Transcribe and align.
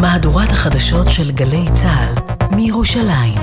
מהדורת 0.00 0.52
החדשות 0.52 1.06
של 1.10 1.30
גלי 1.30 1.64
צה"ל 1.74 2.14
מירושלים. 2.56 3.40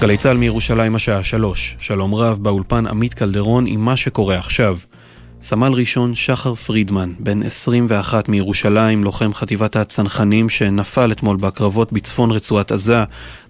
גלי 0.00 0.16
צה"ל 0.16 0.36
מירושלים 0.36 0.94
השעה 0.94 1.24
שלוש. 1.24 1.76
שלום 1.80 2.14
רב 2.14 2.38
באולפן 2.42 2.86
עמית 2.86 3.14
קלדרון 3.14 3.66
עם 3.66 3.80
מה 3.80 3.96
שקורה 3.96 4.38
עכשיו. 4.38 4.76
סמל 5.42 5.72
ראשון 5.72 6.14
שחר 6.14 6.54
פרידמן, 6.54 7.12
בן 7.18 7.42
21 7.42 8.28
מירושלים, 8.28 9.04
לוחם 9.04 9.34
חטיבת 9.34 9.76
הצנחנים 9.76 10.48
שנפל 10.48 11.12
אתמול 11.12 11.36
בקרבות 11.36 11.92
בצפון 11.92 12.30
רצועת 12.30 12.72
עזה, 12.72 13.04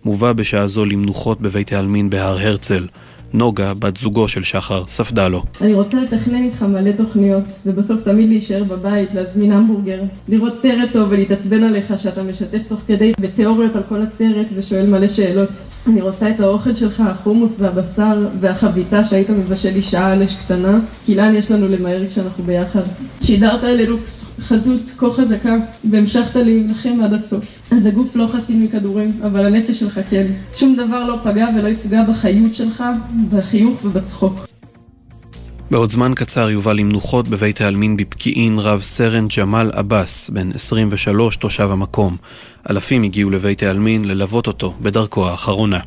מובא 0.05 0.33
בשעה 0.33 0.67
זו 0.67 0.85
למנוחות 0.85 1.41
בבית 1.41 1.73
העלמין 1.73 2.11
בהר 2.11 2.39
הרצל. 2.39 2.87
נוגה, 3.35 3.75
בת 3.75 3.97
זוגו 3.97 4.29
של 4.29 4.43
שחר, 4.43 4.87
ספדה 4.87 5.29
לו. 5.29 5.43
אני 5.61 5.75
רוצה 5.75 6.01
לתכנן 6.01 6.43
איתך 6.43 6.63
מלא 6.63 6.93
תוכניות, 6.93 7.45
ובסוף 7.67 8.03
תמיד 8.03 8.29
להישאר 8.29 8.65
בבית, 8.65 9.15
להזמין 9.15 9.53
המבורגר, 9.53 10.01
לראות 10.29 10.53
סרט 10.63 10.93
טוב 10.93 11.09
ולהתעצבן 11.11 11.63
עליך 11.63 11.95
שאתה 11.99 12.23
משתף 12.23 12.69
תוך 12.69 12.81
כדי 12.87 13.13
בתיאוריות 13.21 13.77
על 13.77 13.83
כל 13.89 14.03
הסרט 14.03 14.47
ושואל 14.55 14.87
מלא 14.87 15.09
שאלות. 15.09 15.51
אני 15.87 16.01
רוצה 16.01 16.31
את 16.31 16.41
האוכל 16.41 16.75
שלך, 16.75 17.03
החומוס 17.07 17.53
והבשר 17.59 18.29
והחביתה 18.41 19.05
שהיית 19.05 19.31
מבשל 19.31 19.71
לי 19.71 19.83
שעה 19.83 20.13
על 20.13 20.23
אש 20.23 20.37
קטנה, 20.37 20.79
כי 21.07 21.15
לאן 21.15 21.35
יש 21.35 21.51
לנו 21.51 21.69
למהר 21.69 22.09
כשאנחנו 22.09 22.45
ביחד. 22.45 22.83
שידרת 23.23 23.65
אלינו 23.65 23.97
חזות 24.43 24.95
כה 24.99 25.07
חזקה, 25.17 25.57
והמשכת 25.91 26.37
להילחם 26.37 27.01
עד 27.05 27.13
הסוף. 27.13 27.45
אז 27.71 27.87
הגוף 27.87 28.17
לא 28.17 28.27
חסין 28.33 28.65
מכדורים, 28.65 29.21
אבל 29.27 29.47
הנפש 29.47 29.81
שלך 29.81 30.01
כן. 30.11 30.27
שום 30.57 30.77
דבר 30.77 31.07
לא 31.07 31.17
פגע 31.25 31.47
ולא 31.57 31.69
יפגע 31.69 32.03
בחיות 32.05 32.55
שלך, 32.55 32.85
בחיוך 33.31 33.85
ובצחוק. 33.85 34.47
בעוד 35.71 35.91
זמן 35.91 36.13
קצר 36.15 36.51
יובא 36.51 36.73
למנוחות 36.73 37.29
בבית 37.29 37.61
העלמין 37.61 37.97
בפקיעין 37.97 38.59
רב 38.59 38.81
סרן 38.81 39.27
ג'מאל 39.39 39.71
עבאס, 39.73 40.31
בן 40.31 40.53
23, 40.53 41.37
תושב 41.37 41.69
המקום. 41.71 42.17
אלפים 42.71 43.03
הגיעו 43.03 43.31
לבית 43.31 43.63
העלמין 43.63 44.05
ללוות 44.05 44.47
אותו 44.47 44.75
בדרכו 44.83 45.29
האחרונה. 45.29 45.79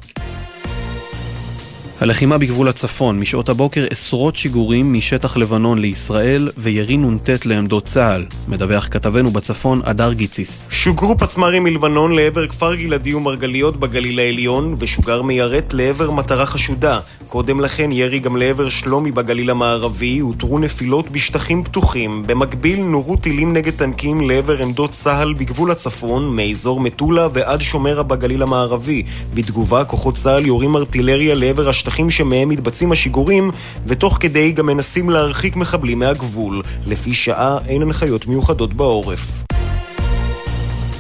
הלחימה 2.02 2.38
בגבול 2.38 2.68
הצפון, 2.68 3.20
משעות 3.20 3.50
הבוקר 3.50 3.86
עשרות 3.90 4.36
שיגורים 4.36 4.94
משטח 4.94 5.38
לבנון 5.38 5.80
לישראל 5.80 6.52
וירי 6.58 6.98
נ"ט 6.98 7.46
לעמדות 7.46 7.86
צה"ל. 7.86 8.26
מדווח 8.48 8.88
כתבנו 8.92 9.32
בצפון, 9.32 9.82
אדר 9.84 10.14
גיציס. 10.14 10.68
שוגרו 10.72 11.18
פצמ"רים 11.18 11.64
מלבנון 11.64 12.16
לעבר 12.16 12.48
כפר 12.48 12.76
גלעדי 12.76 13.14
ומרגליות 13.14 13.78
בגליל 13.78 14.20
העליון, 14.20 14.76
ושוגר 14.80 15.22
מיירט 15.22 15.74
לעבר 15.74 16.12
מטרה 16.12 16.46
חשודה. 16.46 17.00
קודם 17.28 17.62
לכן 17.62 17.92
ירי 17.92 18.20
גם 18.20 18.38
לעבר 18.38 18.70
שלומי 18.70 19.12
בגליל 19.12 19.50
המערבי, 19.50 20.20
הותרו 20.20 20.60
נפילות 20.60 21.12
בשטחים 21.12 21.64
פתוחים. 21.64 22.24
במקביל 22.28 22.80
נורו 22.80 23.18
טילים 23.18 23.54
נגד 23.54 23.74
טנקים 23.74 24.22
לעבר 24.22 24.62
עמדות 24.62 24.90
צה"ל 24.90 25.34
בגבול 25.34 25.72
הצפון, 25.72 26.36
מאזור 26.36 26.80
מטולה 26.80 27.28
ועד 27.34 27.62
שומרה 27.62 28.04
בגליל 28.04 28.42
המערבי. 28.42 29.04
בתגובה, 29.34 29.84
כוחות 29.84 30.16
צה"ל 30.16 30.46
יורים 30.46 30.76
ארטילריה 30.76 31.36
לעבר 31.36 31.70
השטחים 31.88 32.10
שמהם 32.10 32.50
מתבצעים 32.50 32.92
השיגורים, 32.92 33.52
ותוך 33.88 34.18
כדי 34.20 34.52
גם 34.52 34.66
מנסים 34.66 35.10
להרחיק 35.10 35.56
מחבלים 35.56 36.00
מהגבול. 36.00 36.62
לפי 36.88 37.14
שעה 37.14 37.58
אין 37.68 37.82
הנחיות 37.82 38.28
מיוחדות 38.28 38.74
בעורף. 38.74 39.44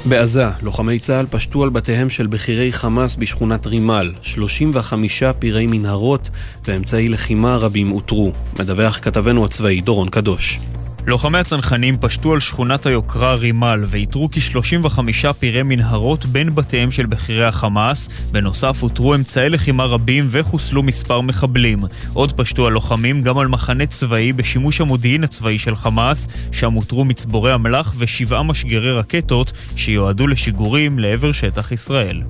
בעזה, 0.05 0.45
לוחמי 0.61 0.99
צה"ל 0.99 1.25
פשטו 1.29 1.63
על 1.63 1.69
בתיהם 1.69 2.09
של 2.09 2.27
בכירי 2.27 2.73
חמאס 2.73 3.15
בשכונת 3.15 3.67
רימל. 3.67 4.11
35 4.21 5.23
פירי 5.39 5.67
מנהרות 5.67 6.29
ואמצעי 6.67 7.09
לחימה 7.09 7.57
רבים 7.57 7.91
אותרו. 7.91 8.31
מדווח 8.59 8.99
כתבנו 9.01 9.45
הצבאי 9.45 9.81
דורון 9.81 10.09
קדוש. 10.09 10.59
לוחמי 11.07 11.37
הצנחנים 11.37 11.97
פשטו 11.97 12.33
על 12.33 12.39
שכונת 12.39 12.85
היוקרה 12.85 13.33
רימל 13.33 13.83
ואיתרו 13.87 14.29
כ-35 14.31 15.33
פירי 15.39 15.63
מנהרות 15.63 16.25
בין 16.25 16.55
בתיהם 16.55 16.91
של 16.91 17.05
בכירי 17.05 17.45
החמאס. 17.45 18.09
בנוסף 18.31 18.83
אותרו 18.83 19.15
אמצעי 19.15 19.49
לחימה 19.49 19.83
רבים 19.83 20.27
וחוסלו 20.29 20.83
מספר 20.83 21.21
מחבלים. 21.21 21.79
עוד 22.13 22.31
פשטו 22.31 22.67
הלוחמים 22.67 23.21
גם 23.21 23.37
על 23.37 23.47
מחנה 23.47 23.85
צבאי 23.85 24.33
בשימוש 24.33 24.81
המודיעין 24.81 25.23
הצבאי 25.23 25.57
של 25.57 25.75
חמאס, 25.75 26.27
שם 26.51 26.75
אותרו 26.75 27.05
מצבורי 27.05 27.55
אמל"ח 27.55 27.93
ושבעה 27.97 28.43
משגרי 28.43 28.91
רקטות 28.91 29.51
שיועדו 29.75 30.27
לשיגורים 30.27 30.99
לעבר 30.99 31.31
שטח 31.31 31.71
ישראל. 31.71 32.21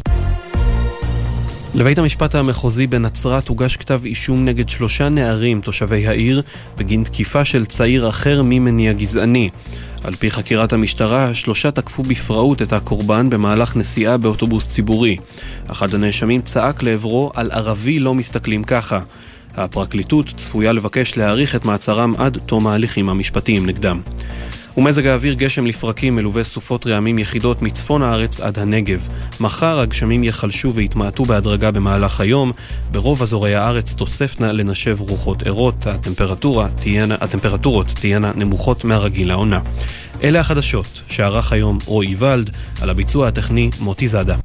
לבית 1.75 1.97
המשפט 1.97 2.35
המחוזי 2.35 2.87
בנצרת 2.87 3.47
הוגש 3.47 3.77
כתב 3.77 4.01
אישום 4.05 4.45
נגד 4.45 4.69
שלושה 4.69 5.09
נערים 5.09 5.61
תושבי 5.61 6.07
העיר 6.07 6.41
בגין 6.77 7.03
תקיפה 7.03 7.45
של 7.45 7.65
צעיר 7.65 8.09
אחר 8.09 8.41
ממניע 8.43 8.93
גזעני. 8.93 9.49
על 10.03 10.15
פי 10.15 10.31
חקירת 10.31 10.73
המשטרה, 10.73 11.25
השלושה 11.25 11.71
תקפו 11.71 12.03
בפראות 12.03 12.61
את 12.61 12.73
הקורבן 12.73 13.29
במהלך 13.29 13.75
נסיעה 13.75 14.17
באוטובוס 14.17 14.73
ציבורי. 14.73 15.17
אחד 15.67 15.93
הנאשמים 15.93 16.41
צעק 16.41 16.83
לעברו 16.83 17.31
על 17.35 17.51
ערבי 17.51 17.99
לא 17.99 18.13
מסתכלים 18.13 18.63
ככה. 18.63 18.99
הפרקליטות 19.57 20.27
צפויה 20.35 20.71
לבקש 20.71 21.17
להאריך 21.17 21.55
את 21.55 21.65
מעצרם 21.65 22.13
עד 22.17 22.37
תום 22.45 22.67
ההליכים 22.67 23.09
המשפטיים 23.09 23.65
נגדם. 23.65 24.01
ומזג 24.77 25.07
האוויר 25.07 25.33
גשם 25.33 25.65
לפרקים 25.65 26.15
מלווה 26.15 26.43
סופות 26.43 26.87
רעמים 26.87 27.19
יחידות 27.19 27.61
מצפון 27.61 28.01
הארץ 28.01 28.39
עד 28.39 28.59
הנגב. 28.59 29.07
מחר 29.39 29.79
הגשמים 29.79 30.23
יחלשו 30.23 30.73
ויתמעטו 30.73 31.25
בהדרגה 31.25 31.71
במהלך 31.71 32.19
היום. 32.19 32.51
ברוב 32.91 33.21
אזורי 33.21 33.55
הארץ 33.55 33.93
תוספנה 33.93 34.51
לנשב 34.51 34.97
רוחות 34.99 35.43
ערות. 35.43 35.87
הטמפרטורה 35.87 36.67
תהיינה, 36.81 37.15
הטמפרטורות 37.21 37.87
תהיינה 37.87 38.31
נמוכות 38.35 38.83
מהרגיל 38.83 39.27
לעונה. 39.27 39.59
אלה 40.23 40.39
החדשות 40.39 41.01
שערך 41.09 41.51
היום 41.51 41.77
רועי 41.85 42.15
ולד, 42.19 42.49
על 42.81 42.89
הביצוע 42.89 43.27
הטכני 43.27 43.69
מוטי 43.79 44.07
זאדה. 44.07 44.35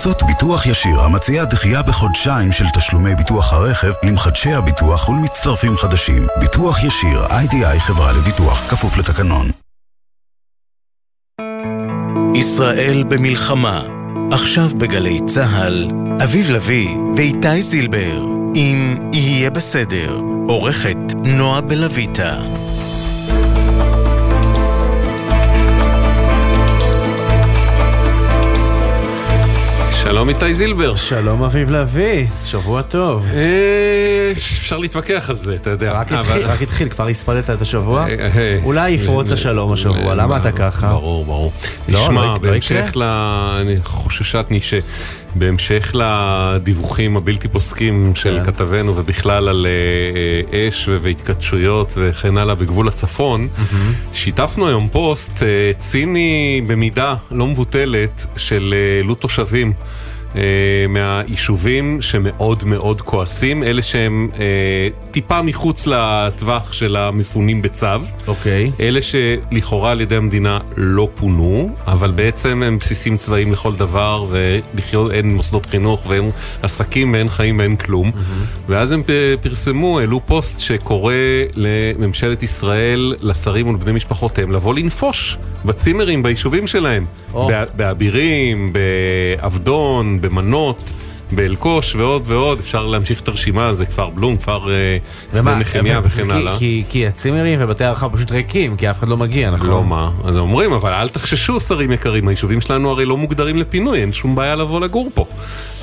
בחסות 0.00 0.22
ביטוח 0.22 0.66
ישיר, 0.66 1.00
המציע 1.00 1.44
דחייה 1.44 1.82
בחודשיים 1.82 2.52
של 2.52 2.64
תשלומי 2.74 3.14
ביטוח 3.14 3.52
הרכב 3.52 3.92
למחדשי 4.02 4.52
הביטוח 4.52 5.08
ולמצטרפים 5.08 5.76
חדשים. 5.76 6.26
ביטוח 6.40 6.84
ישיר, 6.84 7.26
איי-די-איי 7.26 7.80
חברה 7.80 8.12
לביטוח, 8.12 8.70
כפוף 8.70 8.98
לתקנון. 8.98 9.50
ישראל 12.34 13.04
במלחמה, 13.08 13.82
עכשיו 14.32 14.68
בגלי 14.78 15.20
צה"ל, 15.26 15.90
אביב 16.24 16.50
לביא 16.50 16.96
ואיתי 17.16 17.62
זילבר, 17.62 18.24
אם 18.54 18.96
יהיה 19.12 19.50
בסדר, 19.50 20.20
עורכת 20.48 20.98
נועה 21.24 21.60
בלויטה. 21.60 22.38
שלום 30.10 30.28
איתי 30.28 30.54
זילבר. 30.54 30.96
שלום 30.96 31.42
אביב 31.42 31.70
לביא, 31.70 32.26
שבוע 32.44 32.82
טוב. 32.82 33.26
אה, 33.34 34.32
אפשר 34.32 34.78
להתווכח 34.78 35.30
על 35.30 35.38
זה, 35.38 35.54
אתה 35.54 35.70
יודע. 35.70 36.02
רק 36.44 36.62
התחיל, 36.62 36.88
כבר 36.88 37.06
הספדת 37.06 37.50
את 37.50 37.62
השבוע? 37.62 38.02
אה, 38.02 38.06
אה, 38.08 38.58
אולי 38.64 38.90
יפרוץ 38.90 39.32
השלום 39.32 39.72
השבוע, 39.72 40.14
למה 40.14 40.36
אתה 40.36 40.52
ככה? 40.52 40.88
ברור, 40.88 41.24
ברור. 41.24 41.52
לא, 41.88 42.02
נשמע, 42.02 42.22
לא 42.22 42.38
בהמשך 42.38 42.92
ל... 42.96 43.02
אני 43.60 44.60
שבהמשך 45.34 45.94
לדיווחים 45.94 47.16
הבלתי 47.16 47.48
פוסקים 47.48 48.14
של 48.14 48.38
כן. 48.38 48.52
כתבנו 48.52 48.96
ובכלל 48.96 49.48
על 49.48 49.66
אש 50.52 50.88
והתכתשויות 51.02 51.92
וכן 51.96 52.36
הלאה 52.36 52.54
בגבול 52.54 52.88
הצפון, 52.88 53.48
שיתפנו 54.12 54.68
היום 54.68 54.88
פוסט 54.92 55.42
ציני 55.78 56.62
במידה 56.66 57.14
לא 57.30 57.46
מבוטלת 57.46 58.26
של 58.36 58.74
עלות 59.04 59.20
תושבים. 59.20 59.72
אה, 60.36 60.42
מהיישובים 60.88 62.02
שמאוד 62.02 62.64
מאוד 62.64 63.00
כועסים, 63.00 63.62
אלה 63.62 63.82
שהם 63.82 64.28
אה, 64.38 64.88
טיפה 65.10 65.42
מחוץ 65.42 65.86
לטווח 65.86 66.72
של 66.72 66.96
המפונים 66.96 67.62
בצו. 67.62 67.86
אוקיי. 68.26 68.70
Okay. 68.78 68.82
אלה 68.82 69.00
שלכאורה 69.02 69.90
על 69.90 70.00
ידי 70.00 70.16
המדינה 70.16 70.58
לא 70.76 71.08
פונו, 71.14 71.70
אבל 71.86 72.10
בעצם 72.10 72.62
הם 72.62 72.78
בסיסים 72.78 73.16
צבאיים 73.16 73.52
לכל 73.52 73.72
דבר, 73.72 74.26
ולחיות 74.30 75.10
אין 75.10 75.36
מוסדות 75.36 75.66
חינוך 75.66 76.06
ואין 76.06 76.30
עסקים 76.62 77.12
ואין 77.12 77.28
חיים 77.28 77.58
ואין 77.58 77.76
כלום. 77.76 78.10
Mm-hmm. 78.10 78.68
ואז 78.68 78.92
הם 78.92 79.02
פרסמו, 79.40 79.98
העלו 79.98 80.20
פוסט 80.26 80.60
שקורא 80.60 81.14
לממשלת 81.54 82.42
ישראל, 82.42 83.14
לשרים 83.20 83.68
ולבני 83.68 83.92
משפחותיהם, 83.92 84.52
לבוא 84.52 84.74
לנפוש 84.74 85.38
בצימרים 85.64 86.22
ביישובים 86.22 86.66
שלהם. 86.66 87.04
Oh. 87.34 87.36
באבירים, 87.76 88.72
בעבדון, 88.72 90.19
במנות. 90.20 90.92
באלקוש 91.32 91.94
ועוד 91.94 92.22
ועוד, 92.26 92.58
אפשר 92.58 92.86
להמשיך 92.86 93.20
את 93.20 93.28
הרשימה, 93.28 93.74
זה 93.74 93.86
כפר 93.86 94.10
בלום, 94.10 94.36
כפר 94.36 94.72
אה, 94.72 94.96
שדה 95.32 95.58
נחמיה 95.58 96.00
וכן 96.04 96.30
הלאה. 96.30 96.56
כי, 96.56 96.84
כי 96.88 97.06
הצימרים 97.06 97.58
ובתי 97.62 97.84
הערכה 97.84 98.08
פשוט 98.08 98.30
ריקים, 98.30 98.76
כי 98.76 98.90
אף 98.90 98.98
אחד 98.98 99.08
לא 99.08 99.16
מגיע, 99.16 99.50
נכון? 99.50 99.70
לא 99.70 99.84
מה, 99.84 100.10
אז 100.24 100.38
אומרים, 100.38 100.72
אבל 100.72 100.92
אל 100.92 101.08
תחששו 101.08 101.60
שרים 101.60 101.92
יקרים, 101.92 102.28
היישובים 102.28 102.60
שלנו 102.60 102.90
הרי 102.90 103.04
לא 103.04 103.16
מוגדרים 103.16 103.56
לפינוי, 103.56 104.00
אין 104.00 104.12
שום 104.12 104.34
בעיה 104.34 104.56
לבוא 104.56 104.80
לגור 104.80 105.10
פה 105.14 105.26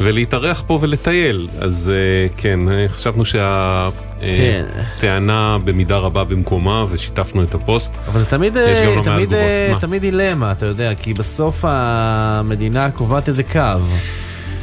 ולהתארח 0.02 0.64
פה 0.68 0.80
ולטייל, 0.82 1.48
אז 1.60 1.92
אה, 1.94 2.28
כן, 2.38 2.60
חשבנו 2.88 3.26
שה... 3.26 3.90
כן. 4.22 4.64
טענה 5.00 5.58
במידה 5.64 5.98
רבה 5.98 6.24
במקומה 6.24 6.84
ושיתפנו 6.90 7.44
את 7.44 7.54
הפוסט. 7.56 7.98
אבל 8.08 8.20
זה 8.20 8.26
תמיד, 8.26 8.58
לא 8.58 9.02
תמיד, 9.04 9.34
תמיד 9.80 10.02
דילמה, 10.02 10.52
אתה 10.52 10.66
יודע, 10.66 10.96
כי 10.96 11.14
בסוף 11.14 11.66
המדינה 11.68 12.92
קובעת 12.92 13.28
איזה 13.28 13.44
קו. 13.44 13.60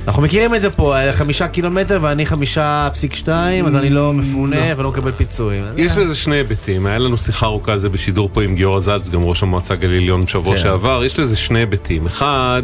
אנחנו 0.09 0.23
מכירים 0.23 0.55
את 0.55 0.63
זה 0.63 0.71
פה, 0.71 0.95
חמישה 1.13 1.49
קילומטר 1.49 1.99
ואני 2.03 2.27
חמישה 2.27 2.89
פסיק 2.93 3.15
שתיים, 3.15 3.67
אז 3.67 3.75
אני 3.75 3.91
לא 3.91 4.13
מפונה 4.13 4.57
לא. 4.57 4.81
ולא 4.81 4.91
מקבל 4.91 5.13
פיצויים. 5.13 5.65
יש 5.77 5.97
לזה 5.97 6.15
שני 6.15 6.37
היבטים, 6.37 6.87
היה 6.87 6.99
לנו 6.99 7.19
שיחה 7.19 7.47
ארוכה 7.47 7.73
על 7.73 7.79
זה 7.79 7.89
בשידור 7.89 8.31
פה 8.33 8.43
עם 8.43 8.55
גיורא 8.55 8.81
זלץ, 8.81 9.09
גם 9.09 9.23
ראש 9.23 9.43
המועצה 9.43 9.75
גליל 9.75 10.03
עליון 10.03 10.25
בשבוע 10.25 10.57
כן. 10.57 10.63
שעבר, 10.63 11.05
יש 11.05 11.19
לזה 11.19 11.37
שני 11.37 11.59
היבטים. 11.59 12.07
אחד, 12.07 12.63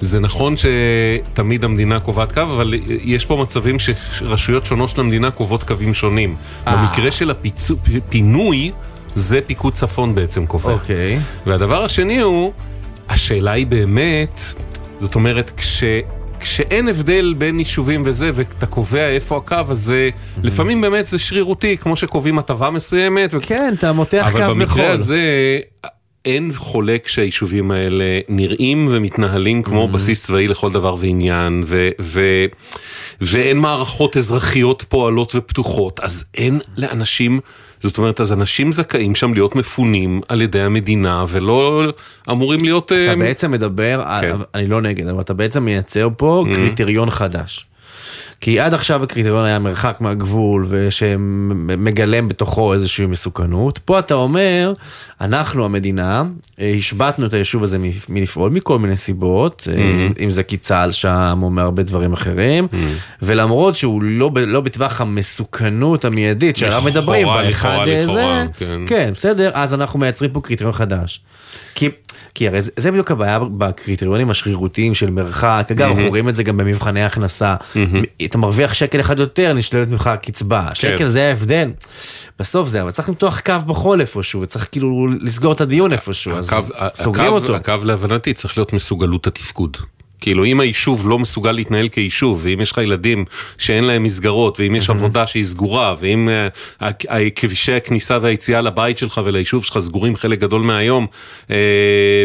זה 0.00 0.20
נכון 0.20 0.54
שתמיד 0.56 1.64
המדינה 1.64 2.00
קובעת 2.00 2.32
קו, 2.32 2.40
אבל 2.40 2.74
יש 2.86 3.26
פה 3.26 3.36
מצבים 3.42 3.76
שרשויות 3.78 4.66
שונות 4.66 4.90
של 4.90 5.00
המדינה 5.00 5.30
קובעות 5.30 5.62
קווים 5.62 5.94
שונים. 5.94 6.36
אה. 6.66 6.76
במקרה 6.76 7.10
של 7.10 7.30
הפינוי, 7.30 8.72
זה 9.16 9.40
פיקוד 9.46 9.74
צפון 9.74 10.14
בעצם 10.14 10.46
קובע. 10.46 10.72
אוקיי. 10.72 11.18
והדבר 11.46 11.84
השני 11.84 12.20
הוא, 12.20 12.52
השאלה 13.08 13.52
היא 13.52 13.66
באמת, 13.66 14.40
זאת 15.00 15.14
אומרת, 15.14 15.52
כש... 15.56 15.84
כשאין 16.42 16.88
הבדל 16.88 17.34
בין 17.38 17.58
יישובים 17.58 18.02
וזה, 18.04 18.30
ואתה 18.34 18.66
קובע 18.66 19.08
איפה 19.08 19.36
הקו, 19.36 19.56
אז 19.68 19.92
לפעמים 20.42 20.80
באמת 20.80 21.06
זה 21.06 21.18
שרירותי, 21.18 21.76
כמו 21.76 21.96
שקובעים 21.96 22.38
הטבה 22.38 22.70
מסוימת. 22.70 23.34
כן, 23.40 23.74
אתה 23.78 23.92
מותח 23.92 24.22
קו 24.32 24.38
בחול. 24.38 24.42
אבל 24.42 24.54
במקרה 24.54 24.90
הזה... 24.90 25.20
אין 26.24 26.50
חולק 26.54 27.08
שהיישובים 27.08 27.70
האלה 27.70 28.04
נראים 28.28 28.88
ומתנהלים 28.90 29.62
כמו 29.62 29.84
mm-hmm. 29.84 29.94
בסיס 29.94 30.26
צבאי 30.26 30.48
לכל 30.48 30.72
דבר 30.72 30.96
ועניין, 30.98 31.64
ו- 31.66 31.88
ו- 32.00 32.46
ואין 33.20 33.58
מערכות 33.58 34.16
אזרחיות 34.16 34.84
פועלות 34.88 35.32
ופתוחות, 35.34 36.00
אז 36.00 36.24
אין 36.34 36.60
לאנשים 36.76 37.40
זאת 37.82 37.98
אומרת, 37.98 38.20
אז 38.20 38.32
אנשים 38.32 38.72
זכאים 38.72 39.14
שם 39.14 39.34
להיות 39.34 39.56
מפונים 39.56 40.20
על 40.28 40.42
ידי 40.42 40.60
המדינה 40.60 41.24
ולא 41.28 41.84
אמורים 42.30 42.60
להיות... 42.64 42.92
אתה 42.92 43.12
uh, 43.12 43.18
בעצם 43.18 43.50
מדבר, 43.50 44.02
כן. 44.20 44.36
אני 44.54 44.66
לא 44.66 44.80
נגד, 44.80 45.08
אבל 45.08 45.20
אתה 45.20 45.34
בעצם 45.34 45.64
מייצר 45.64 46.08
פה 46.16 46.44
mm-hmm. 46.46 46.54
קריטריון 46.54 47.10
חדש. 47.10 47.66
כי 48.42 48.60
עד 48.60 48.74
עכשיו 48.74 49.02
הקריטריון 49.02 49.44
היה 49.44 49.58
מרחק 49.58 49.96
מהגבול 50.00 50.66
ושמגלם 50.68 52.28
בתוכו 52.28 52.74
איזושהי 52.74 53.06
מסוכנות. 53.06 53.78
פה 53.78 53.98
אתה 53.98 54.14
אומר, 54.14 54.72
אנחנו 55.20 55.64
המדינה, 55.64 56.22
השבתנו 56.58 57.26
את 57.26 57.34
היישוב 57.34 57.62
הזה 57.62 57.78
מלפעול 58.08 58.50
מכל 58.50 58.78
מיני 58.78 58.96
סיבות, 58.96 59.68
mm-hmm. 59.70 60.22
אם 60.22 60.30
זה 60.30 60.42
כי 60.42 60.56
צה"ל 60.56 60.90
שם 60.90 61.40
או 61.42 61.50
מהרבה 61.50 61.82
דברים 61.82 62.12
אחרים, 62.12 62.64
mm-hmm. 62.64 63.22
ולמרות 63.22 63.76
שהוא 63.76 64.02
לא, 64.02 64.30
לא 64.46 64.60
בטווח 64.60 65.00
המסוכנות 65.00 66.04
המיידית 66.04 66.56
שעליו 66.56 66.82
מדברים, 66.86 67.26
באחד 67.26 67.78
זה, 68.06 68.44
כן. 68.58 68.80
כן, 68.86 69.10
בסדר, 69.14 69.50
אז 69.54 69.74
אנחנו 69.74 69.98
מייצרים 69.98 70.30
פה 70.30 70.40
קריטריון 70.40 70.72
חדש. 70.72 71.20
כי 71.74 71.88
כי 72.34 72.48
הרי 72.48 72.62
זה, 72.62 72.70
זה 72.76 72.90
בדיוק 72.90 73.10
הבעיה 73.10 73.38
בקריטריונים 73.38 74.30
השרירותיים 74.30 74.94
של 74.94 75.10
מרחק, 75.10 75.66
אגב, 75.70 75.88
אנחנו 75.90 76.08
רואים 76.08 76.28
את 76.28 76.34
זה 76.34 76.42
גם 76.42 76.56
במבחני 76.56 77.04
הכנסה, 77.04 77.56
אתה 78.24 78.38
מרוויח 78.38 78.74
שקל 78.74 79.00
אחד 79.00 79.18
יותר, 79.18 79.52
נשללת 79.54 79.88
ממך 79.88 80.06
הקצבה, 80.06 80.64
כן. 80.68 80.74
שקל 80.74 81.08
זה 81.08 81.28
ההבדל. 81.28 81.70
בסוף 82.38 82.68
זה, 82.68 82.82
אבל 82.82 82.90
צריך 82.90 83.08
למתוח 83.08 83.40
קו 83.40 83.54
בחול 83.66 84.00
איפשהו, 84.00 84.40
וצריך 84.40 84.68
כאילו 84.70 85.08
לסגור 85.20 85.52
את 85.52 85.60
הדיון 85.60 85.92
איפשהו, 85.92 86.32
אז 86.32 86.50
סוגרים 86.94 87.32
אותו. 87.32 87.56
הקו 87.56 87.74
להבנתי 87.82 88.34
צריך 88.34 88.58
להיות 88.58 88.72
מסוגלות 88.72 89.26
התפקוד. 89.26 89.76
כאילו 90.22 90.44
אם 90.44 90.60
היישוב 90.60 91.08
לא 91.08 91.18
מסוגל 91.18 91.52
להתנהל 91.52 91.88
כיישוב, 91.88 92.40
ואם 92.42 92.60
יש 92.60 92.72
לך 92.72 92.78
ילדים 92.78 93.24
שאין 93.58 93.84
להם 93.84 94.02
מסגרות, 94.02 94.60
ואם 94.60 94.74
יש 94.74 94.90
עבודה 94.90 95.26
שהיא 95.26 95.44
סגורה, 95.44 95.94
ואם 96.00 96.28
uh, 96.80 97.06
כבישי 97.36 97.72
הכניסה 97.72 98.18
והיציאה 98.22 98.60
לבית 98.60 98.98
שלך 98.98 99.20
וליישוב 99.24 99.64
שלך 99.64 99.78
סגורים 99.78 100.16
חלק 100.16 100.38
גדול 100.38 100.62
מהיום 100.62 101.06
uh, 101.46 101.50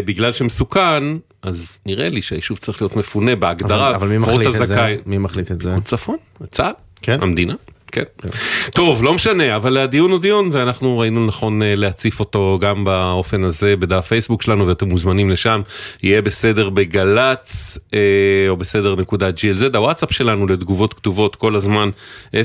בגלל 0.04 0.32
שמסוכן, 0.32 1.04
אז 1.42 1.80
נראה 1.86 2.08
לי 2.08 2.22
שהיישוב 2.22 2.58
צריך 2.58 2.82
להיות 2.82 2.96
מפונה 2.96 3.36
בהגדרה. 3.36 3.88
אבל, 3.88 3.94
אבל 3.94 4.08
מי 4.08 4.18
מחליט 4.18 4.46
את 4.46 4.66
זה? 4.66 4.96
מי 5.06 5.18
מחליט 5.18 5.50
את 5.50 5.60
זה? 5.60 5.74
צפון, 5.84 6.16
צה"ל, 6.50 6.72
כן? 7.02 7.18
המדינה. 7.22 7.54
כן. 7.98 8.28
טוב, 8.70 9.04
לא 9.04 9.14
משנה, 9.14 9.56
אבל 9.56 9.76
הדיון 9.76 10.10
הוא 10.10 10.20
דיון, 10.20 10.48
ואנחנו 10.52 10.98
ראינו 10.98 11.26
נכון 11.26 11.62
אה, 11.62 11.74
להציף 11.76 12.20
אותו 12.20 12.58
גם 12.60 12.84
באופן 12.84 13.44
הזה 13.44 13.76
בדף 13.76 14.06
פייסבוק 14.06 14.42
שלנו, 14.42 14.66
ואתם 14.66 14.88
מוזמנים 14.88 15.30
לשם. 15.30 15.60
יהיה 16.02 16.22
בסדר 16.22 16.70
בגל"צ, 16.70 17.78
אה, 17.94 17.98
או 18.48 18.56
בסדר 18.56 18.96
נקודה 18.96 19.28
glz, 19.28 19.76
הוואטסאפ 19.76 20.12
שלנו 20.12 20.46
לתגובות 20.46 20.94
כתובות 20.94 21.36
כל 21.36 21.56
הזמן, 21.56 21.90
052-920-1040, 22.34 22.36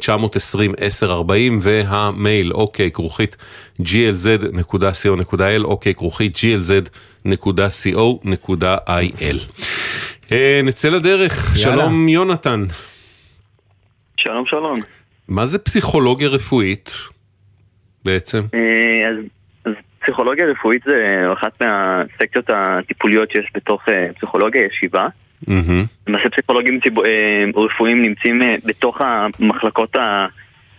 052-920-1040, 0.00 0.04
והמייל, 1.60 2.52
אוקיי, 2.52 2.90
כרוכית 2.90 3.36
glz.co.il, 3.82 5.64
אוקיי, 5.64 5.94
כרוכית 5.94 6.36
glz.co.il. 6.36 7.32
אה, 10.32 10.60
נצא 10.64 10.88
לדרך, 10.88 11.56
יאללה. 11.56 11.82
שלום 11.82 12.08
יונתן. 12.08 12.64
שלום 14.16 14.46
שלום. 14.46 14.80
מה 15.28 15.46
זה 15.46 15.58
פסיכולוגיה 15.58 16.28
רפואית 16.28 16.90
בעצם? 18.04 18.42
אה, 18.54 19.08
אז, 19.08 19.16
אז 19.64 19.72
פסיכולוגיה 19.98 20.46
רפואית 20.46 20.82
זה 20.84 21.24
אחת 21.32 21.62
מהסקציות 21.62 22.50
הטיפוליות 22.50 23.30
שיש 23.30 23.46
בתוך 23.54 23.88
אה, 23.88 24.06
פסיכולוגיה 24.16 24.62
ישיבה. 24.66 25.08
למעשה 25.48 26.24
mm-hmm. 26.24 26.30
פסיכולוגים 26.30 26.80
ציב... 26.80 26.94
רפואיים 27.56 28.02
נמצאים 28.02 28.42
בתוך 28.64 29.00
המחלקות 29.00 29.96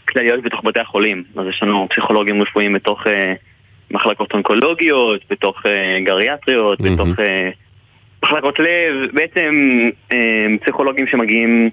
הכלליות 0.05 0.43
בתוך 0.43 0.61
בתי 0.65 0.79
החולים. 0.79 1.23
אז 1.37 1.47
יש 1.49 1.63
לנו 1.63 1.87
פסיכולוגים 1.89 2.41
רפואיים 2.41 2.73
בתוך 2.73 3.03
מחלקות 3.91 4.33
אונקולוגיות, 4.33 5.21
בתוך 5.29 5.63
גריאטריות, 6.05 6.79
mm-hmm. 6.79 6.83
בתוך 6.83 7.07
מחלקות 8.23 8.59
לב, 8.59 9.11
בעצם 9.13 9.79
אה, 10.13 10.45
פסיכולוגים 10.61 11.07
שמגיעים 11.07 11.69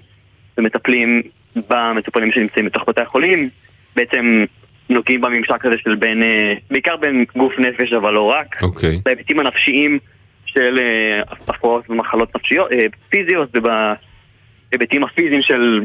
ומטפלים 0.57 1.21
במטופלים 1.69 2.31
שנמצאים 2.31 2.65
בתוך 2.65 2.83
בתי 2.87 3.01
החולים, 3.01 3.49
בעצם 3.95 4.45
נוגעים 4.89 5.21
בממשק 5.21 5.65
הזה 5.65 5.75
של 5.83 5.95
בין, 5.95 6.23
אה, 6.23 6.53
בעיקר 6.71 6.95
בין 6.97 7.25
גוף 7.35 7.53
נפש 7.59 7.93
אבל 7.93 8.13
לא 8.13 8.21
רק, 8.21 8.55
okay. 8.55 8.63
אוקיי. 8.63 9.01
בהיבטים 9.05 9.39
הנפשיים 9.39 9.99
של 10.45 10.79
אה, 10.79 11.21
הפרעות 11.27 11.89
ומחלות 11.89 12.35
נפשיות, 12.35 12.69
פיזיות 13.09 13.49
ובהיבטים 13.53 15.03
הפיזיים 15.03 15.41
של 15.41 15.83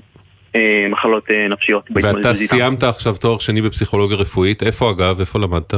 מחלות 0.90 1.30
נפשיות. 1.50 1.88
ואתה 1.94 2.34
סיימת 2.34 2.82
עכשיו 2.82 3.16
תואר 3.16 3.38
שני 3.38 3.62
בפסיכולוגיה 3.62 4.16
רפואית, 4.16 4.62
איפה 4.62 4.90
אגב? 4.90 5.20
איפה 5.20 5.38
למדת? 5.38 5.74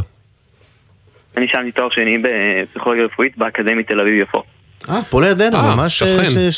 אני 1.37 1.49
סיימתי 1.49 1.73
תואר 1.73 1.91
שני 1.91 2.19
בפסיכולוגיה 2.23 3.05
רפואית 3.05 3.39
באקדמית 3.39 3.89
תל 3.89 4.01
אביב-יפו. 4.01 4.43
אה, 4.89 5.01
פה 5.11 5.21
לידינו, 5.21 5.57
אה, 5.57 5.75
ממש 5.75 6.03
אה, 6.03 6.53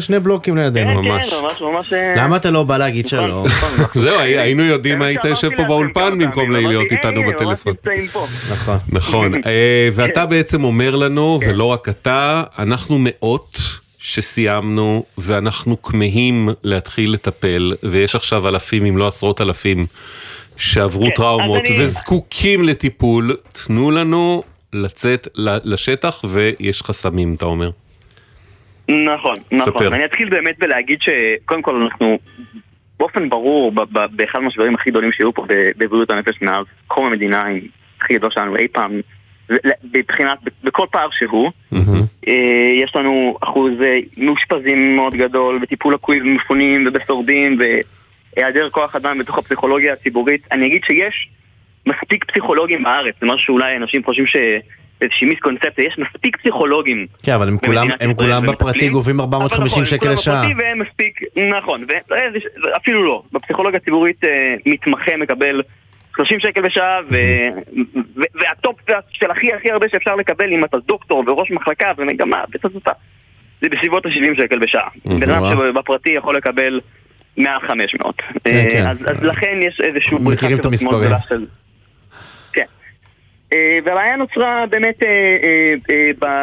שני 0.00 0.20
בלוקים 0.22 0.56
לידינו. 0.56 0.90
כן, 0.90 0.96
ממש. 0.96 1.30
כן, 1.30 1.36
ממש, 1.42 1.60
ממש... 1.60 1.92
אה, 1.92 2.14
למה 2.16 2.36
אתה 2.36 2.50
לא 2.50 2.64
בא 2.64 2.78
להגיד 2.78 3.06
נכון, 3.06 3.18
שלום? 3.18 3.46
נכון, 3.46 3.70
נכון. 3.84 4.02
זהו, 4.04 4.20
היינו 4.20 4.62
יודעים 4.62 4.98
מה 4.98 5.06
היית 5.06 5.24
יושב 5.24 5.48
פה 5.56 5.62
באולפן 5.62 6.18
במקום 6.18 6.52
להיות 6.52 6.92
איתנו 6.92 7.22
בטלפון. 7.28 7.74
נכון. 8.50 8.78
נכון, 8.98 9.32
ואתה 9.92 10.26
בעצם 10.26 10.64
אומר 10.64 10.96
לנו, 10.96 11.38
כן. 11.42 11.50
ולא 11.50 11.64
רק 11.64 11.88
אתה, 11.88 12.42
אנחנו 12.58 12.96
מאות. 13.00 13.58
שסיימנו 14.00 15.04
ואנחנו 15.18 15.82
כמהים 15.82 16.48
להתחיל 16.62 17.12
לטפל 17.12 17.74
ויש 17.82 18.14
עכשיו 18.14 18.48
אלפים 18.48 18.84
אם 18.84 18.96
לא 18.96 19.08
עשרות 19.08 19.40
אלפים 19.40 19.86
שעברו 20.56 21.04
כן, 21.04 21.10
טראומות. 21.16 21.62
וזקוקים 21.78 22.64
לטיפול, 22.64 23.36
תנו 23.52 23.90
לנו 23.90 24.42
לצאת 24.72 25.28
לשטח 25.64 26.24
ויש 26.24 26.82
חסמים, 26.82 27.34
אתה 27.34 27.46
אומר. 27.46 27.70
נכון, 28.88 29.38
נכון. 29.52 29.72
ספר. 29.72 29.94
אני 29.94 30.04
אתחיל 30.04 30.28
באמת 30.28 30.58
בלהגיד 30.58 30.98
שקודם 31.02 31.62
כל 31.62 31.82
אנחנו 31.82 32.18
באופן 32.98 33.28
ברור, 33.28 33.72
באחד 33.92 34.38
מהשברים 34.38 34.74
הכי 34.74 34.90
גדולים 34.90 35.12
שהיו 35.12 35.34
פה 35.34 35.44
בבריאות 35.48 36.10
הנפש 36.10 36.42
מאז 36.42 36.66
קום 36.86 37.06
המדינה 37.06 37.44
הכי 38.00 38.14
גדול 38.14 38.30
שלנו 38.30 38.56
אי 38.56 38.68
פעם, 38.68 39.00
מבחינת, 39.94 40.38
בכל 40.64 40.86
פער 40.90 41.08
שהוא, 41.10 41.50
mm-hmm. 41.74 42.30
יש 42.84 42.96
לנו 42.96 43.38
אחוז 43.40 43.72
אה, 43.82 43.98
מאושפזים 44.16 44.96
מאוד 44.96 45.14
גדול, 45.14 45.58
בטיפול 45.58 45.94
לקוי 45.94 46.20
במפונים 46.20 46.86
ובשורדים, 46.86 47.58
והיעדר 47.58 48.70
כוח 48.70 48.96
אדם 48.96 49.18
בתוך 49.18 49.38
הפסיכולוגיה 49.38 49.92
הציבורית. 49.92 50.46
אני 50.52 50.66
אגיד 50.66 50.84
שיש 50.84 51.28
מספיק 51.88 52.24
פסיכולוגים 52.24 52.82
בארץ, 52.82 53.14
זה 53.20 53.26
משהו 53.26 53.46
שאולי 53.46 53.76
אנשים 53.76 54.04
חושבים 54.04 54.26
ש... 54.26 54.36
איזושהי 55.00 55.26
מיסקונספציה, 55.26 55.84
יש 55.84 55.98
מספיק 55.98 56.36
פסיכולוגים. 56.36 57.06
כן, 57.22 57.32
אבל 57.32 57.48
הם 57.48 57.58
כולם, 57.58 57.88
הם 58.00 58.14
כולם 58.14 58.46
בפרטי 58.46 58.88
גובים 58.88 59.20
450 59.20 59.66
נכון, 59.66 59.84
שקל 59.84 60.12
לשעה. 60.12 60.42
בפרטי 60.42 60.62
והם 60.62 60.78
מספיק, 60.78 61.20
נכון, 61.58 61.84
ואפילו 62.60 63.04
לא. 63.04 63.22
בפסיכולוגיה 63.32 63.80
הציבורית 63.82 64.24
אה, 64.24 64.54
מתמחה 64.66 65.16
מקבל 65.16 65.62
30 66.16 66.40
שקל 66.40 66.62
בשעה, 66.62 66.98
והטופ 68.34 68.76
של 69.10 69.30
הכי 69.30 69.52
הכי 69.52 69.70
הרבה 69.70 69.88
שאפשר 69.88 70.16
לקבל 70.16 70.52
אם 70.52 70.64
אתה 70.64 70.76
דוקטור 70.86 71.24
וראש 71.26 71.50
מחלקה 71.50 71.92
ומגמה 71.98 72.44
ותצוצה, 72.54 72.90
זה 73.60 73.68
בסביבות 73.68 74.06
ה-70 74.06 74.42
שקל 74.42 74.58
בשעה. 74.58 74.88
בן 75.04 75.30
אדם 75.30 75.42
שבפרטי 75.52 76.10
יכול 76.10 76.36
לקבל 76.36 76.80
מעל 77.36 77.60
500. 77.68 78.22
כן, 78.44 78.66
כן. 78.70 78.86
אז 78.86 79.22
לכן 79.22 79.60
יש 79.62 79.80
איזשהו 79.80 80.18
מכירים 80.18 80.58
את 80.58 80.64
המספרים. 80.64 81.10
כן. 83.50 83.56
והבעיה 83.84 84.16
נוצרה 84.16 84.64
באמת 84.70 85.02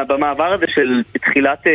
במעבר 0.08 0.54
הזה 0.54 0.66
של 0.68 1.04
תחילת, 1.22 1.68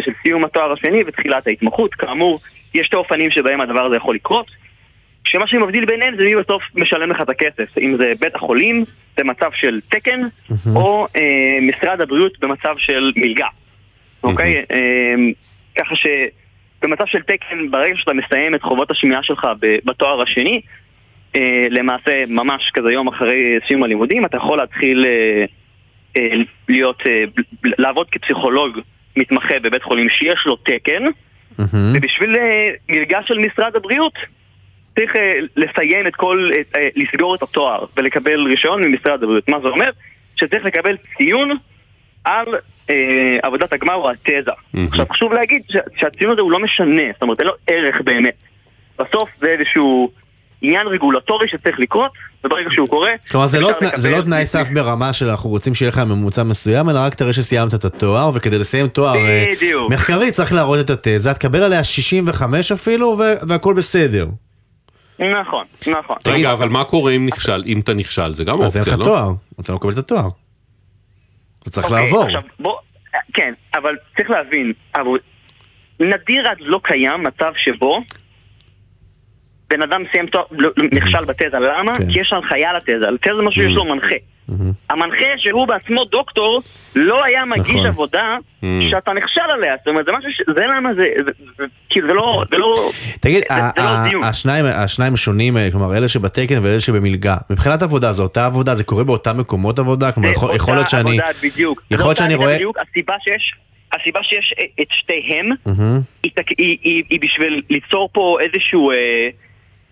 של 0.00 0.12
סיום 0.22 0.44
התואר 0.44 0.72
השני 0.72 1.02
ותחילת 1.06 1.46
ההתמחות. 1.46 1.94
כאמור, 1.94 2.40
יש 2.74 2.86
שתי 2.86 2.96
אופנים 2.96 3.30
שבהם 3.30 3.60
הדבר 3.60 3.86
הזה 3.86 3.96
יכול 3.96 4.14
לקרות. 4.14 4.50
שמה 5.26 5.46
שמבדיל 5.46 5.84
ביניהם 5.84 6.16
זה 6.16 6.24
מי 6.24 6.36
בסוף 6.36 6.62
משלם 6.74 7.10
לך 7.10 7.20
את 7.20 7.28
הכסף, 7.28 7.78
אם 7.78 7.96
זה 7.98 8.12
בית 8.20 8.34
החולים 8.34 8.84
במצב 9.16 9.50
של 9.54 9.80
תקן, 9.88 10.20
או 10.76 11.06
אה, 11.16 11.58
משרד 11.62 12.00
הבריאות 12.00 12.38
במצב 12.40 12.74
של 12.78 13.12
מלגה, 13.16 13.46
אוקיי? 14.22 14.64
אה, 14.70 15.14
ככה 15.78 15.94
שבמצב 15.96 17.06
של 17.06 17.22
תקן, 17.22 17.70
ברגע 17.70 17.94
שאתה 17.96 18.12
מסיים 18.12 18.54
את 18.54 18.62
חובות 18.62 18.90
השמיעה 18.90 19.22
שלך 19.22 19.46
בתואר 19.84 20.22
השני, 20.22 20.54
אה, 20.54 20.60
למעשה 21.70 22.24
ממש 22.28 22.70
כזה 22.74 22.92
יום 22.92 23.08
אחרי 23.08 23.58
סיום 23.68 23.82
הלימודים, 23.82 24.24
אתה 24.24 24.36
יכול 24.36 24.58
להתחיל 24.58 25.06
אה, 25.06 25.44
אה, 26.16 26.36
להיות, 26.68 27.02
אה, 27.06 27.24
לעבוד 27.64 28.10
כפסיכולוג 28.10 28.78
מתמחה 29.16 29.58
בבית 29.58 29.82
חולים 29.82 30.08
שיש 30.08 30.46
לו 30.46 30.56
תקן, 30.56 31.02
ובשביל 31.96 32.36
אה, 32.36 32.70
מלגה 32.88 33.18
של 33.26 33.38
משרד 33.38 33.76
הבריאות, 33.76 34.14
צריך 34.94 35.12
לסיים 35.56 36.06
את 36.06 36.16
כל, 36.16 36.50
לסגור 36.96 37.34
את 37.34 37.42
התואר 37.42 37.84
ולקבל 37.96 38.46
רישיון 38.46 38.84
ממשרד 38.84 39.22
הבריאות. 39.22 39.48
מה 39.48 39.60
זה 39.60 39.68
אומר? 39.68 39.90
שצריך 40.36 40.64
לקבל 40.64 40.96
ציון 41.16 41.50
על 42.24 42.46
uh, 42.90 42.92
עבודת 43.42 43.72
הגמר 43.72 43.94
או 43.94 44.10
התזה. 44.10 44.50
Mm-hmm. 44.50 44.78
עכשיו 44.88 45.06
חשוב 45.10 45.32
להגיד 45.32 45.62
ש- 45.68 46.00
שהציון 46.00 46.32
הזה 46.32 46.40
הוא 46.40 46.52
לא 46.52 46.58
משנה, 46.58 47.02
זאת 47.12 47.22
אומרת 47.22 47.40
אין 47.40 47.46
לו 47.46 47.54
ערך 47.66 48.00
באמת. 48.00 48.34
בסוף 48.98 49.30
זה 49.38 49.46
איזשהו 49.46 50.10
עניין 50.62 50.86
רגולטורי 50.86 51.48
שצריך 51.48 51.76
לקרות, 51.78 52.10
וברגע 52.44 52.70
שהוא 52.72 52.88
קורה... 52.88 53.10
כלומר 53.30 53.46
זה 53.46 53.60
לא, 53.60 53.70
לקבל... 53.70 53.88
זה 53.96 54.10
לא 54.10 54.20
תנאי 54.20 54.46
סף 54.46 54.68
ברמה 54.74 55.12
של 55.12 55.28
אנחנו 55.28 55.50
רוצים 55.50 55.74
שיהיה 55.74 55.90
לך 55.90 55.98
ממוצע 55.98 56.42
מסוים, 56.42 56.90
אלא 56.90 56.98
רק 56.98 57.14
תראה 57.14 57.32
שסיימת 57.32 57.74
את 57.74 57.84
התואר, 57.84 58.30
וכדי 58.34 58.58
לסיים 58.58 58.88
תואר 58.88 59.14
בדיוק. 59.56 59.92
מחקרי 59.92 60.30
צריך 60.30 60.52
להראות 60.52 60.80
את 60.80 60.90
התזה, 60.90 61.34
תקבל 61.34 61.62
עליה 61.62 61.84
65 61.84 62.72
אפילו, 62.72 63.18
והכל 63.48 63.74
בסדר. 63.74 64.26
נכון, 65.18 65.64
נכון. 65.86 66.16
רגע, 66.26 66.52
אבל 66.52 66.68
מה 66.68 66.84
קורה 66.84 67.12
אם 67.12 67.26
נכשל? 67.26 67.62
אם 67.66 67.80
אתה 67.80 67.94
נכשל, 67.94 68.32
זה 68.32 68.44
גם 68.44 68.54
אופציה, 68.60 68.80
לא? 68.80 68.86
אז 68.86 68.88
אין 68.88 69.00
לך 69.00 69.06
תואר, 69.06 69.32
אתה 69.60 69.72
לא 69.72 69.78
מקבל 69.78 69.92
את 69.92 69.98
התואר. 69.98 70.28
אתה 71.62 71.70
צריך 71.70 71.86
אוקיי, 71.86 72.04
לעבור. 72.04 72.24
עכשיו, 72.24 72.40
בוא, 72.60 72.74
כן, 73.34 73.54
אבל 73.74 73.94
צריך 74.16 74.30
להבין, 74.30 74.72
אבל 74.94 75.18
נדיר 76.00 76.48
עד 76.48 76.56
לא 76.60 76.80
קיים 76.82 77.22
מצב 77.22 77.52
שבו 77.56 78.02
בן 79.70 79.82
אדם 79.82 80.02
סיים 80.12 80.26
תואר, 80.26 80.44
לא- 80.50 80.70
נכשל 80.92 81.24
בתזה, 81.24 81.58
למה? 81.58 81.98
כן. 81.98 82.10
כי 82.12 82.20
יש 82.20 82.32
הנחיה 82.32 82.72
לתזה, 82.72 83.10
לתזה 83.10 83.34
זה 83.36 83.42
משהו 83.42 83.62
שיש 83.62 83.74
לו 83.74 83.84
מנחה. 83.84 84.16
המנחה 84.90 85.26
שהוא 85.36 85.66
בעצמו 85.68 86.04
דוקטור 86.04 86.62
לא 86.96 87.24
היה 87.24 87.44
מגיש 87.44 87.70
נכון. 87.74 87.86
עבודה 87.86 88.36
שאתה 88.90 89.12
נכשל 89.12 89.40
עליה, 89.40 89.74
זאת 89.78 89.88
אומרת 89.88 90.06
זה 90.06 90.12
משהו 90.12 90.30
ש... 90.30 90.42
זה 90.56 90.60
למה 90.76 90.94
זה... 90.94 91.04
זה- 91.24 91.30
זה- 91.58 91.64
כאילו 91.90 92.08
זה 92.08 92.14
לא... 92.14 92.42
זה 92.50 92.56
לא... 92.58 92.90
תגיד, 93.20 93.42
זה- 93.48 93.54
זה 93.76 93.82
לא. 94.12 94.26
השניים, 94.26 94.64
השונים, 95.14 95.56
אה, 95.56 95.68
כלומר 95.72 95.96
אלה 95.96 96.08
שבתקן 96.08 96.58
ואלה 96.62 96.80
שבמלגה, 96.80 97.36
מבחינת 97.50 97.82
עבודה 97.82 98.12
זו 98.12 98.22
אותה 98.22 98.46
עבודה, 98.46 98.74
זה 98.74 98.84
קורה 98.84 99.04
באותם 99.04 99.38
מקומות 99.38 99.78
עבודה? 99.78 100.12
כלומר 100.12 100.28
זה 100.28 100.34
יכול 100.34 100.50
אותה 100.58 100.74
להיות 100.74 100.88
שאני... 100.88 101.10
עבודה 101.10 101.24
בדיוק. 101.42 101.82
יכול 101.90 101.96
זה 101.98 102.04
להיות 102.04 102.08
אותה 102.08 102.16
שאני 102.24 102.34
רואה... 102.34 102.54
בדיוק, 102.54 102.76
הסיבה 102.90 103.14
שיש... 103.20 103.54
הסיבה 103.92 104.20
שיש 104.22 104.54
את 104.80 104.86
שתיהם. 104.90 105.50
היא, 106.58 107.20
בשביל 107.20 107.62
ליצור 107.70 108.08
פה 108.12 108.38
איזשהו 108.40 108.90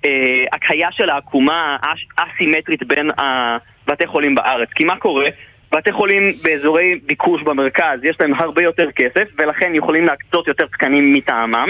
אה, 0.05 0.11
הקהיה 0.53 0.89
של 0.93 1.11
העקומה 1.11 1.77
האש- 1.83 2.07
אסימטרית 2.17 2.83
בין 2.83 3.11
הבתי 3.19 4.07
חולים 4.07 4.35
בארץ. 4.35 4.69
כי 4.75 4.85
מה 4.85 4.97
קורה? 4.97 5.27
בתי 5.73 5.93
חולים 5.93 6.33
באזורי 6.43 7.01
ביקוש 7.07 7.43
במרכז 7.43 7.99
יש 8.03 8.17
להם 8.21 8.35
הרבה 8.35 8.63
יותר 8.63 8.91
כסף 8.97 9.29
ולכן 9.39 9.71
יכולים 9.75 10.05
להקצות 10.07 10.49
יותר 10.49 10.67
תקנים 10.67 11.13
מטעמם 11.13 11.69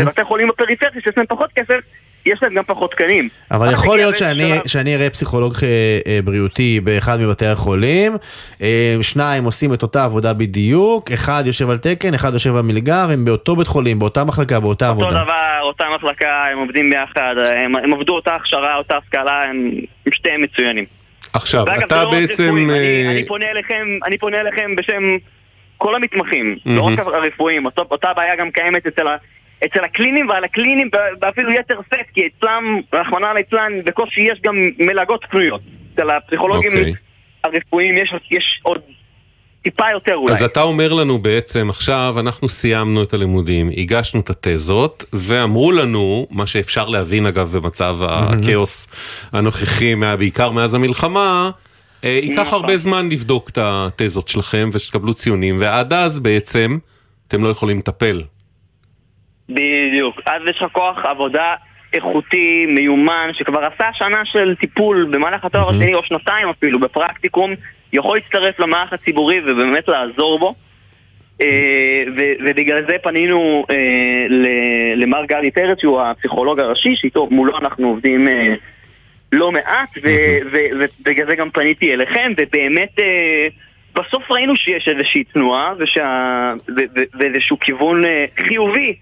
ובתי 0.00 0.24
חולים 0.24 0.48
בפריפריה 0.48 0.92
שיש 0.92 1.16
להם 1.16 1.26
פחות 1.28 1.50
כסף 1.52 1.80
יש 2.26 2.42
להם 2.42 2.54
גם 2.54 2.64
פחות 2.66 2.90
תקנים. 2.90 3.28
אבל 3.50 3.72
יכול 3.72 3.96
להיות 3.96 4.16
שאני, 4.16 4.48
שלב- 4.48 4.66
שאני 4.66 4.96
אראה 4.96 5.10
פסיכולוג 5.10 5.54
אה, 5.62 5.68
אה, 6.06 6.18
בריאותי 6.24 6.80
באחד 6.84 7.20
מבתי 7.20 7.46
החולים, 7.46 8.16
אה, 8.62 8.96
שניים 9.02 9.44
עושים 9.44 9.74
את 9.74 9.82
אותה 9.82 10.04
עבודה 10.04 10.32
בדיוק, 10.32 11.10
אחד 11.12 11.42
יושב 11.46 11.70
על 11.70 11.78
תקן, 11.78 12.14
אחד 12.14 12.32
יושב 12.32 12.50
במלגה, 12.50 13.06
והם 13.08 13.24
באותו 13.24 13.56
בית 13.56 13.66
חולים, 13.66 13.98
באותה 13.98 14.24
מחלקה, 14.24 14.60
באותה 14.60 14.88
אותו 14.88 15.02
עבודה. 15.02 15.22
דבר, 15.22 15.32
אותה 15.62 15.84
מחלקה, 15.96 16.44
הם 16.52 16.58
עובדים 16.58 16.90
ביחד, 16.90 17.34
הם, 17.64 17.76
הם 17.76 17.92
עבדו 17.94 18.14
אותה 18.14 18.34
הכשרה, 18.34 18.76
אותה 18.76 18.96
השכלה, 18.96 19.42
הם, 19.50 19.70
הם 20.06 20.12
שתיהם 20.12 20.42
מצוינים. 20.42 20.84
עכשיו, 21.32 21.64
ואגב, 21.66 21.82
אתה 21.82 22.04
לא 22.04 22.10
בעצם... 22.10 22.42
רפואיים, 22.42 22.70
אני, 22.70 23.06
אה, 23.06 23.10
אני, 23.10 23.26
פונה 23.26 23.46
אליכם, 23.50 23.86
אני 24.06 24.18
פונה 24.18 24.40
אליכם 24.40 24.76
בשם 24.76 25.02
כל 25.78 25.94
המתמחים, 25.94 26.56
מהמם. 26.64 26.78
לא 26.78 26.84
רק 26.84 26.98
הרפואיים, 26.98 27.64
אותה, 27.64 27.82
אותה 27.90 28.08
בעיה 28.16 28.36
גם 28.36 28.50
קיימת 28.50 28.86
אצל, 28.86 29.06
ה, 29.06 29.16
אצל 29.64 29.84
הקלינים 29.84 30.28
ועל 30.28 30.44
הקלינים 30.44 30.90
ואפילו 31.20 31.52
יתר 31.52 31.80
סט, 31.86 32.10
כי 32.14 32.20
אצלם, 32.26 32.80
רחמנא 32.92 33.26
ליצלן, 33.26 33.72
בקושי 33.84 34.20
יש 34.20 34.40
גם 34.40 34.54
מלגות 34.78 35.24
פנויות. 35.30 35.60
אצל 35.94 36.10
הפסיכולוגים 36.10 36.70
אוקיי. 36.70 36.92
הרפואיים 37.44 37.96
יש, 37.96 38.14
יש 38.30 38.60
עוד 38.62 38.80
טיפה 39.62 39.84
יותר 39.92 40.14
אולי. 40.14 40.32
אז 40.32 40.42
אתה 40.42 40.62
אומר 40.62 40.92
לנו 40.92 41.18
בעצם, 41.18 41.70
עכשיו 41.70 42.14
אנחנו 42.20 42.48
סיימנו 42.48 43.02
את 43.02 43.14
הלימודים, 43.14 43.70
הגשנו 43.76 44.20
את 44.20 44.30
התזות, 44.30 45.04
ואמרו 45.12 45.72
לנו, 45.72 46.26
מה 46.30 46.46
שאפשר 46.46 46.88
להבין 46.88 47.26
אגב 47.26 47.56
במצב 47.56 47.98
הכאוס 48.02 48.88
הנוכחי, 49.32 49.94
בעיקר 50.18 50.50
מאז 50.50 50.74
המלחמה, 50.74 51.50
אה, 52.04 52.08
ייקח 52.22 52.40
נכון. 52.40 52.60
הרבה 52.60 52.76
זמן 52.76 53.08
לבדוק 53.08 53.50
את 53.50 53.58
התזות 53.60 54.28
שלכם 54.28 54.70
ושתקבלו 54.72 55.14
ציונים, 55.14 55.56
ועד 55.60 55.92
אז 55.92 56.20
בעצם 56.20 56.78
אתם 57.28 57.44
לא 57.44 57.48
יכולים 57.48 57.78
לטפל. 57.78 58.22
בדיוק. 59.48 60.20
אז 60.26 60.42
יש 60.50 60.62
לך 60.62 60.72
כוח 60.72 61.04
עבודה 61.04 61.54
איכותי, 61.92 62.66
מיומן, 62.68 63.30
שכבר 63.32 63.64
עשה 63.64 63.88
שנה 63.92 64.24
של 64.24 64.54
טיפול 64.60 65.08
במהלך 65.10 65.44
התואר 65.44 65.68
השני 65.68 65.94
או 65.94 66.02
שנתיים 66.02 66.48
אפילו 66.48 66.80
בפרקטיקום, 66.80 67.54
יכול 67.92 68.16
להצטרף 68.16 68.60
למערך 68.60 68.92
הציבורי 68.92 69.40
ובאמת 69.40 69.88
לעזור 69.88 70.38
בו. 70.38 70.54
אה, 71.40 71.46
ו- 72.16 72.32
ובגלל 72.44 72.84
זה 72.88 72.96
פנינו 73.02 73.66
אה, 73.70 73.76
ל- 74.28 75.02
למר 75.02 75.24
גלי 75.24 75.50
פרץ 75.50 75.80
שהוא 75.80 76.00
הפסיכולוג 76.00 76.60
הראשי, 76.60 76.96
שאיתו 76.96 77.28
מולו 77.30 77.58
אנחנו 77.58 77.88
עובדים 77.88 78.28
אה, 78.28 78.54
לא 79.32 79.52
מעט, 79.52 79.88
ובגלל 80.02 81.26
זה 81.28 81.36
גם 81.36 81.50
פניתי 81.50 81.92
אליכם, 81.94 82.32
ובאמת 82.36 83.00
אה, 83.00 83.46
בסוף 83.94 84.30
ראינו 84.30 84.56
שיש 84.56 84.88
איזושהי 84.88 85.24
תנועה 85.24 85.72
ושה- 85.78 86.52
ו- 86.68 86.80
ו- 86.96 87.18
ואיזשהו 87.20 87.58
כיוון 87.60 88.02
חיובי 88.46 88.94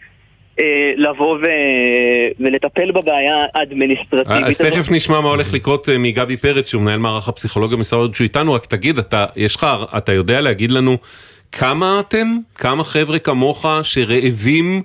לבוא 0.96 1.38
ו- 1.38 2.42
ולטפל 2.44 2.90
בבעיה 2.90 3.37
האדמיניסטרטיבית 3.54 4.46
אז 4.46 4.58
תכף 4.58 4.90
נשמע 4.90 5.20
מה 5.20 5.28
הולך 5.28 5.54
לקרות 5.54 5.88
אה, 5.88 5.99
מגבי 5.99 6.37
פרץ, 6.37 6.70
שהוא 6.70 6.82
מנהל 6.82 6.99
מערך 6.99 7.28
הפסיכולוגיה 7.28 7.76
במשרד 7.76 7.99
הבריאות 7.99 8.14
שהוא 8.14 8.25
איתנו, 8.25 8.52
רק 8.52 8.66
תגיד, 8.66 8.99
אתה, 8.99 9.26
יש 9.37 9.56
לך, 9.56 9.66
אתה 9.96 10.12
יודע 10.12 10.40
להגיד 10.40 10.70
לנו 10.70 10.96
כמה 11.52 12.00
אתם? 12.00 12.26
כמה 12.54 12.84
חבר'ה 12.84 13.18
כמוך 13.18 13.66
שרעבים 13.82 14.82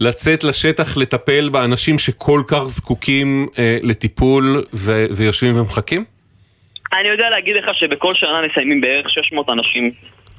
לצאת 0.00 0.44
לשטח 0.44 0.96
לטפל 0.96 1.48
באנשים 1.48 1.98
שכל 1.98 2.42
כך 2.48 2.62
זקוקים 2.66 3.46
אה, 3.58 3.78
לטיפול 3.82 4.64
ו- 4.74 5.06
ויושבים 5.10 5.60
ומחכים? 5.60 6.04
אני 6.92 7.08
יודע 7.08 7.30
להגיד 7.30 7.56
לך 7.56 7.74
שבכל 7.74 8.14
שנה 8.14 8.40
מסיימים 8.50 8.80
בערך 8.80 9.10
600 9.10 9.48
אנשים. 9.50 9.90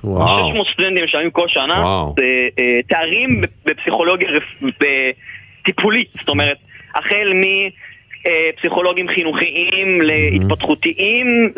וואו. 0.04 0.50
600 0.50 0.68
סטודנטים 0.74 1.04
מסיימים 1.04 1.32
כל 1.32 1.48
שנה. 1.48 1.82
וואו. 1.82 2.16
זה, 2.20 2.24
אה, 2.60 2.80
תארים 2.90 3.42
בפסיכולוגיה 3.66 4.30
טיפולית, 5.66 6.08
זאת 6.20 6.30
אומרת, 6.30 6.58
החל 6.96 7.34
מפסיכולוגים 8.56 9.08
חינוכיים, 9.08 10.02
להתפתחותיים, 10.02 11.54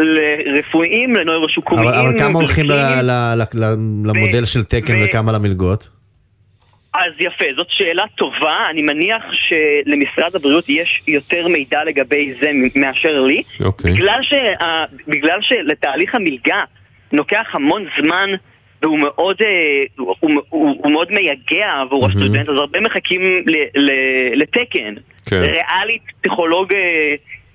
לרפואיים, 0.46 1.16
לנוירושיקומיים. 1.16 1.88
אבל 1.88 1.98
אבל 1.98 2.18
כמה 2.20 2.40
הולכים 2.40 2.66
ל-. 2.66 2.74
ל- 2.74 3.02
ל- 3.36 3.44
ל- 3.54 3.76
למודל 4.06 4.46
של 4.46 4.64
תקן 4.64 4.94
וכמה 5.04 5.32
למלגות? 5.32 5.90
אז 6.94 7.12
יפה, 7.20 7.46
זאת 7.56 7.68
שאלה 7.70 8.04
טובה, 8.16 8.58
אני 8.70 8.82
מניח 8.82 9.24
שלמשרד 9.32 10.36
הבריאות 10.36 10.70
יש 10.70 11.02
יותר 11.08 11.48
מידע 11.48 11.84
לגבי 11.84 12.34
זה 12.42 12.52
מאשר 12.76 13.22
לי. 13.22 13.44
אוקיי. 13.64 13.92
בגלל, 13.92 14.20
שה, 14.22 14.54
בגלל 15.08 15.40
שלתהליך 15.42 16.16
המלגה 16.16 16.64
לוקח 17.14 17.48
המון 17.54 17.86
זמן 18.00 18.30
והוא 18.82 19.00
מאוד, 19.00 19.38
הוא, 19.98 20.16
הוא, 20.20 20.32
הוא, 20.50 20.76
הוא 20.84 20.92
מאוד 20.92 21.12
מייגע 21.12 21.82
עבור 21.82 22.06
mm-hmm. 22.06 22.10
הסטודנט, 22.10 22.50
אז 22.50 22.56
הרבה 22.56 22.80
מחכים 22.80 23.22
ל, 23.46 23.56
ל, 23.76 23.92
לתקן. 24.36 24.94
כן. 25.26 25.42
ריאלית, 25.42 26.02
פסיכולוג 26.22 26.74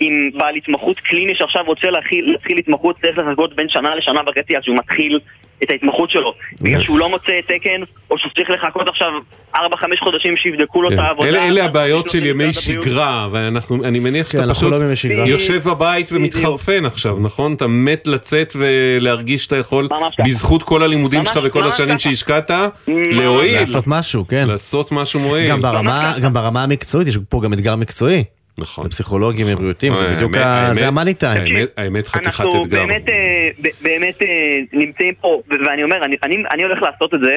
עם 0.00 0.30
בעל 0.34 0.56
התמחות 0.56 1.00
קליני 1.00 1.34
שעכשיו 1.34 1.64
רוצה 1.66 1.90
להתחיל, 1.90 2.32
להתחיל 2.32 2.58
התמחות, 2.58 2.96
צריך 3.00 3.18
לחכות 3.18 3.56
בין 3.56 3.68
שנה 3.68 3.94
לשנה 3.94 4.20
וחצי 4.26 4.56
עד 4.56 4.64
שהוא 4.64 4.76
מתחיל 4.76 5.20
את 5.62 5.70
ההתמחות 5.70 6.10
שלו. 6.10 6.34
בגלל 6.62 6.80
שהוא 6.80 6.98
לא 6.98 7.08
מוצא 7.08 7.32
תקן, 7.46 7.80
או 8.10 8.18
שהוא 8.18 8.32
צריך 8.36 8.50
לחכות 8.50 8.88
עכשיו 8.88 9.08
4-5 9.54 9.58
חודשים 10.00 10.36
שיבדקו 10.36 10.82
לו 10.82 10.88
את 10.88 10.94
כן. 10.94 10.98
העבודה. 10.98 11.28
אלה, 11.28 11.64
הבעיות 11.64 12.08
של 12.08 12.26
ימי 12.26 12.52
שגרה, 12.52 13.28
ואני 13.30 13.98
מניח 13.98 14.26
כן, 14.26 14.32
שאתה 14.32 14.44
אנחנו 14.44 14.70
פשוט 14.92 15.10
לא. 15.10 15.22
יושב 15.22 15.62
בבית 15.68 16.08
ומתחרפן 16.12 16.84
עכשיו, 16.84 17.18
נכון? 17.20 17.54
אתה 17.54 17.66
מת 17.66 18.06
לצאת 18.06 18.56
ולהרגיש 18.56 19.44
שאתה 19.44 19.56
יכול. 19.56 19.88
בזכות 20.24 20.62
כל 20.62 20.82
הלימודים 20.82 21.24
שלך 21.24 21.40
וכל 21.42 21.64
השנים. 21.64 21.98
שהשקעת, 21.98 22.50
להועיל, 22.88 23.60
לעשות 23.60 23.84
משהו, 23.86 24.26
כן. 24.28 24.48
לעשות 24.48 24.92
משהו 24.92 25.20
מועיל. 25.20 25.50
גם 25.50 25.62
ברמה, 25.62 26.14
גם 26.22 26.32
ברמה 26.32 26.62
המקצועית, 26.62 27.08
יש 27.08 27.18
פה 27.28 27.40
גם 27.40 27.52
אתגר 27.52 27.76
מקצועי. 27.76 28.24
נכון. 28.58 28.86
לפסיכולוגים 28.86 29.46
ובריאותיים, 29.50 29.94
זה 29.94 30.04
האמת- 30.04 30.16
בדיוק 30.16 30.36
ה... 30.36 30.68
זה 30.72 30.88
המאני 30.88 31.14
טיים. 31.14 31.56
האמת- 31.56 31.68
האמת 31.76 32.06
חתיכת 32.06 32.26
אנחנו 32.26 32.62
אתגר. 32.64 32.86
באמת, 32.86 33.08
אה, 33.08 33.48
באמת 33.82 34.22
אה, 34.22 34.28
נמצאים 34.72 35.14
פה, 35.14 35.40
ואני 35.66 35.82
אומר, 35.82 36.04
אני, 36.04 36.16
אני, 36.22 36.36
אני 36.50 36.62
הולך 36.62 36.82
לעשות 36.82 37.14
את 37.14 37.20
זה 37.20 37.36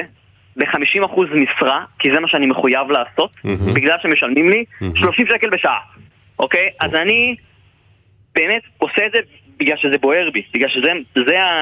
ב-50% 0.56 1.20
משרה, 1.34 1.84
כי 1.98 2.08
זה 2.14 2.20
מה 2.20 2.28
שאני 2.28 2.46
מחויב 2.46 2.90
לעשות, 2.90 3.30
מהמם. 3.44 3.74
בגלל 3.74 3.96
שמשלמים 4.02 4.50
לי 4.50 4.64
מהמם. 4.80 4.96
30 4.96 5.26
שקל 5.26 5.50
בשעה, 5.50 5.78
אוקיי? 6.38 6.68
אז 6.80 6.94
אני 6.94 7.34
באמת 8.34 8.62
עושה 8.78 9.06
את 9.06 9.12
זה 9.12 9.18
בגלל 9.58 9.76
שזה 9.76 9.98
בוער 9.98 10.28
בי, 10.32 10.42
בגלל 10.54 10.68
שזה 10.68 10.90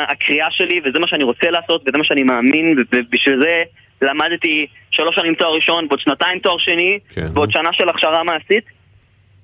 הקריאה 0.09 0.51
שלי, 0.51 0.81
וזה 0.85 0.99
מה 0.99 1.07
שאני 1.07 1.25
רוצה 1.25 1.51
לעשות, 1.51 1.83
וזה 1.89 1.99
מה 1.99 2.05
שאני 2.05 2.23
מאמין, 2.23 2.79
ובשביל 2.93 3.41
זה 3.41 3.63
למדתי 4.03 4.67
שלוש 4.91 5.15
שנים 5.17 5.35
תואר 5.35 5.55
ראשון, 5.55 5.87
ועוד 5.89 6.01
שנתיים 6.01 6.39
תואר 6.39 6.59
שני, 6.59 6.99
כן. 7.15 7.27
ועוד 7.35 7.51
שנה 7.51 7.73
של 7.73 7.89
הכשרה 7.89 8.25
מעשית. 8.25 8.65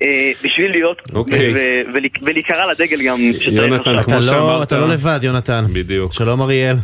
אה, 0.03 0.33
בשביל 0.45 0.71
להיות 0.71 1.03
אוקיי. 1.15 1.53
ו- 1.53 1.57
ו- 1.57 1.95
ול- 1.95 2.05
ולהיקרא 2.23 2.65
לדגל 2.73 2.97
גם 3.07 3.17
יונתן. 3.53 3.83
כמו 3.83 4.01
אתה 4.01 4.19
לא- 4.19 4.23
שאמרת- 4.23 4.67
אתה 4.67 4.79
לא 4.79 4.89
לבד, 4.89 5.19
יונתן. 5.23 5.65
בדיוק. 5.73 6.13
שלום 6.13 6.43
אריאל. 6.43 6.77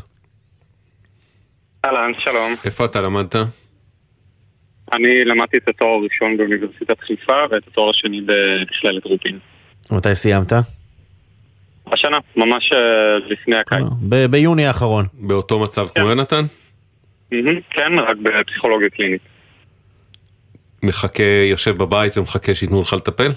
אהלן, 1.85 2.12
שלום. 2.19 2.55
איפה 2.64 2.85
אתה 2.85 3.00
למדת? 3.00 3.37
אני 4.93 5.25
למדתי 5.25 5.57
את 5.57 5.69
התואר 5.69 5.90
הראשון 5.90 6.37
באוניברסיטת 6.37 7.00
חיפה 7.00 7.33
ואת 7.50 7.62
התואר 7.71 7.90
השני 7.90 8.21
במכללת 8.21 9.05
רופין. 9.05 9.38
מתי 9.93 10.14
סיימת? 10.14 10.52
השנה, 11.93 12.19
ממש 12.37 12.73
אה, 12.73 12.79
לפני 13.31 13.57
הקיץ. 13.57 13.85
ב- 14.09 14.26
ביוני 14.26 14.67
האחרון. 14.67 15.07
באותו 15.14 15.61
מצב 15.61 15.87
כמו 15.95 16.09
יונתן? 16.09 16.45
מהמם, 17.33 17.61
כן, 17.71 17.93
רק 17.99 18.17
בפסיכולוגיה 18.23 18.88
קלינית. 18.90 19.21
מחכה, 20.82 21.22
יושב 21.50 21.76
בבית 21.78 22.18
ומחכה 22.18 22.54
שייתנו 22.54 22.82
לך 22.82 22.92
לטפל? 22.92 23.30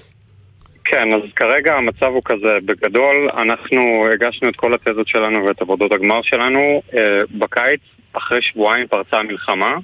כן, 0.86 1.14
אז 1.14 1.22
כרגע 1.36 1.74
המצב 1.74 2.06
הוא 2.06 2.22
כזה, 2.26 2.58
בגדול 2.66 3.30
אנחנו 3.38 4.06
הגשנו 4.14 4.50
את 4.50 4.56
כל 4.56 4.74
התזות 4.74 5.08
שלנו 5.08 5.46
ואת 5.46 5.62
עבודות 5.62 5.92
הגמר 5.92 6.20
שלנו 6.24 6.82
אה, 6.94 7.00
בקיץ, 7.32 7.80
אחרי 8.14 8.42
שבועיים 8.42 8.88
פרצה 8.88 9.18
המלחמה. 9.20 9.76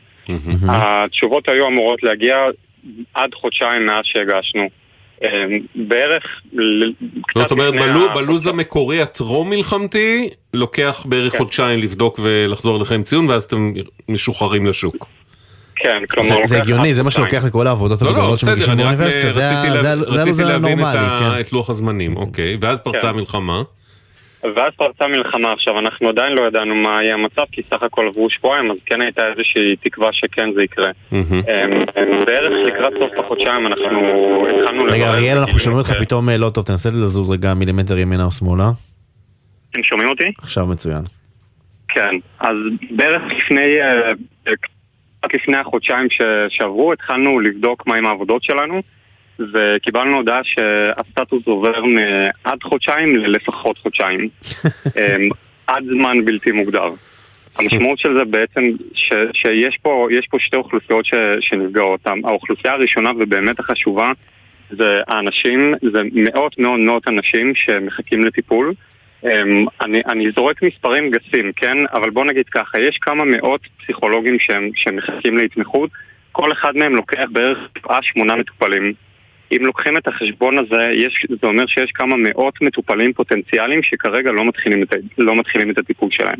התשובות 0.70 1.50
היו 1.50 1.68
אמורות 1.68 2.04
להגיע 2.04 2.36
עד 3.14 3.34
חודשיים 3.34 3.86
מאז 3.86 4.06
שהגשנו. 4.06 4.70
אה, 5.24 5.46
בערך... 5.76 6.24
קצת 7.28 7.40
זאת 7.40 7.52
אומרת, 7.52 7.74
בלו- 7.74 8.14
בלוז 8.16 8.48
המקורי 8.48 9.02
הטרום 9.02 9.50
מלחמתי, 9.50 10.30
לוקח 10.54 11.06
בערך 11.10 11.32
כן. 11.32 11.38
חודשיים 11.38 11.80
לבדוק 11.80 12.20
ולחזור 12.24 12.80
לכם 12.80 13.04
ציון, 13.04 13.30
ואז 13.30 13.44
אתם 13.44 13.74
משוחררים 14.10 14.66
לשוק. 14.66 15.08
כן, 15.80 15.98
זה- 16.02 16.08
כלומר... 16.08 16.46
זה 16.46 16.62
הגיוני, 16.62 16.94
זה 16.94 17.04
מה. 17.04 17.12
שלוקח 17.12 17.44
לכל 17.46 17.68
העבודות 17.68 18.02
לא, 18.02 18.08
לא, 18.08 18.18
הגדולות 18.18 18.40
שמגישים 18.40 18.78
באוניברסיטה, 18.78 19.30
זה 19.30 19.50
ה- 19.50 19.62
רציתי 19.62 19.78
זה 19.78 19.84
לה- 19.84 19.92
ה- 19.92 19.96
זה 19.96 20.22
רציתי 20.22 20.22
הלו"ז 20.22 20.40
להבין 20.40 20.80
את 20.80 20.86
הנורמלי, 20.86 21.20
כן. 21.20 21.40
את 21.40 21.52
לוח 21.54 21.70
הזמנים, 21.70 22.18
אוקיי, 22.18 22.58
ואז 22.62 22.80
פרצה 22.82 23.00
כן. 23.02 23.08
המלחמה. 23.08 23.62
ואז 24.56 24.74
פרצה 24.78 25.08
מלחמה 25.08 25.52
עכשיו, 25.54 25.80
אנחנו 25.80 26.10
עדיין 26.10 26.34
לא 26.34 26.48
ידענו 26.48 26.76
מה 26.76 27.04
יהיה 27.04 27.14
המצב, 27.14 27.42
כי 27.52 27.62
סך 27.70 27.84
הכל 27.84 28.08
עברו 28.08 28.30
שבועיים, 28.30 28.72
אז 28.72 28.78
כן 28.86 29.02
הייתה 29.02 29.22
איזושהי 29.32 29.76
תקווה 29.84 30.10
שכן 30.12 30.50
זה 30.56 30.64
יקרה. 30.64 30.92
אמ, 31.12 31.24
אמ, 31.32 31.82
בערך 32.26 32.54
לקראת 32.68 32.94
סוף 33.00 33.12
החודשיים 33.26 33.68
אנחנו 33.68 33.86
התחלנו 34.48 34.84
רגע 34.84 34.96
לברר, 34.98 35.14
אריאל, 35.14 35.38
אנחנו 35.38 35.60
שומעים 35.60 35.80
אותך 35.80 35.90
כן. 35.94 36.00
פתאום 36.04 36.30
אה, 36.30 36.38
לא 36.38 36.50
טוב, 36.50 36.66
תנסה 36.66 36.90
לזוז 36.90 37.30
רגע 37.30 37.54
מילימטר 37.54 37.98
ימינה 37.98 38.26
או 38.26 38.32
שמאלה. 38.32 38.70
אתם 39.72 39.84
שומעים 39.84 40.10
אותי? 40.10 40.32
עכשיו 40.42 40.66
מצוין. 40.68 41.02
כן. 41.88 42.16
אז 42.40 42.56
בערך 42.92 43.22
לפני, 43.38 43.82
אה, 43.82 44.12
רק 45.24 45.36
לפני 45.36 45.58
החודשיים 45.58 46.10
ש- 46.10 46.22
שעברו, 46.50 46.94
התחלנו 46.94 47.40
לבדוק 47.40 47.88
מה 47.88 47.96
עם 47.96 48.06
העבודות 48.06 48.44
שלנו, 48.44 48.82
וקיבלנו 49.54 50.18
הודעה 50.18 50.42
שהסטטוס 50.44 51.48
עובר 51.48 51.86
מעד 51.86 52.64
חודשיים 52.64 53.16
ללפחות 53.16 53.78
חודשיים. 53.78 54.20
אמ, 54.98 55.30
עד 55.68 55.84
זמן 55.86 56.26
בלתי 56.26 56.52
מוגדר. 56.52 56.90
המשמעות 57.60 58.00
של 58.00 58.14
זה 58.18 58.26
בעצם 58.26 58.62
ש, 58.94 59.14
שיש 59.34 59.78
פה, 59.82 60.08
פה 60.26 60.40
שתי 60.40 60.56
אוכלוסיות 60.56 61.06
ש, 61.06 61.14
שנפגעות. 61.40 62.08
האוכלוסייה 62.24 62.74
הראשונה 62.74 63.12
ובאמת 63.20 63.60
החשובה 63.60 64.12
זה 64.70 65.02
האנשים, 65.08 65.74
זה 65.94 66.02
מאות 66.14 66.60
מאות 66.60 66.80
מאות 66.80 67.08
אנשים 67.08 67.56
שמחכים 67.56 68.24
לטיפול. 68.24 68.74
אמ, 69.24 69.66
אני, 69.82 70.02
אני 70.06 70.32
זורק 70.36 70.64
מספרים 70.64 71.12
גסים, 71.12 71.52
כן? 71.56 71.78
אבל 71.94 72.10
בוא 72.10 72.26
נגיד 72.26 72.50
ככה, 72.50 72.80
יש 72.80 72.98
כמה 73.02 73.24
מאות 73.26 73.62
פסיכולוגים 73.84 74.40
שהם, 74.40 74.70
שמחכים 74.76 75.38
להתמחות, 75.38 75.90
כל 76.32 76.52
אחד 76.52 76.78
מהם 76.78 76.96
לוקח 76.96 77.26
בערך 77.32 77.58
שבעה 77.78 78.00
שמונה 78.02 78.36
מטופלים. 78.36 78.94
אם 79.52 79.66
לוקחים 79.66 79.98
את 79.98 80.08
החשבון 80.08 80.58
הזה, 80.58 80.92
יש, 80.94 81.26
זה 81.42 81.48
אומר 81.48 81.66
שיש 81.66 81.92
כמה 81.92 82.16
מאות 82.18 82.62
מטופלים 82.62 83.14
פוטנציאליים 83.14 83.84
שכרגע 83.84 84.32
לא 84.32 84.46
מתחילים 84.46 84.84
את, 84.84 84.94
לא 85.18 85.36
מתחילים 85.36 85.72
את 85.72 85.78
הטיפול 85.78 86.10
שלהם. 86.12 86.40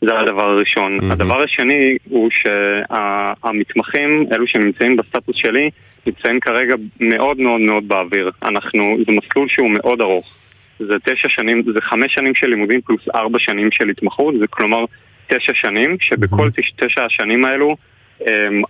זה 0.00 0.18
הדבר 0.18 0.50
הראשון. 0.50 0.96
מהמם. 0.96 1.10
הדבר 1.10 1.42
השני 1.42 1.96
הוא 2.08 2.30
שהמתמחים, 2.30 4.26
אלו 4.32 4.46
שנמצאים 4.46 4.96
בסטטוס 4.96 5.36
שלי, 5.36 5.70
נמצאים 6.06 6.40
כרגע 6.40 6.74
מאוד 7.00 7.38
מאוד 7.38 7.60
מאוד 7.60 7.88
באוויר. 7.88 8.30
אנחנו, 8.42 8.96
זה 9.06 9.12
מסלול 9.12 9.48
שהוא 9.48 9.70
מאוד 9.70 10.00
ארוך. 10.00 10.45
זה 10.78 10.94
תשע 11.04 11.28
שנים, 11.28 11.62
זה 11.74 11.80
חמש 11.80 12.14
שנים 12.14 12.34
של 12.34 12.46
לימודים 12.46 12.80
פלוס 12.80 13.08
ארבע 13.14 13.38
שנים 13.38 13.70
של 13.70 13.88
התמחות, 13.88 14.34
זה 14.40 14.46
כלומר 14.46 14.84
תשע 15.26 15.54
שנים, 15.54 15.96
שבכל 16.00 16.50
תש, 16.50 16.72
תשע 16.76 17.04
השנים 17.04 17.44
האלו 17.44 17.76
um, 18.20 18.26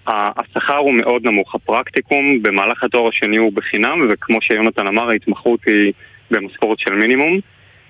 השכר 0.06 0.76
הוא 0.76 0.94
מאוד 0.94 1.26
נמוך. 1.26 1.54
הפרקטיקום 1.54 2.42
במהלך 2.42 2.84
התואר 2.84 3.08
השני 3.08 3.36
הוא 3.36 3.52
בחינם, 3.52 4.08
וכמו 4.10 4.42
שיונתן 4.42 4.86
אמר, 4.86 5.10
ההתמחות 5.10 5.60
היא 5.66 5.92
במשכורת 6.30 6.78
של 6.78 6.94
מינימום. 6.94 7.40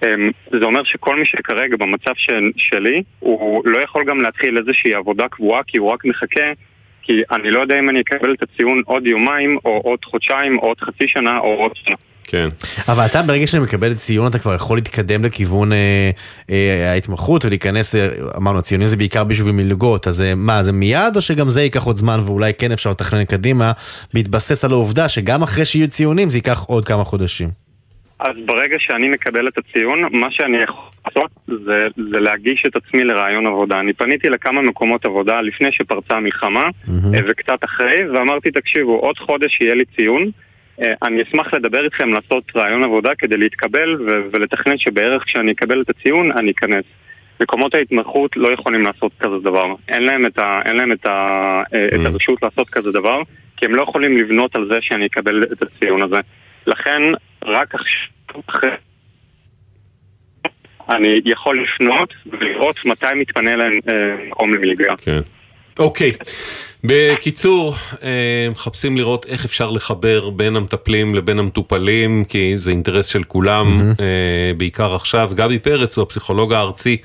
Um, 0.05 0.07
זה 0.51 0.65
אומר 0.65 0.85
שכל 0.85 1.17
מי 1.17 1.27
שכרגע 1.27 1.77
במצב 1.77 2.13
של, 2.17 2.51
שלי, 2.57 3.03
הוא 3.19 3.63
לא 3.65 3.83
יכול 3.83 4.05
גם 4.05 4.21
להתחיל 4.21 4.59
איזושהי 4.59 4.95
עבודה 4.95 5.29
קבועה, 5.29 5.63
כי 5.67 5.79
הוא 5.79 5.91
רק 5.91 6.05
מחכה, 6.05 6.53
כי 7.03 7.23
אני 7.31 7.51
לא 7.51 7.61
יודע 7.61 7.79
אם 7.79 7.89
אני 7.89 8.01
אקבל 8.01 8.35
את 8.35 8.43
הציון 8.43 8.83
עוד 8.87 9.07
יומיים, 9.07 9.59
או 9.65 9.81
עוד 9.85 10.05
חודשיים, 10.05 10.59
או 10.59 10.67
עוד 10.67 10.81
חצי 10.81 11.09
שנה, 11.09 11.39
או 11.39 11.55
עוד 11.55 11.73
שנה. 11.77 11.97
כן. 12.27 12.49
אבל 12.89 13.07
אתה 13.07 13.23
ברגע 13.23 13.47
שאני 13.47 13.63
מקבל 13.63 13.95
ציון 13.95 14.27
אתה 14.27 14.39
כבר 14.39 14.55
יכול 14.55 14.77
להתקדם 14.77 15.25
לכיוון 15.25 15.73
אה, 15.73 16.11
אה, 16.51 16.93
ההתמחות 16.93 17.45
ולהיכנס, 17.45 17.95
אה, 17.95 18.09
אמרנו 18.37 18.63
ציונים 18.63 18.87
זה 18.87 18.97
בעיקר 18.97 19.25
בשביל 19.25 19.53
מלגות, 19.53 20.07
אז 20.07 20.23
אה, 20.23 20.35
מה 20.35 20.63
זה 20.63 20.73
מיד 20.73 21.17
או 21.17 21.21
שגם 21.21 21.49
זה 21.49 21.63
ייקח 21.63 21.83
עוד 21.85 21.97
זמן 21.97 22.21
ואולי 22.25 22.53
כן 22.55 22.73
אפשר 22.73 22.91
לתכנן 22.91 23.25
קדימה 23.25 23.73
בהתבסס 24.15 24.65
על 24.65 24.73
העובדה 24.73 25.09
שגם 25.09 25.43
אחרי 25.43 25.65
שיהיו 25.65 25.89
ציונים 25.89 26.31
זה 26.31 26.39
ייקח 26.39 26.65
עוד 26.69 26.85
כמה 26.85 27.05
חודשים. 27.05 27.49
אז 28.19 28.37
ברגע 28.45 28.77
שאני 28.79 29.09
מקבל 29.09 29.49
את 29.49 29.59
הציון, 29.59 30.03
מה 30.13 30.31
שאני 30.31 30.57
יכול 30.63 30.85
לעשות 31.07 31.31
זה, 31.47 31.87
זה 32.11 32.21
להגיש 32.21 32.63
את 32.67 32.77
עצמי 32.77 33.05
לרעיון 33.05 33.47
עבודה. 33.47 33.81
אני 33.81 33.93
פניתי 33.93 34.29
לכמה 34.29 34.63
מקומות 34.63 35.05
עבודה 35.05 35.41
לפני 35.41 35.73
שפרצה 35.73 36.15
המלחמה 36.15 36.69
אה, 36.89 37.21
וקצת 37.29 37.65
אחרי, 37.65 38.09
ואמרתי, 38.15 38.51
תקשיבו, 38.51 38.97
עוד 38.99 39.19
חודש 39.19 39.61
יהיה 39.61 39.75
לי 39.75 39.85
ציון. 39.97 40.31
אה, 40.83 40.93
אני 41.03 41.23
אשמח 41.23 41.55
לדבר 41.55 41.85
איתכם 41.85 42.09
לעשות 42.09 42.45
רעיון 42.57 42.85
עבודה 42.85 43.11
כדי 43.19 43.37
להתקבל 43.37 44.03
ו- 44.03 44.21
ולתכנן 44.33 44.79
שבערך 44.79 45.23
כשאני 45.25 45.53
אקבל 45.53 45.83
את 45.83 45.91
הציון 45.91 46.33
אני 46.33 46.51
אכנס. 46.51 46.85
מקומות 47.41 47.75
ההתמחות 47.75 48.37
לא 48.37 48.53
יכולים 48.53 48.83
לעשות 48.83 49.13
כזה 49.21 49.35
דבר. 49.43 49.75
אין 49.89 50.03
להם 50.03 50.27
את, 50.27 50.39
ה- 50.39 50.59
אין 50.65 50.77
להם 50.77 50.93
את, 50.93 51.07
ה- 51.07 51.63
אה, 51.75 51.87
את 51.87 52.01
הרשות 52.07 52.43
לעשות 52.43 52.71
כזה 52.71 52.93
דבר, 52.93 53.23
כי 53.57 53.67
הם 53.67 53.75
לא 53.75 53.83
יכולים 53.83 54.19
לבנות 54.19 54.57
על 54.57 54.69
זה 54.73 54.79
שאני 54.81 55.07
אקבל 55.07 55.43
את 55.53 55.63
הציון 55.63 56.03
הזה. 56.03 56.17
לכן, 56.67 57.03
רק 57.45 57.75
עכשיו, 57.75 58.41
אחרי... 58.47 58.71
אני 60.89 61.21
יכול 61.25 61.63
לפנות 61.63 62.15
ולראות 62.27 62.85
מתי 62.85 63.07
מתפנה 63.17 63.57
להם 63.57 63.73
אה, 63.73 64.17
מקום 64.29 64.55
למלגה. 64.55 64.97
כן. 64.97 65.21
אוקיי. 65.79 66.13
בקיצור, 66.85 67.75
אה, 68.03 68.49
מחפשים 68.51 68.97
לראות 68.97 69.27
איך 69.27 69.45
אפשר 69.45 69.71
לחבר 69.71 70.31
בין 70.31 70.57
המטפלים 70.57 71.15
לבין 71.15 71.39
המטופלים, 71.39 72.25
כי 72.29 72.59
זה 72.59 72.71
אינטרס 72.71 73.07
של 73.07 73.23
כולם, 73.23 73.67
mm-hmm. 73.67 74.03
בעיקר 74.57 74.95
עכשיו. 74.95 75.31
גבי 75.35 75.59
פרץ 75.59 75.97
הוא 75.97 76.03
הפסיכולוג 76.03 76.53
הארצי 76.53 76.97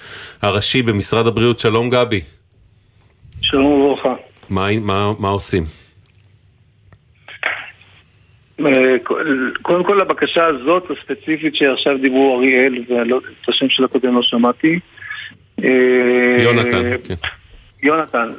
הראשי 0.42 0.82
במשרד 0.82 1.28
הבריאות. 1.28 1.60
שלום 1.60 1.90
גבי. 1.90 2.22
שלום 3.42 3.66
וברכה. 3.66 4.14
מה, 4.50 4.68
מה, 4.80 5.12
מה 5.20 5.30
עושים? 5.30 5.64
אה, 8.66 8.96
קודם 9.62 9.84
כל 9.84 10.02
הבקשה 10.02 10.46
הזאת 10.46 10.84
הספציפית 10.92 11.56
שעכשיו 11.56 11.98
דיברו 11.98 12.38
אריאל, 12.38 12.84
ואת 12.90 13.24
השם 13.48 13.70
של 13.70 13.84
הקודם 13.84 14.16
לא 14.16 14.22
שמעתי. 14.22 14.80
יונתן, 16.40 16.98
כן. 17.08 17.16
יונתן, 17.84 18.30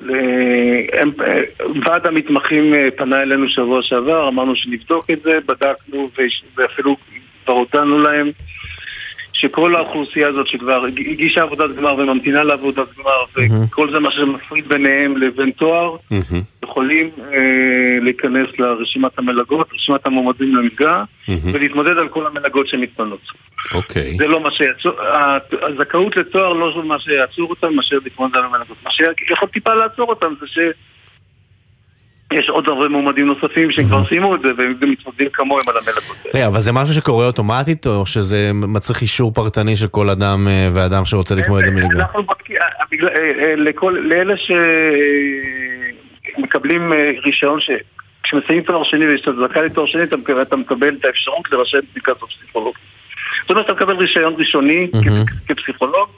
ועד 1.85 2.07
המתמחים 2.07 2.75
אה, 2.75 2.89
פנה 2.97 3.23
אלינו 3.23 3.49
שבוע 3.49 3.83
שעבר, 3.83 4.29
אמרנו 4.29 4.57
שנבדוק 4.57 5.11
את 5.11 5.23
זה, 5.23 5.39
בדקנו 5.47 6.11
ואפילו 6.57 6.97
כבר 7.45 7.55
הודענו 7.55 7.99
להם 7.99 8.31
שכל 9.43 9.75
האוכלוסייה 9.75 10.29
הזאת 10.29 10.47
שכבר 10.47 10.85
הגישה 10.85 11.43
עבודת 11.43 11.77
גמר 11.77 11.95
וממתינה 11.99 12.43
לעבודת 12.43 12.87
גמר 12.99 13.49
וכל 13.65 13.91
זה 13.91 13.99
מה 13.99 14.11
שמפריד 14.11 14.69
ביניהם 14.69 15.17
לבין 15.17 15.51
תואר 15.51 15.97
יכולים 16.65 17.11
אה, 17.19 17.99
להיכנס 18.03 18.49
לרשימת 18.59 19.19
המלגות, 19.19 19.69
רשימת 19.75 20.07
המועמדים 20.07 20.57
למלגה 20.57 21.05
ולהתמודד 21.29 21.99
על 21.99 22.09
כל 22.09 22.27
המלגות 22.27 22.69
שמתפנות. 22.69 23.21
אוקיי. 23.75 24.17
זה 24.17 24.27
לא 24.27 24.41
מה 24.41 24.51
שיעצור, 24.51 24.93
הזכאות 25.63 26.17
לתואר 26.17 26.53
לא 26.53 26.85
מה 26.85 26.99
שיעצור 26.99 27.51
אותם 27.51 27.75
מאשר 27.75 27.97
להתמודד 28.05 28.37
על 28.37 28.45
המלגות. 28.45 28.77
מה 28.85 28.91
שיכול 28.91 29.49
טיפה 29.49 29.75
לעצור 29.75 30.09
אותם 30.09 30.35
זה 30.41 30.47
ש... 30.47 30.59
יש 32.39 32.49
עוד 32.49 32.69
הרבה 32.69 32.89
מועמדים 32.89 33.27
נוספים 33.27 33.73
שכבר 33.73 34.07
סיימו 34.07 34.35
את 34.35 34.41
זה 34.41 34.49
והם 34.59 34.75
גם 34.81 34.91
מתמודדים 34.91 35.29
כמוהם 35.33 35.69
על 35.69 35.75
המלגות. 35.77 36.17
רגע, 36.35 36.47
אבל 36.47 36.61
זה 36.61 36.73
משהו 36.73 36.95
שקורה 36.95 37.27
אוטומטית 37.27 37.87
או 37.87 38.07
שזה 38.07 38.51
מצריך 38.55 39.03
אישור 39.03 39.33
פרטני 39.33 39.77
של 39.77 39.89
כל 39.89 40.11
אדם 40.11 40.49
אה, 40.49 40.69
ואדם 40.75 41.05
שרוצה 41.05 41.35
להתמודד 41.35 41.67
במלגה? 41.67 41.99
אנחנו 41.99 42.23
בודקים, 42.23 42.57
אה, 42.57 42.63
אה, 43.85 43.91
לאלה 43.91 44.35
שמקבלים 46.37 46.93
רישיון 47.25 47.61
ש... 47.61 47.71
כשמסיימים 48.23 48.65
תואר 48.65 48.85
שני 48.85 49.07
ואתה 49.07 49.31
זכאי 49.49 49.63
לתואר 49.65 49.87
שני 49.87 50.03
אתה 50.43 50.57
מקבל 50.57 50.95
את 51.01 51.05
האפשרות 51.05 51.53
לרשם 51.53 51.79
בדיקת 51.91 52.23
הפסיכולוג. 52.23 52.75
זאת 53.43 53.51
אומרת 53.51 53.67
שאתה 53.67 53.75
מקבל 53.75 53.97
רישיון 53.97 54.35
ראשוני 54.39 54.89
כפסיכולוג 55.49 56.09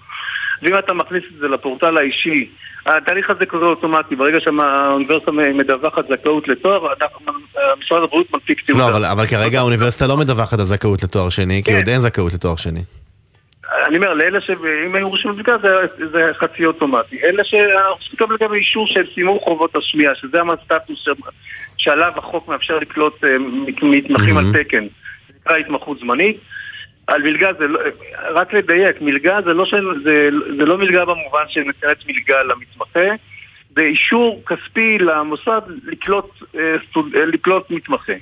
ואם 0.65 0.79
אתה 0.79 0.95
מכניס 0.95 1.23
את 1.35 1.39
זה 1.41 1.49
לפורטל 1.49 1.97
האישי 1.97 2.51
התהליך 2.87 3.31
הזה 3.31 3.47
קורה 3.47 3.67
אוטומטי, 3.67 4.17
ברגע 4.17 4.41
שהאוניברסיטה 4.41 5.33
מדווחת 5.33 6.05
זכאות 6.09 6.49
לתואר, 6.49 6.87
משרד 7.81 8.03
הבריאות 8.03 8.35
מנפיק 8.35 8.61
תעודה. 8.67 8.83
לא, 8.83 8.97
אבל, 8.97 9.05
אבל 9.05 9.27
כרגע 9.27 9.59
האוניברסיטה 9.59 10.07
לא 10.07 10.17
מדווחת 10.17 10.59
על 10.59 10.65
זכאות 10.65 11.03
לתואר 11.03 11.31
שני, 11.31 11.63
כי 11.65 11.71
כן. 11.71 11.77
עוד 11.77 11.89
אין 11.89 12.01
זכאות 12.01 12.35
לתואר 12.35 12.57
שני. 12.57 12.81
אני 13.89 13.97
אומר, 13.97 14.15
לאלה 14.15 14.41
שאם 14.41 14.95
היו 14.95 15.13
רשומים 15.13 15.37
בבדיקה 15.37 15.57
זה, 15.63 15.69
זה 16.13 16.31
חצי 16.35 16.67
אוטומטי. 16.67 17.23
אלה 17.25 17.45
שאנחנו 17.45 17.99
צריכים 17.99 18.31
לקבל 18.31 18.37
גם 18.49 18.55
אישור 18.55 18.87
שהם 18.87 19.05
סיימו 19.15 19.41
חובות 19.41 19.77
השמיעה, 19.77 20.15
שזה 20.15 20.39
הסטטוס 20.53 21.09
שעליו 21.77 22.13
החוק 22.17 22.49
מאפשר 22.49 22.79
לקלוט 22.79 23.25
אה, 23.25 23.37
מתמחים 23.83 24.37
על 24.37 24.45
תקן. 24.53 24.85
זה 25.29 25.35
נקרא 25.41 25.57
התמחות 25.57 25.99
זמנית. 25.99 26.37
על 27.07 27.23
מלגה 27.23 27.53
זה 27.59 27.67
לא, 27.67 27.81
רק 28.35 28.53
לדייק, 28.53 29.01
מלגה 29.01 29.39
זה 29.45 29.53
לא, 29.53 29.65
של, 29.65 29.89
זה, 30.05 30.29
זה 30.59 30.65
לא 30.65 30.79
מלגה 30.79 31.05
במובן 31.05 31.45
שניתנת 31.49 32.07
מלגה 32.07 32.43
למתמחה, 32.43 33.15
זה 33.77 33.83
אישור 33.83 34.43
כספי 34.47 34.99
למוסד 34.99 35.61
לקלוט, 35.85 36.43
אה, 36.55 36.75
אה, 37.17 37.25
לקלוט 37.27 37.71
מתמחה. 37.71 38.13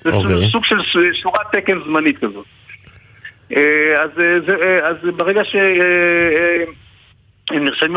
זה 0.00 0.10
okay. 0.10 0.14
אוקיי. 0.14 0.50
סוג 0.50 0.64
של 0.64 1.12
שורת 1.12 1.46
תקן 1.52 1.78
זמנית 1.84 2.18
כזאת. 2.18 2.46
אה, 3.56 4.02
אז, 4.02 4.10
זה, 4.46 4.80
אז 4.82 4.96
ברגע 5.16 5.44
ש... 5.44 5.56
הם 7.50 7.64
נרשמים, 7.64 7.96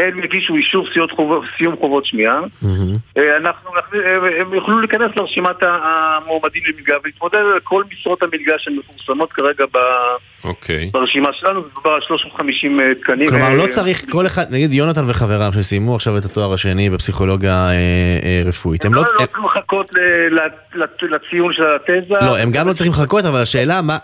הם, 0.00 0.24
יגישו 0.24 0.56
אישור 0.56 0.86
חוב, 1.16 1.44
סיום 1.58 1.76
חובות 1.76 2.06
שמיעה, 2.06 2.40
mm-hmm. 2.40 3.20
אנחנו, 3.36 3.70
הם 4.40 4.54
יוכלו 4.54 4.80
להיכנס 4.80 5.10
לרשימת 5.16 5.56
המועמדים 5.62 6.62
למלגה 6.66 6.94
ולהתמודד 7.04 7.38
על 7.38 7.60
כל 7.64 7.84
משרות 7.92 8.22
המלגה 8.22 8.54
שמפורסמות 8.58 9.32
כרגע 9.32 9.64
ב, 9.72 9.76
okay. 9.76 10.48
אוקיי. 10.48 10.90
ברשימה 10.92 11.28
שלנו, 11.32 11.60
זה 11.60 11.90
על 11.94 12.00
350 12.08 12.80
אה, 12.80 12.86
תקנים. 13.00 13.30
כלומר, 13.30 13.54
לא 13.54 13.66
צריך 13.66 14.10
כל 14.10 14.26
אחד, 14.26 14.44
נגיד 14.50 14.72
יונתן 14.72 15.10
וחבריו 15.10 15.52
שסיימו 15.54 15.94
עכשיו 15.94 16.18
את 16.18 16.24
התואר 16.24 16.54
השני 16.54 16.90
בפסיכולוגיה 16.90 17.68
אה, 17.68 17.72
אה, 18.24 18.42
רפואית, 18.46 18.84
הם, 18.84 18.92
הם 18.92 18.94
לא... 18.94 19.02
לא, 19.02 19.08
לא 19.20 19.26
צריכים 19.26 19.44
לחכות 19.44 19.90
לציון 21.02 21.52
של 21.52 21.62
התזה. 21.62 22.14
לא, 22.20 22.38
הם 22.38 22.50
גם 22.52 22.68
לא 22.68 22.72
צריכים 22.72 22.92
לחכות, 22.92 23.24
אבל 23.24 23.42
השאלה 23.42 23.82
מה... 23.82 23.98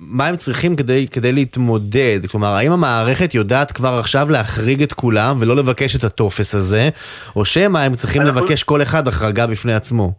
מה 0.00 0.26
הם 0.26 0.36
צריכים 0.36 0.76
כדי, 0.76 1.06
כדי 1.08 1.32
להתמודד? 1.32 2.20
כלומר, 2.30 2.48
האם 2.48 2.72
המערכת 2.72 3.34
יודעת 3.34 3.72
כבר 3.72 3.94
עכשיו 3.98 4.30
להחריג 4.30 4.82
את 4.82 4.92
כולם 4.92 5.36
ולא 5.40 5.56
לבקש 5.56 5.96
את 5.96 6.04
הטופס 6.04 6.54
הזה, 6.54 6.88
או 7.36 7.44
שמא 7.44 7.78
הם 7.78 7.94
צריכים 7.94 8.22
אנחנו... 8.22 8.40
לבקש 8.40 8.62
כל 8.62 8.82
אחד 8.82 9.08
החרגה 9.08 9.46
בפני 9.46 9.74
עצמו? 9.74 10.12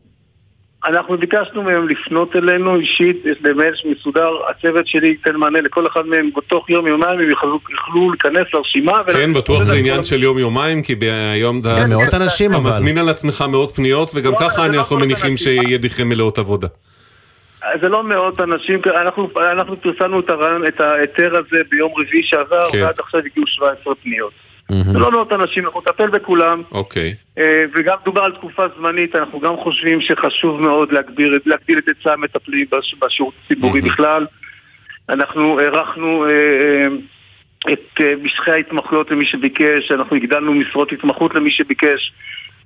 אנחנו 0.85 1.17
ביקשנו 1.17 1.63
מהם 1.63 1.87
לפנות 1.89 2.35
אלינו 2.35 2.75
אישית, 2.75 3.23
במייל 3.41 3.73
מסודר, 3.85 4.29
הצוות 4.49 4.87
שלי 4.87 5.07
ייתן 5.07 5.35
מענה 5.35 5.61
לכל 5.61 5.87
אחד 5.87 6.05
מהם 6.05 6.29
בתוך 6.37 6.69
יום 6.69 6.87
יומיים, 6.87 7.19
הם 7.19 7.29
יוכלו, 7.29 7.59
יוכלו 7.69 8.11
להיכנס 8.11 8.53
לרשימה. 8.53 9.03
כן, 9.13 9.33
בטוח 9.33 9.63
זה 9.63 9.75
עניין 9.75 10.03
של 10.03 10.23
יום 10.23 10.39
יומיים, 10.39 10.81
כי 10.81 10.95
היום 11.33 11.61
זה 11.61 11.87
מאות 11.87 12.13
אנשים 12.13 12.53
אבל. 12.53 12.69
אתה 12.69 12.69
מזמין 12.69 12.97
על 12.97 13.09
עצמך 13.09 13.45
מאות 13.49 13.75
פניות, 13.75 14.11
וגם 14.15 14.31
לא, 14.31 14.37
ככה 14.37 14.65
אנחנו 14.65 14.95
לא 14.95 15.05
מניחים 15.05 15.37
שידיכם 15.37 16.09
מלאות 16.09 16.37
עבודה. 16.37 16.67
זה 17.81 17.89
לא 17.89 18.03
מאות 18.03 18.39
אנשים, 18.39 18.79
אנחנו, 19.01 19.29
אנחנו 19.51 19.81
פרסמנו 19.81 20.19
את 20.19 20.29
הרעיון, 20.29 20.67
את 20.67 20.81
ההיתר 20.81 21.31
הזה 21.35 21.63
ביום 21.69 21.91
רביעי 21.97 22.23
שעבר, 22.23 22.69
כן. 22.71 22.83
ועד 22.83 22.99
עכשיו 22.99 23.21
הגיעו 23.25 23.47
17 23.47 23.95
פניות. 23.95 24.31
Mm-hmm. 24.71 24.91
זה 24.91 24.99
לא 24.99 25.11
מאות 25.11 25.33
אנשים, 25.33 25.65
אנחנו 25.65 25.79
נטפל 25.79 26.09
בכולם. 26.09 26.61
אוקיי. 26.71 27.09
Okay. 27.09 27.41
אה, 27.41 27.63
וגם 27.75 27.97
דובר 28.05 28.21
על 28.21 28.31
תקופה 28.31 28.63
זמנית, 28.77 29.15
אנחנו 29.15 29.39
גם 29.39 29.57
חושבים 29.57 30.01
שחשוב 30.01 30.61
מאוד 30.61 30.91
להגביר, 30.91 31.39
להגדיל 31.45 31.77
את 31.77 31.87
היצע 31.87 32.13
המטפלים 32.13 32.65
בשירות 33.01 33.33
הציבורי 33.45 33.81
mm-hmm. 33.81 33.85
בכלל. 33.85 34.25
אנחנו 35.09 35.59
הארכנו 35.59 36.25
אה, 36.25 36.29
אה, 36.29 37.73
את 37.73 38.01
משכי 38.23 38.51
ההתמחויות 38.51 39.11
למי 39.11 39.25
שביקש, 39.25 39.91
אנחנו 39.91 40.15
הגדלנו 40.15 40.53
משרות 40.53 40.91
התמחות 40.91 41.35
למי 41.35 41.51
שביקש. 41.51 42.11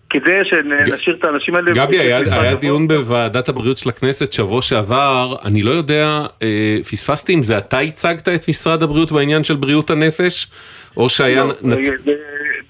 כדי 0.09 0.39
שנשאיר 0.43 1.15
את 1.19 1.23
האנשים 1.23 1.55
האלה... 1.55 1.71
גבי, 1.73 1.99
היה, 1.99 2.17
היה 2.17 2.55
דיון 2.55 2.87
בוועדת 2.87 3.49
הבריאות 3.49 3.77
של 3.77 3.89
הכנסת 3.89 4.33
שבוע 4.33 4.61
שעבר, 4.61 5.35
אני 5.45 5.61
לא 5.61 5.71
יודע, 5.71 6.25
אה, 6.41 6.77
פספסתי 6.91 7.33
אם 7.33 7.43
זה 7.43 7.57
אתה 7.57 7.79
הצגת 7.79 8.27
את 8.27 8.49
משרד 8.49 8.83
הבריאות 8.83 9.11
בעניין 9.11 9.43
של 9.43 9.55
בריאות 9.55 9.89
הנפש, 9.89 10.47
או 10.97 11.09
שהיה... 11.09 11.43
לא, 11.43 11.53
נצ... 11.61 11.87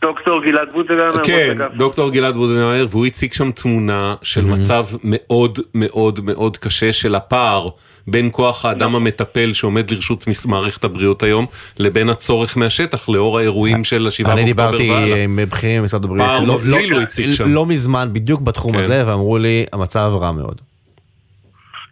דוקטור 0.04 0.44
גלעד 0.44 0.68
בודנהימר. 0.74 1.24
כן, 1.24 1.58
דוקטור 1.78 2.10
גלעד 2.10 2.36
בודנהימר, 2.36 2.88
והוא 2.90 3.06
הציג 3.06 3.34
שם 3.34 3.52
תמונה 3.52 4.16
של 4.22 4.42
mm-hmm. 4.42 4.60
מצב 4.60 4.86
מאוד 5.04 5.60
מאוד 5.76 6.20
מאוד 6.24 6.58
קשה 6.58 6.92
של 6.92 7.16
הפער. 7.16 7.70
בין 8.08 8.30
כוח 8.32 8.66
האדם 8.66 8.90
נכון. 8.90 9.02
המטפל 9.02 9.54
שעומד 9.54 9.92
לרשות 9.92 10.26
מערכת 10.46 10.84
הבריאות 10.84 11.24
היום, 11.24 11.46
לבין 11.80 12.10
הצורך 12.10 12.58
מהשטח 12.58 13.10
לאור 13.10 13.40
האירועים 13.40 13.84
של 13.84 14.08
השבעה 14.08 14.36
באוקטובר 14.36 14.64
והלאה. 14.64 14.84
אני 14.84 14.92
דיברתי 14.94 15.24
עם 15.24 15.40
בכירים 15.50 15.82
במשרד 15.82 16.06
הבריאות, 16.06 16.28
פער 16.28 16.40
לא, 16.40 16.60
לא, 16.64 16.78
לא, 16.80 17.46
לא 17.46 17.66
מזמן 17.66 18.10
בדיוק 18.14 18.42
בתחום 18.42 18.74
כן. 18.74 18.80
הזה, 18.80 19.04
ואמרו 19.08 19.38
לי, 19.38 19.66
המצב 19.74 20.12
רע 20.22 20.32
מאוד. 20.32 20.62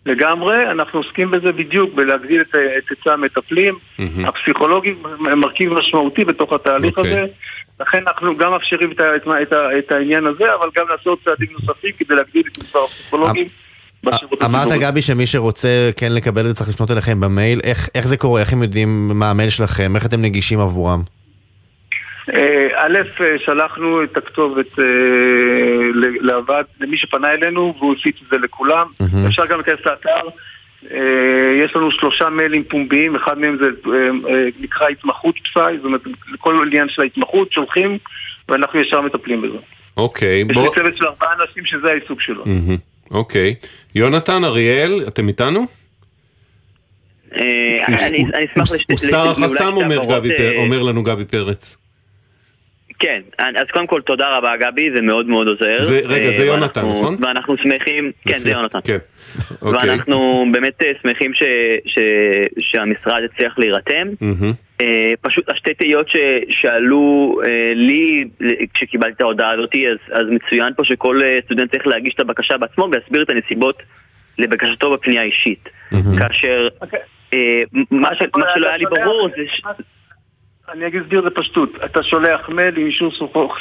לגמרי, 0.06 0.72
אנחנו 0.72 1.00
עוסקים 1.00 1.32
בזה 1.32 1.52
בדיוק, 1.52 1.94
בלהגדיל 1.94 2.42
את 2.42 2.56
היצע 2.90 3.14
המטפלים, 3.14 3.76
mm-hmm. 3.76 4.04
הפסיכולוגים 4.28 5.04
הם 5.26 5.40
מרכיב 5.40 5.74
משמעותי 5.74 6.26
בתוך 6.26 6.54
התהליך 6.54 6.98
okay. 6.98 7.02
אוקיי. 7.02 7.20
הזה, 7.20 7.32
לכן 7.80 8.04
אנחנו 8.08 8.38
גם 8.38 8.52
מאפשרים 8.52 8.92
את, 8.92 9.02
את, 9.02 9.28
את, 9.42 9.54
את 9.80 9.92
העניין 9.92 10.28
הזה, 10.28 10.46
אבל 10.60 10.70
גם 10.76 10.86
לעשות 10.90 11.20
צעדים 11.26 11.48
נוספים 11.52 11.92
כדי 12.00 12.16
להגדיל 12.16 12.44
את 12.52 12.58
מספר 12.64 12.80
הפסיכולוגים. 12.80 13.48
אמרת 14.46 14.68
גבי 14.82 15.02
שמי 15.02 15.26
שרוצה 15.26 15.90
כן 15.98 16.12
לקבל 16.12 16.42
את 16.42 16.46
זה 16.46 16.54
צריך 16.54 16.70
לפנות 16.70 16.92
אליכם 16.92 17.20
במייל, 17.20 17.60
איך, 17.64 17.90
איך 17.96 18.08
זה 18.08 18.18
קורה, 18.18 18.42
איך 18.42 18.54
הם 18.54 18.64
יודעים 18.64 19.08
מה 19.08 19.30
המייל 19.30 19.50
שלכם, 19.50 19.96
איך 19.96 20.06
אתם 20.06 20.22
נגישים 20.22 20.60
עבורם? 20.60 21.04
אה, 22.30 22.68
א', 22.76 22.98
אה, 23.22 23.36
שלחנו 23.46 24.04
את 24.04 24.18
הכתובת 24.18 24.80
אה, 24.80 24.86
לוועד, 26.22 26.66
למי 26.80 26.98
שפנה 26.98 27.32
אלינו 27.32 27.74
והוא 27.80 27.96
הפיץ 28.00 28.16
את 28.24 28.28
זה 28.32 28.38
לכולם, 28.38 28.88
אפשר 29.28 29.46
גם 29.46 29.58
להיכנס 29.58 29.86
לאתר. 29.86 30.28
יש 31.64 31.76
לנו 31.76 31.92
שלושה 31.92 32.30
מיילים 32.30 32.64
פומביים, 32.64 33.16
אחד 33.16 33.40
מהם 33.40 33.58
זה 33.62 33.90
נקרא 34.60 34.88
התמחות 34.88 35.36
פסאי, 35.44 35.78
זאת 35.78 35.86
אומרת, 35.86 36.02
כל 36.40 36.64
עניין 36.68 36.90
של 36.90 37.02
ההתמחות 37.02 37.52
שולחים 37.52 37.98
ואנחנו 38.50 38.80
ישר 38.80 39.02
מטפלים 39.02 39.42
בזה. 39.42 39.58
אוקיי, 39.98 40.44
בוא... 40.44 40.64
יש 40.64 40.78
לי 40.78 40.84
צוות 40.84 40.98
של 40.98 41.06
ארבעה 41.06 41.34
אנשים 41.42 41.66
שזה 41.66 41.88
העיסוק 41.88 42.22
שלו. 42.22 42.44
אוקיי. 43.12 43.56
יונתן, 43.96 44.44
אריאל, 44.44 45.04
אתם 45.08 45.28
איתנו? 45.28 45.66
אני 47.36 48.26
אשמח 48.52 48.72
לשתף. 48.72 48.90
הוא 48.90 48.98
שר 48.98 49.30
החסם 49.30 49.74
אומר 50.58 50.82
לנו 50.82 51.04
גבי 51.04 51.26
פרץ. 51.26 51.81
כן, 53.02 53.22
אז 53.38 53.68
קודם 53.72 53.88
כל 53.88 54.02
תודה 54.02 54.38
רבה 54.38 54.58
גבי, 54.58 54.92
זה 54.96 55.02
מאוד 55.02 55.26
מאוד 55.26 55.48
עוזר. 55.48 55.82
זה, 55.82 56.02
רגע, 56.06 56.30
זה 56.30 56.46
יונתן, 56.46 56.82
נכון? 56.82 57.18
ואנחנו 57.22 57.58
שמחים, 57.58 58.12
כן, 58.28 58.40
זה 58.40 58.50
יונתן. 58.50 58.80
כן. 58.84 58.98
אוקיי. 59.62 59.90
ואנחנו 59.90 60.46
באמת 60.52 60.82
שמחים 61.02 61.34
ש, 61.34 61.44
ש, 61.86 62.00
שהמשרד 62.60 63.22
הצליח 63.24 63.60
להירתם. 63.60 64.08
Mm-hmm. 64.22 64.84
פשוט 65.22 65.50
השתי 65.50 65.74
תהיות 65.74 66.08
שעלו 66.50 67.38
לי 67.76 68.26
כשקיבלתי 68.74 69.14
את 69.14 69.22
ההודעה 69.22 69.52
הזאת, 69.52 69.72
אז, 69.76 70.20
אז 70.20 70.28
מצוין 70.30 70.74
פה 70.74 70.84
שכל 70.84 71.22
סטודנט 71.46 71.72
צריך 71.72 71.88
להגיש 71.88 72.14
את 72.14 72.20
הבקשה 72.20 72.58
בעצמו 72.58 72.90
ויסביר 72.92 73.24
את 73.24 73.30
הנסיבות 73.30 73.84
לבקשתו 74.38 74.94
בפנייה 74.94 75.24
אישית. 75.24 75.70
Mm-hmm. 75.70 76.20
כאשר 76.20 76.68
אוקיי. 76.82 77.00
מה, 77.92 78.16
ש, 78.16 78.22
מה 78.36 78.46
שלא 78.54 78.68
היה 78.68 78.78
לי 78.78 78.86
ברור 78.86 79.30
זה... 79.30 79.44
אני 80.74 80.86
אסביר 81.02 81.20
את 81.20 81.24
זה 81.24 81.30
פשטות. 81.30 81.70
אתה 81.86 82.04
שולח 82.04 82.50
מייל 82.50 82.78
עם 82.78 82.86
אישור 82.86 83.12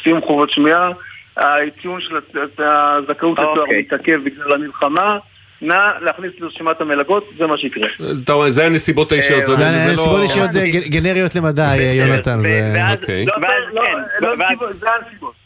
סיום 0.02 0.20
חובות 0.20 0.50
שמיעה, 0.50 0.90
הציון 1.36 2.00
של 2.00 2.16
הזכאות 2.58 3.38
לתואר 3.38 3.64
מתעכב 3.78 4.20
בגלל 4.24 4.52
המלחמה. 4.52 5.18
נא 5.62 5.90
להכניס 6.00 6.32
לרשימת 6.38 6.80
המלגות, 6.80 7.30
זה 7.38 7.46
מה 7.46 7.58
שיקרה. 7.58 7.88
אתה 8.24 8.32
אומר, 8.32 8.50
זה 8.50 8.66
הנסיבות 8.66 9.12
האישיות. 9.12 9.46
זה 9.46 9.66
הנסיבות 9.66 10.20
האישיות 10.20 10.50
גנריות 10.88 11.34
למדי, 11.34 11.92
יונתן. 11.94 12.38
אוקיי. 12.92 13.24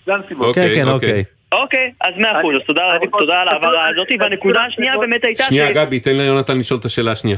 זה 0.06 0.14
הנסיבות. 0.14 0.54
כן, 0.54 0.68
כן, 0.74 0.88
אוקיי. 0.88 1.24
אוקיי, 1.52 1.92
אז 2.00 2.14
מאה 2.16 2.40
אחוז, 2.40 2.56
אז 2.56 2.62
תודה 2.66 3.34
על 3.40 3.48
ההעברה 3.48 3.88
הזאת, 3.88 4.08
והנקודה 4.20 4.60
השנייה 4.60 4.98
באמת 4.98 5.24
הייתה... 5.24 5.44
שנייה, 5.44 5.72
גבי, 5.72 6.00
תן 6.00 6.16
ליונתן 6.16 6.58
לשאול 6.58 6.80
את 6.80 6.84
השאלה 6.84 7.12
השנייה. 7.12 7.36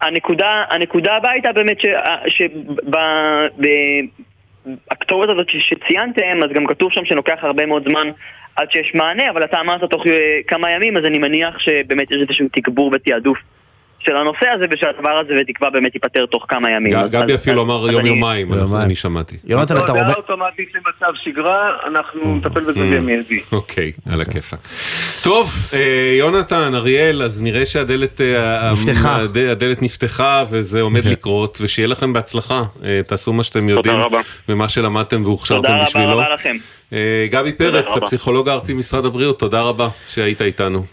הנקודה, 0.00 0.64
הנקודה 0.70 1.16
הבאה 1.16 1.32
הייתה 1.32 1.52
באמת 1.52 1.78
שבכתובת 4.66 5.28
הזאת 5.28 5.46
שציינתם, 5.58 6.42
אז 6.44 6.50
גם 6.52 6.66
כתוב 6.66 6.92
שם 6.92 7.04
שלוקח 7.04 7.38
הרבה 7.42 7.66
מאוד 7.66 7.88
זמן 7.88 8.10
עד 8.56 8.70
שיש 8.70 8.94
מענה, 8.94 9.30
אבל 9.30 9.44
אתה 9.44 9.60
אמרת 9.60 9.84
תוך 9.90 10.04
כמה 10.46 10.70
ימים, 10.70 10.96
אז 10.96 11.04
אני 11.04 11.18
מניח 11.18 11.58
שבאמת 11.58 12.10
יש 12.10 12.16
איזשהו 12.22 12.46
תגבור 12.52 12.90
ותעדוף 12.94 13.38
של 14.00 14.16
הנושא 14.16 14.46
הזה 14.54 14.64
ושהדבר 14.70 15.10
הזה 15.10 15.34
בתקווה 15.40 15.70
באמת 15.70 15.94
ייפתר 15.94 16.26
תוך 16.26 16.46
כמה 16.48 16.70
ימים. 16.70 16.92
גבי 17.10 17.34
אפילו 17.34 17.62
אמר 17.62 17.90
יום 17.90 18.06
יומיים, 18.06 18.52
אני 18.82 18.94
שמעתי. 18.94 19.36
יונתן, 19.44 19.76
אתה 19.76 19.92
אומר... 19.92 20.14
אוטומטית 20.14 20.68
למצב 20.74 21.12
שגרה, 21.24 21.70
אנחנו 21.86 22.36
נטפל 22.36 22.60
בזה 22.60 22.72
במיידי. 22.72 23.40
אוקיי, 23.52 23.92
על 24.12 24.20
הכיפאק. 24.20 24.58
טוב, 25.24 25.50
יונתן, 26.18 26.74
אריאל, 26.74 27.22
אז 27.22 27.42
נראה 27.42 27.66
שהדלת 27.66 28.20
נפתחה, 28.72 29.16
הדלת 29.50 29.82
נפתחה 29.82 30.44
וזה 30.50 30.80
עומד 30.80 31.04
לקרות, 31.04 31.58
ושיהיה 31.60 31.88
לכם 31.88 32.12
בהצלחה. 32.12 32.62
תעשו 33.06 33.32
מה 33.32 33.42
שאתם 33.42 33.68
יודעים, 33.68 33.98
ומה 34.48 34.68
שלמדתם 34.68 35.24
והוכשרתם 35.24 35.78
בשבילו. 35.82 36.04
תודה 36.12 36.14
רבה 36.14 36.34
לכם. 36.34 36.56
גבי 37.30 37.52
פרץ, 37.52 37.86
הפסיכולוג 37.96 38.48
הארצי 38.48 38.74
משרד 38.74 39.06
הבריאות, 39.06 39.38
תודה 39.38 39.60
רבה 39.60 39.88
שהיית 40.08 40.42
איתנו. 40.42 40.84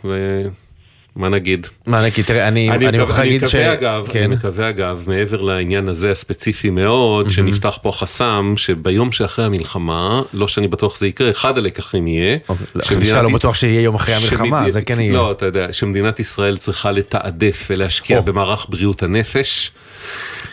מה 1.16 1.30
נגיד? 1.30 1.68
מה 1.86 2.02
נגיד? 2.02 2.26
תראה, 2.26 2.48
אני 2.48 2.70
מוכרח 3.00 3.20
להגיד 3.20 3.48
ש... 3.48 3.56
אני 3.56 4.28
מקווה 4.28 4.70
אגב, 4.70 5.04
מעבר 5.08 5.42
לעניין 5.42 5.90
הזה 5.90 6.12
הספציפי 6.12 6.70
מאוד, 6.70 7.30
שנפתח 7.30 7.80
פה 7.82 7.92
חסם, 7.92 8.54
שביום 8.58 9.12
שאחרי 9.12 9.46
המלחמה, 9.46 10.22
לא 10.34 10.48
שאני 10.48 10.68
בטוח 10.68 10.98
זה 10.98 11.08
יקרה, 11.08 11.30
אחד 11.30 11.58
הלקחים 11.58 12.08
יהיה. 12.08 12.38
שאתה 12.84 13.22
לא 13.22 13.30
בטוח 13.30 13.56
שיהיה 13.56 13.82
יום 13.82 13.96
אחרי 13.96 14.16
המלחמה, 14.16 14.70
זה 14.70 14.82
כן 14.82 15.00
יהיה. 15.00 15.14
לא, 15.14 15.32
אתה 15.32 15.46
יודע, 15.46 15.74
שמדינת 15.74 16.20
ישראל 16.20 16.58
צריכה 16.58 16.92
לתעדף 16.92 17.68
ולהשקיע 17.70 18.22
במערך 18.22 18.66
בריאות 18.70 19.04
הנפש. 19.04 19.72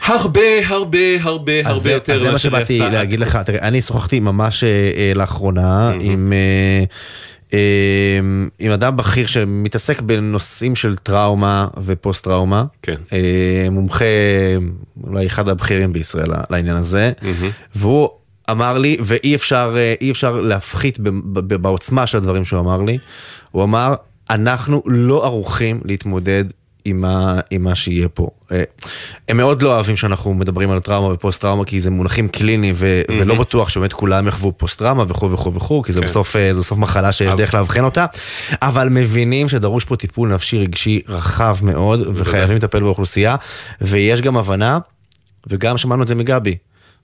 הרבה 0.04 0.66
הרבה 0.66 0.98
הרבה 1.20 1.52
הרבה 1.64 1.92
יותר. 1.92 2.14
אז 2.14 2.20
זה 2.20 2.30
מה 2.30 2.38
שבאתי 2.38 2.78
להגיד 2.78 3.20
לך, 3.20 3.38
תראה, 3.46 3.68
אני 3.68 3.82
שוחחתי 3.82 4.20
ממש 4.20 4.64
לאחרונה 5.14 5.92
עם... 6.00 6.32
עם 8.58 8.70
אדם 8.70 8.96
בכיר 8.96 9.26
שמתעסק 9.26 10.00
בנושאים 10.00 10.74
של 10.74 10.96
טראומה 10.96 11.68
ופוסט 11.82 12.24
טראומה. 12.24 12.64
כן. 12.82 12.96
מומחה, 13.70 14.04
אולי 15.04 15.26
אחד 15.26 15.48
הבכירים 15.48 15.92
בישראל 15.92 16.30
לעניין 16.50 16.76
הזה. 16.76 17.12
והוא 17.74 18.08
אמר 18.50 18.78
לי, 18.78 18.96
ואי 19.00 19.34
אפשר, 19.34 19.76
אפשר 20.10 20.40
להפחית 20.40 20.98
בעוצמה 21.60 22.06
של 22.06 22.18
הדברים 22.18 22.44
שהוא 22.44 22.60
אמר 22.60 22.82
לי, 22.82 22.98
הוא 23.50 23.64
אמר, 23.64 23.94
אנחנו 24.30 24.82
לא 24.86 25.24
ערוכים 25.24 25.80
להתמודד 25.84 26.44
עם 26.84 27.00
מה, 27.00 27.40
עם 27.50 27.62
מה 27.62 27.74
שיהיה 27.74 28.08
פה. 28.08 28.28
הם 29.28 29.36
מאוד 29.36 29.62
לא 29.62 29.74
אוהבים 29.74 29.96
שאנחנו 29.96 30.34
מדברים 30.34 30.70
על 30.70 30.80
טראומה 30.80 31.14
ופוסט 31.14 31.40
טראומה 31.40 31.64
כי 31.64 31.80
זה 31.80 31.90
מונחים 31.90 32.28
קליניים 32.28 32.74
ו- 32.76 33.02
mm-hmm. 33.08 33.12
ולא 33.20 33.34
בטוח 33.34 33.68
שבאמת 33.68 33.92
כולם 33.92 34.28
יחוו 34.28 34.52
פוסט 34.56 34.78
טראומה 34.78 35.04
וכו' 35.08 35.32
וכו' 35.32 35.54
וכו', 35.54 35.82
כי 35.82 35.92
זה 35.92 36.00
כן. 36.00 36.06
בסוף, 36.06 36.32
זה 36.32 36.58
בסוף 36.58 36.78
מחלה 36.78 37.12
שיש 37.12 37.34
דרך 37.34 37.54
לאבחן 37.54 37.84
אותה, 37.84 38.06
אבל 38.62 38.88
מבינים 38.88 39.48
שדרוש 39.48 39.84
פה 39.84 39.96
טיפול 39.96 40.34
נפשי 40.34 40.58
רגשי 40.58 41.00
רחב 41.08 41.56
מאוד 41.62 42.00
וחייבים 42.14 42.56
לטפל 42.56 42.80
באוכלוסייה, 42.80 43.36
ויש 43.80 44.20
גם 44.20 44.36
הבנה, 44.36 44.78
וגם 45.46 45.78
שמענו 45.78 46.02
את 46.02 46.08
זה 46.08 46.14
מגבי. 46.14 46.56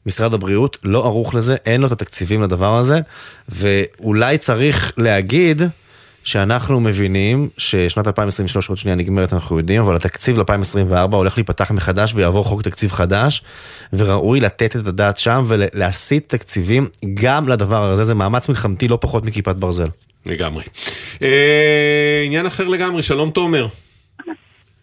משרד 0.06 0.34
הבריאות 0.34 0.78
לא 0.84 1.04
ערוך 1.04 1.34
לזה, 1.34 1.56
אין 1.66 1.80
לו 1.80 1.86
את 1.86 1.92
התקציבים 1.92 2.42
לדבר 2.42 2.76
הזה, 2.76 3.00
ואולי 3.48 4.38
צריך 4.38 4.92
להגיד 4.96 5.62
שאנחנו 6.24 6.80
מבינים 6.80 7.48
ששנת 7.58 8.06
2023 8.06 8.68
עוד 8.68 8.78
שנייה 8.78 8.96
נגמרת, 8.96 9.32
אנחנו 9.32 9.58
יודעים, 9.58 9.82
אבל 9.82 9.96
התקציב 9.96 10.38
ל-2024 10.38 11.14
הולך 11.14 11.38
להיפתח 11.38 11.70
מחדש 11.70 12.12
ויעבור 12.14 12.44
חוק 12.44 12.62
תקציב 12.62 12.92
חדש, 12.92 13.42
וראוי 13.92 14.40
לתת 14.40 14.76
את 14.76 14.86
הדעת 14.86 15.18
שם 15.18 15.44
ולהסיט 15.46 16.34
תקציבים 16.34 16.88
גם 17.14 17.48
לדבר 17.48 17.82
הזה, 17.82 18.04
זה 18.04 18.14
מאמץ 18.14 18.48
מלחמתי 18.48 18.88
לא 18.88 18.98
פחות 19.00 19.24
מכיפת 19.24 19.56
ברזל. 19.56 19.88
לגמרי. 20.26 20.64
אה, 21.22 22.22
עניין 22.26 22.46
אחר 22.46 22.68
לגמרי, 22.68 23.02
שלום 23.02 23.30
תומר. 23.30 23.66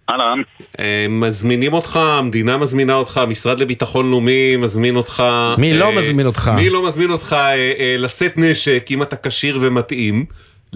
אהלן. 0.09 0.41
אה, 0.79 1.05
מזמינים 1.09 1.73
אותך, 1.73 1.95
המדינה 1.97 2.57
מזמינה 2.57 2.93
אותך, 2.93 3.17
המשרד 3.17 3.59
לביטחון 3.59 4.11
לאומי 4.11 4.55
מזמין 4.55 4.95
אותך. 4.95 5.23
מי 5.57 5.73
לא 5.73 5.95
מזמין 5.95 6.25
אותך? 6.25 6.51
מי 6.55 6.69
לא 6.69 6.87
מזמין 6.87 7.11
אותך 7.11 7.33
אה, 7.33 7.95
לשאת 7.97 8.37
נשק 8.37 8.87
אם 8.91 9.01
אתה 9.01 9.15
כשיר 9.15 9.57
ומתאים. 9.61 10.25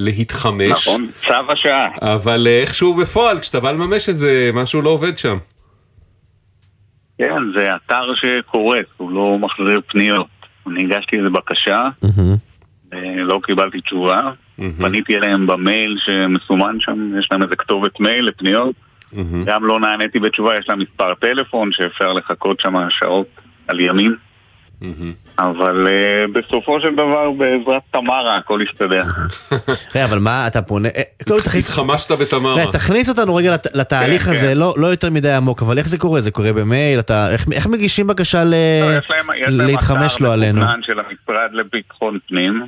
להתחמש. 0.01 0.87
נכון, 0.87 1.07
צו 1.27 1.51
השעה. 1.51 1.87
אבל 2.01 2.47
איכשהו 2.47 2.93
בפועל, 2.93 3.39
כשאתה 3.39 3.59
בא 3.59 3.71
לממש 3.71 4.09
את 4.09 4.17
זה, 4.17 4.51
משהו 4.53 4.81
לא 4.81 4.89
עובד 4.89 5.17
שם. 5.17 5.37
כן, 7.17 7.41
זה 7.55 7.75
אתר 7.75 8.15
שקורס, 8.15 8.85
הוא 8.97 9.11
לא 9.11 9.37
מחזיר 9.39 9.81
פניות. 9.87 10.27
אני 10.67 10.83
הגשתי 10.83 11.17
איזה 11.17 11.29
בקשה, 11.29 11.89
לא 13.17 13.39
קיבלתי 13.43 13.81
תשובה. 13.81 14.31
פניתי 14.77 15.15
אליהם 15.15 15.47
במייל 15.47 15.97
שמסומן 16.05 16.77
שם, 16.79 17.19
יש 17.19 17.27
להם 17.31 17.43
איזה 17.43 17.55
כתובת 17.55 17.99
מייל 17.99 18.25
לפניות. 18.25 18.75
גם 19.45 19.65
לא 19.65 19.79
נעניתי 19.79 20.19
בתשובה, 20.19 20.57
יש 20.59 20.69
להם 20.69 20.79
מספר 20.79 21.13
טלפון 21.13 21.71
שאפשר 21.71 22.13
לחכות 22.13 22.59
שם 22.59 22.73
שעות 22.89 23.27
על 23.67 23.79
ימים. 23.79 24.15
אבל 25.39 25.87
בסופו 26.33 26.81
של 26.81 26.93
דבר 26.93 27.31
בעזרת 27.31 27.81
תמרה 27.91 28.37
הכל 28.37 28.59
יסתדר. 28.69 29.03
אבל 30.05 30.19
מה 30.19 30.47
אתה 30.47 30.61
פונה, 30.61 30.89
התחמשת 31.55 32.11
בתמרה. 32.11 32.71
תכניס 32.71 33.09
אותנו 33.09 33.35
רגע 33.35 33.55
לתהליך 33.73 34.27
הזה, 34.27 34.55
לא 34.55 34.87
יותר 34.87 35.09
מדי 35.09 35.31
עמוק, 35.31 35.61
אבל 35.61 35.77
איך 35.77 35.87
זה 35.87 35.97
קורה? 35.97 36.21
זה 36.21 36.31
קורה 36.31 36.53
במייל? 36.53 36.99
איך 37.51 37.67
מגישים 37.67 38.07
בקשה 38.07 38.43
להתחמש 39.47 40.19
לו 40.19 40.31
עלינו? 40.31 40.61
יש 40.61 40.67
להם 40.67 40.75
אתר 40.75 40.85
של 40.85 40.99
המשרד 40.99 41.49
לביטחון 41.53 42.17
פנים, 42.27 42.65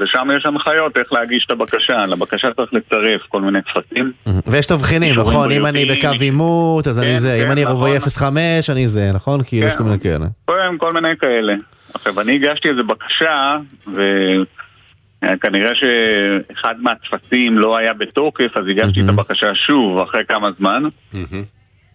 ושם 0.00 0.28
יש 0.36 0.46
הנחיות 0.46 0.96
איך 0.96 1.12
להגיש 1.12 1.44
את 1.46 1.50
הבקשה, 1.50 2.06
לבקשה 2.06 2.48
צריך 2.56 2.74
לצרף 2.74 3.20
כל 3.28 3.40
מיני 3.40 3.58
טפסים. 3.62 4.12
ויש 4.46 4.66
תבחינים, 4.66 5.14
נכון? 5.14 5.50
אם 5.50 5.66
אני 5.66 5.84
בקו 5.84 6.08
עימות, 6.20 6.86
אז 6.86 6.98
אני 6.98 7.18
זה, 7.18 7.42
אם 7.46 7.52
אני 7.52 7.64
רובעי 7.64 8.00
05, 8.00 8.70
אני 8.70 8.88
זה, 8.88 9.10
נכון? 9.14 9.42
כי 9.42 9.56
יש 9.56 9.76
כל 9.76 9.84
מיני 9.84 10.00
כאלה. 10.00 10.26
כל 10.78 10.92
מיני 10.92 11.16
כאלה. 11.20 11.54
עכשיו, 11.94 12.20
אני 12.20 12.34
הגשתי 12.34 12.68
איזו 12.68 12.84
בקשה, 12.84 13.56
וכנראה 13.86 15.70
שאחד 15.74 16.74
מהטפסים 16.78 17.58
לא 17.58 17.76
היה 17.76 17.92
בתוקף, 17.92 18.56
אז 18.56 18.64
הגשתי 18.70 19.00
את 19.00 19.08
הבקשה 19.08 19.54
שוב 19.54 19.98
אחרי 19.98 20.22
כמה 20.28 20.50
זמן. 20.58 20.82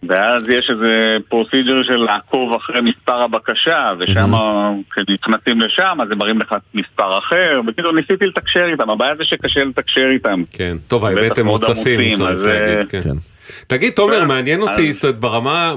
ואז 0.08 0.48
יש 0.48 0.70
איזה 0.70 1.16
פרוסיג'ר 1.28 1.82
של 1.82 1.96
לעקוב 1.96 2.54
אחרי 2.54 2.80
מספר 2.80 3.22
הבקשה, 3.22 3.92
ושם 3.98 4.32
כשנכנסים 4.90 5.60
לשם, 5.60 5.98
אז 6.02 6.10
הם 6.10 6.18
מראים 6.18 6.38
לך 6.38 6.54
מספר 6.74 7.18
אחר. 7.18 7.60
בקיצור, 7.66 7.92
ניסיתי 7.92 8.26
לתקשר 8.26 8.64
איתם, 8.72 8.90
הבעיה 8.90 9.16
זה 9.16 9.24
שקשה 9.24 9.64
לתקשר 9.64 10.06
איתם. 10.14 10.42
כן, 10.50 10.76
טוב, 10.88 11.04
האמת 11.04 11.38
הם 11.38 11.46
מוצפים, 11.46 12.16
צריך 12.16 12.44
להגיד, 12.44 12.90
כן. 12.90 13.33
תגיד, 13.66 13.92
תומר, 13.92 14.24
מעניין 14.24 14.62
אותי, 14.62 14.92
זאת 14.92 15.04
אומרת, 15.04 15.18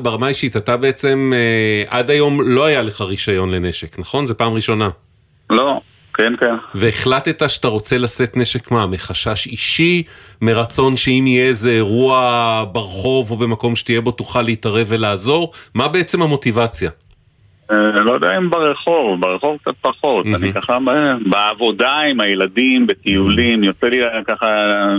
ברמה 0.02 0.26
האישית, 0.26 0.58
אתה 0.58 0.78
בעצם 0.78 1.34
עד 1.88 2.10
היום 2.10 2.42
לא 2.42 2.66
היה 2.66 2.82
לך 2.82 3.02
רישיון 3.02 3.52
לנשק, 3.52 4.00
נכון? 4.00 4.26
זה 4.26 4.34
פעם 4.34 4.54
ראשונה. 4.54 4.90
לא. 5.50 5.82
כן, 6.14 6.34
כן. 6.40 6.56
והחלטת 6.76 7.50
שאתה 7.50 7.68
רוצה 7.68 7.98
לשאת 7.98 8.38
נשק 8.38 8.72
מה? 8.72 8.88
מחשש 8.88 9.48
אישי? 9.48 10.04
מרצון 10.42 10.98
שאם 10.98 11.24
יהיה 11.28 11.48
איזה 11.48 11.72
אירוע 11.72 12.66
ברחוב 12.72 13.32
או 13.32 13.38
במקום 13.38 13.76
שתהיה 13.76 14.02
בו 14.02 14.12
תוכל 14.12 14.42
להתערב 14.42 14.88
ולעזור? 14.90 15.52
מה 15.74 15.88
בעצם 15.88 16.22
המוטיבציה? 16.22 16.90
לא 18.06 18.12
יודע 18.12 18.38
אם 18.38 18.50
ברחוב, 18.50 19.22
ברחוב 19.22 19.58
קצת 19.62 19.76
פחות. 19.82 20.26
אני 20.36 20.54
ככה 20.54 20.78
בעבודה 21.30 21.92
עם 21.92 22.20
הילדים, 22.20 22.88
בטיולים, 22.88 23.64
יוצא 23.64 23.88
לי 23.88 23.98
ככה 24.28 24.48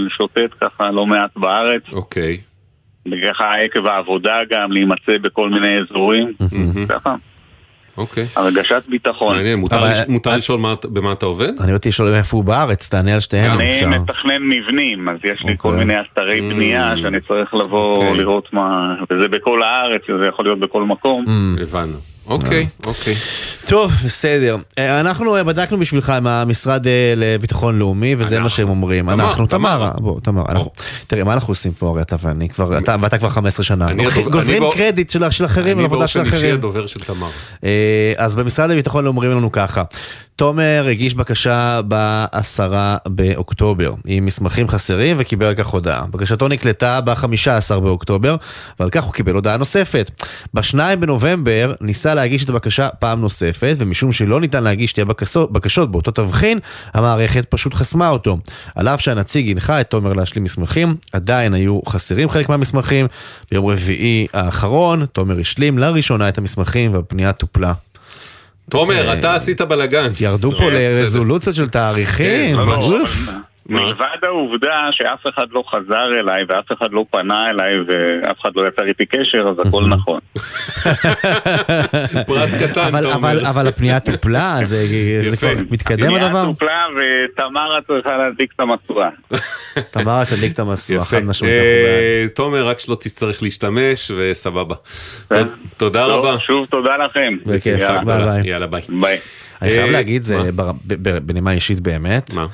לשוטט 0.07 0.51
ככה 0.61 0.91
לא 0.91 1.07
מעט 1.07 1.31
בארץ. 1.37 1.83
אוקיי. 1.93 2.37
וככה 3.13 3.53
עקב 3.55 3.87
העבודה 3.87 4.39
גם 4.51 4.73
להימצא 4.73 5.19
בכל 5.23 5.51
מיני 5.51 5.79
אזורים. 5.79 6.33
ככה. 6.89 7.15
אוקיי. 7.99 8.25
הרגשת 8.37 8.83
ביטחון. 8.89 9.37
מעניין, 9.37 9.65
מותר 10.09 10.37
לשאול 10.37 10.61
במה 10.85 11.13
אתה 11.13 11.27
עובד? 11.27 11.53
אני 11.65 11.73
רציתי 11.73 11.89
לשאול 11.89 12.15
איפה 12.15 12.37
הוא 12.37 12.45
בארץ, 12.45 12.89
תענה 12.89 13.15
על 13.15 13.21
שתיהן. 13.21 13.51
אני 13.51 13.81
מתכנן 13.87 14.43
מבנים, 14.43 15.09
אז 15.09 15.17
יש 15.25 15.43
לי 15.45 15.55
כל 15.59 15.69
אוקיי. 15.69 15.85
מיני 15.85 16.01
אתרי 16.01 16.41
בנייה 16.41 16.95
שאני 17.03 17.19
צריך 17.29 17.55
לבוא 17.55 18.17
לראות 18.17 18.53
מה... 18.53 18.95
וזה 19.11 19.29
בכל 19.29 19.63
הארץ, 19.63 20.03
זה 20.21 20.27
יכול 20.27 20.45
להיות 20.45 20.61
בכל 20.61 20.85
מקום. 20.85 21.25
הבנו. 21.63 21.97
אוקיי, 22.29 22.69
אוקיי. 22.87 23.15
טוב, 23.69 23.93
בסדר. 24.05 24.57
אה, 24.79 25.01
אנחנו 25.01 25.37
אה, 25.37 25.45
בדקנו 25.45 25.79
בשבילך 25.79 26.11
עם 26.11 26.27
המשרד 26.27 26.87
אה, 26.87 27.13
לביטחון 27.17 27.79
לאומי, 27.79 28.15
וזה 28.19 28.41
מה 28.41 28.49
שהם 28.49 28.69
אומרים. 28.69 29.11
אנחנו, 29.11 29.47
תמרה, 29.47 29.91
בוא, 29.97 30.21
תמרה. 30.21 30.55
תראה, 31.07 31.25
מה 31.25 31.33
אנחנו 31.33 31.51
עושים 31.51 31.73
פה, 31.73 31.89
הרי 31.89 32.03
אתה 32.03 32.17
ואני 32.21 32.49
כבר, 32.49 32.71
ואתה 33.01 33.19
כבר 33.19 33.29
15 33.29 33.65
שנה. 33.65 33.87
גוזרים 34.31 34.63
קרדיט 34.75 35.11
של 35.31 35.45
אחרים 35.45 35.79
על 35.79 35.85
עבודה 35.85 36.07
של 36.07 36.23
אחרים. 36.23 36.35
אני 36.35 36.59
באופן 36.59 36.81
אישי 36.81 36.87
הדובר 36.87 36.87
של 36.87 37.01
תמר. 37.01 37.29
אז 38.17 38.37
במשרד 38.37 38.71
לביטחון 38.71 39.07
אומרים 39.07 39.31
לנו 39.31 39.53
ככה, 39.53 39.83
תומר 40.39 40.87
הגיש 40.91 41.15
בקשה 41.15 41.81
ב-10 41.89 42.61
באוקטובר, 43.07 43.93
עם 44.07 44.27
מסמכים 44.27 44.69
חסרים 44.69 45.17
וקיבל 45.19 45.47
על 45.47 45.55
כך 45.55 45.67
הודעה. 45.67 46.07
בקשתו 46.11 46.49
נקלטה 46.49 47.01
ב-15 47.01 47.81
באוקטובר, 47.81 48.37
ועל 48.81 48.91
כך 48.91 49.05
הוא 49.05 49.13
קיבל 49.13 49.35
הודעה 49.35 49.57
נוספת. 49.57 50.11
ב-2 50.55 50.97
בנובמבר 50.99 51.75
ניסה 51.81 52.15
להגיש 52.19 52.45
את 52.45 52.49
הבקשה 52.49 52.89
פעם 52.89 53.21
נוספת, 53.21 53.75
ומשום 53.79 54.13
שלא 54.13 54.41
ניתן 54.41 54.65
להגיש 54.65 54.91
שתי 54.91 55.05
בקשות, 55.05 55.53
בקשות 55.53 55.91
באותו 55.91 56.11
תבחין, 56.11 56.59
המערכת 56.95 57.47
פשוט 57.49 57.75
חסמה 57.75 58.09
אותו. 58.09 58.39
על 58.75 58.89
אף 58.89 59.01
שהנציג 59.01 59.51
הנחה 59.51 59.81
את 59.81 59.91
תומר 59.91 60.13
להשלים 60.13 60.45
מסמכים, 60.45 60.97
עדיין 61.13 61.55
היו 61.55 61.81
חסרים 61.89 62.29
חלק 62.29 62.49
מהמסמכים. 62.49 63.07
ביום 63.51 63.67
רביעי 63.67 64.27
האחרון, 64.33 65.07
תומר 65.07 65.39
השלים 65.39 65.79
לראשונה 65.79 66.29
את 66.29 66.39
המסמכים 66.39 66.95
והפנייה 66.95 67.33
טופלה. 67.33 67.73
תומר, 68.71 69.19
אתה 69.19 69.35
עשית 69.35 69.61
בלאגן. 69.61 70.11
ירדו 70.21 70.53
פה 70.59 70.71
לרזולוציות 70.71 71.57
של 71.57 71.69
תאריכים. 71.69 72.57
מלבד 73.69 74.17
העובדה 74.23 74.89
שאף 74.91 75.27
אחד 75.29 75.47
לא 75.51 75.65
חזר 75.71 76.21
אליי 76.21 76.45
ואף 76.49 76.73
אחד 76.79 76.93
לא 76.93 77.05
פנה 77.11 77.51
אליי 77.51 77.75
ואף 77.89 78.41
אחד 78.41 78.51
לא 78.57 78.69
יצר 78.69 78.87
איתי 78.87 79.07
קשר, 79.07 79.49
אז 79.49 79.69
הכל 79.69 79.85
נכון. 79.89 80.21
פרט 82.27 82.49
קטן, 82.63 83.03
תומר. 83.03 83.49
אבל 83.51 83.69
הפנייה 83.69 84.01
טופלה, 84.01 84.55
זה 84.63 84.87
כבר 85.39 85.53
מתקדם 85.71 86.15
הדבר? 86.15 86.27
הפנייה 86.27 86.45
טופלה 86.45 86.87
ותמרה 86.97 87.79
צריכה 87.87 88.17
להדליק 88.17 88.53
את 88.55 88.61
המשואה. 88.61 89.09
תמרה 89.91 90.25
תדליק 90.25 90.53
את 90.53 90.59
המשואה, 90.59 91.05
חד 91.05 91.25
משמעית. 91.25 91.53
תומר, 92.35 92.69
רק 92.69 92.81
שלא 92.81 92.95
תצטרך 92.95 93.43
להשתמש 93.43 94.11
וסבבה. 94.17 94.75
תודה 95.77 96.05
רבה. 96.05 96.39
שוב 96.39 96.67
תודה 96.67 96.97
לכם. 96.97 97.37
בכיף, 97.47 97.81
ביי 98.05 98.25
ביי. 98.25 98.49
יאללה 98.49 98.67
ביי. 98.67 98.83
ביי. 99.01 99.19
אני 99.63 99.71
חייב 99.71 99.91
להגיד, 99.91 100.23
זה 100.23 100.39
בנימה 101.23 101.53
אישית 101.53 101.81
באמת. 101.81 102.35
מה? 102.35 102.47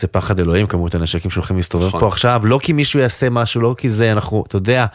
זה 0.00 0.06
פחד 0.06 0.40
אלוהים 0.40 0.66
כמות 0.66 0.94
הנשקים 0.94 1.30
שהולכים 1.30 1.56
להסתובב 1.56 1.90
פה 1.90 2.08
עכשיו, 2.08 2.42
לא 2.44 2.58
כי 2.62 2.72
מישהו 2.72 3.00
יעשה 3.00 3.30
משהו, 3.30 3.60
לא 3.60 3.74
כי 3.78 3.90
זה, 3.90 4.12
אנחנו, 4.12 4.44
אתה 4.46 4.56
יודע, 4.56 4.86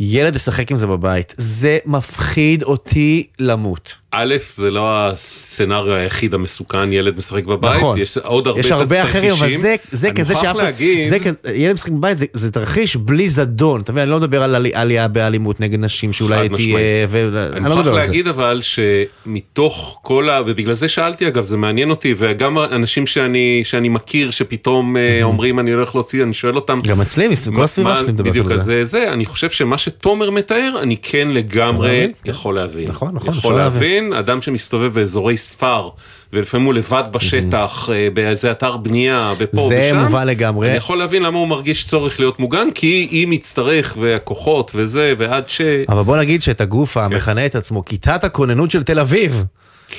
ילד 0.00 0.34
ישחק 0.34 0.70
עם 0.70 0.76
זה 0.76 0.86
בבית, 0.86 1.34
זה 1.36 1.78
מפחיד 1.86 2.62
אותי 2.62 3.26
למות. 3.38 3.94
א', 4.10 4.34
זה 4.54 4.70
לא 4.70 5.08
הסצנריו 5.08 5.94
היחיד 5.94 6.34
המסוכן, 6.34 6.92
ילד 6.92 7.16
משחק 7.16 7.44
בבית, 7.44 7.76
נכון. 7.76 7.98
יש 7.98 8.18
עוד 8.18 8.46
הרבה 8.46 8.60
יש 8.60 8.70
הרבה 8.70 9.02
אחרים, 9.02 9.32
אבל 9.32 9.56
זה, 9.56 9.76
זה 9.92 10.12
כזה 10.12 10.34
שאף... 10.34 10.56
להגיד... 10.56 11.08
זה, 11.08 11.18
ילד 11.54 11.74
משחק 11.74 11.90
בבית 11.90 12.18
זה, 12.18 12.24
זה 12.32 12.50
תרחיש 12.50 12.96
בלי 12.96 13.28
זדון, 13.28 13.80
אתה 13.80 13.92
מבין, 13.92 14.02
אני 14.02 14.10
לא 14.10 14.16
מדבר 14.18 14.42
על 14.42 14.66
עלייה 14.74 15.08
באלימות 15.08 15.60
נגד 15.60 15.80
נשים 15.80 16.12
שאולי 16.12 16.48
תהיה, 16.48 17.06
ואני 17.08 17.64
לא 17.64 17.76
מוכרח 17.76 17.94
להגיד 17.94 18.28
אבל 18.28 18.60
שמתוך 18.62 19.98
כל 20.02 20.30
ה... 20.30 20.42
ובגלל 20.46 20.74
זה 20.74 20.88
שאלתי 20.88 21.28
אגב, 21.28 21.44
זה 21.44 21.56
מעניין 21.56 21.90
אותי, 21.90 22.14
וגם 22.18 22.58
אנשים 22.58 23.06
שאני, 23.06 23.60
שאני 23.64 23.88
מכיר 23.88 24.30
שפתאום 24.30 24.96
אומרים 25.22 25.58
אני 25.58 25.70
הולך 25.70 25.94
להוציא, 25.94 26.22
אני 26.22 26.34
שואל 26.34 26.56
אותם... 26.56 26.78
גם 26.86 27.00
אצלי, 27.00 27.28
כל 27.54 27.62
הסביבה 27.62 27.96
שלי 27.96 28.12
מדבר 28.12 28.30
בדיוק, 28.30 28.50
אז 28.50 28.72
זה, 28.82 29.12
אני 29.12 29.26
חושב 29.26 29.50
שמה 29.50 29.78
שתומר 29.78 30.30
מתאר, 30.30 30.78
אני 30.82 30.96
כן 31.02 31.28
לגמרי 31.28 32.08
יכול 32.24 32.54
להבין. 32.54 32.84
נכון, 32.88 33.10
נכון, 33.14 33.34
יכול 33.34 33.54
להבין. 33.56 33.97
אדם 34.18 34.42
שמסתובב 34.42 34.94
באזורי 34.94 35.36
ספר, 35.36 35.88
ולפעמים 36.32 36.66
הוא 36.66 36.74
לבד 36.74 37.02
בשטח, 37.10 37.88
באיזה 38.14 38.50
אתר 38.50 38.76
בנייה, 38.76 39.32
בפה 39.38 39.60
ושם. 39.60 39.68
זה 39.68 39.92
מובן 39.92 40.26
לגמרי. 40.26 40.68
אני 40.68 40.76
יכול 40.76 40.98
להבין 40.98 41.22
למה 41.22 41.38
הוא 41.38 41.48
מרגיש 41.48 41.84
צורך 41.84 42.20
להיות 42.20 42.38
מוגן, 42.38 42.68
כי 42.74 43.08
אם 43.10 43.32
יצטרך, 43.32 43.96
והכוחות 44.00 44.72
וזה, 44.74 45.14
ועד 45.18 45.48
ש... 45.48 45.60
אבל 45.88 46.02
בוא 46.02 46.16
נגיד 46.16 46.42
שאת 46.42 46.60
הגוף 46.60 46.96
המכנה 46.96 47.46
את 47.46 47.54
עצמו, 47.54 47.84
כיתת 47.84 48.24
הכוננות 48.24 48.70
של 48.70 48.82
תל 48.82 48.98
אביב. 48.98 49.44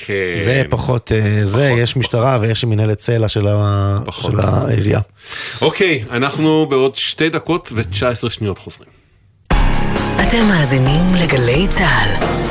כן. 0.06 0.14
זה 0.38 0.64
פחות, 0.70 1.12
זה, 1.44 1.74
יש 1.78 1.98
משטרה 1.98 2.38
ויש 2.42 2.66
מנהלת 2.66 3.00
סלע 3.00 3.28
של 3.28 3.48
העירייה. 4.38 5.00
אוקיי, 5.62 6.04
אנחנו 6.12 6.66
בעוד 6.70 6.96
שתי 6.96 7.30
דקות 7.30 7.72
ו-19 7.76 8.30
שניות 8.30 8.58
חוזרים. 8.58 8.90
אתם 10.22 10.48
מאזינים 10.48 11.16
לגלי 11.16 11.68
צה"ל. 11.68 12.49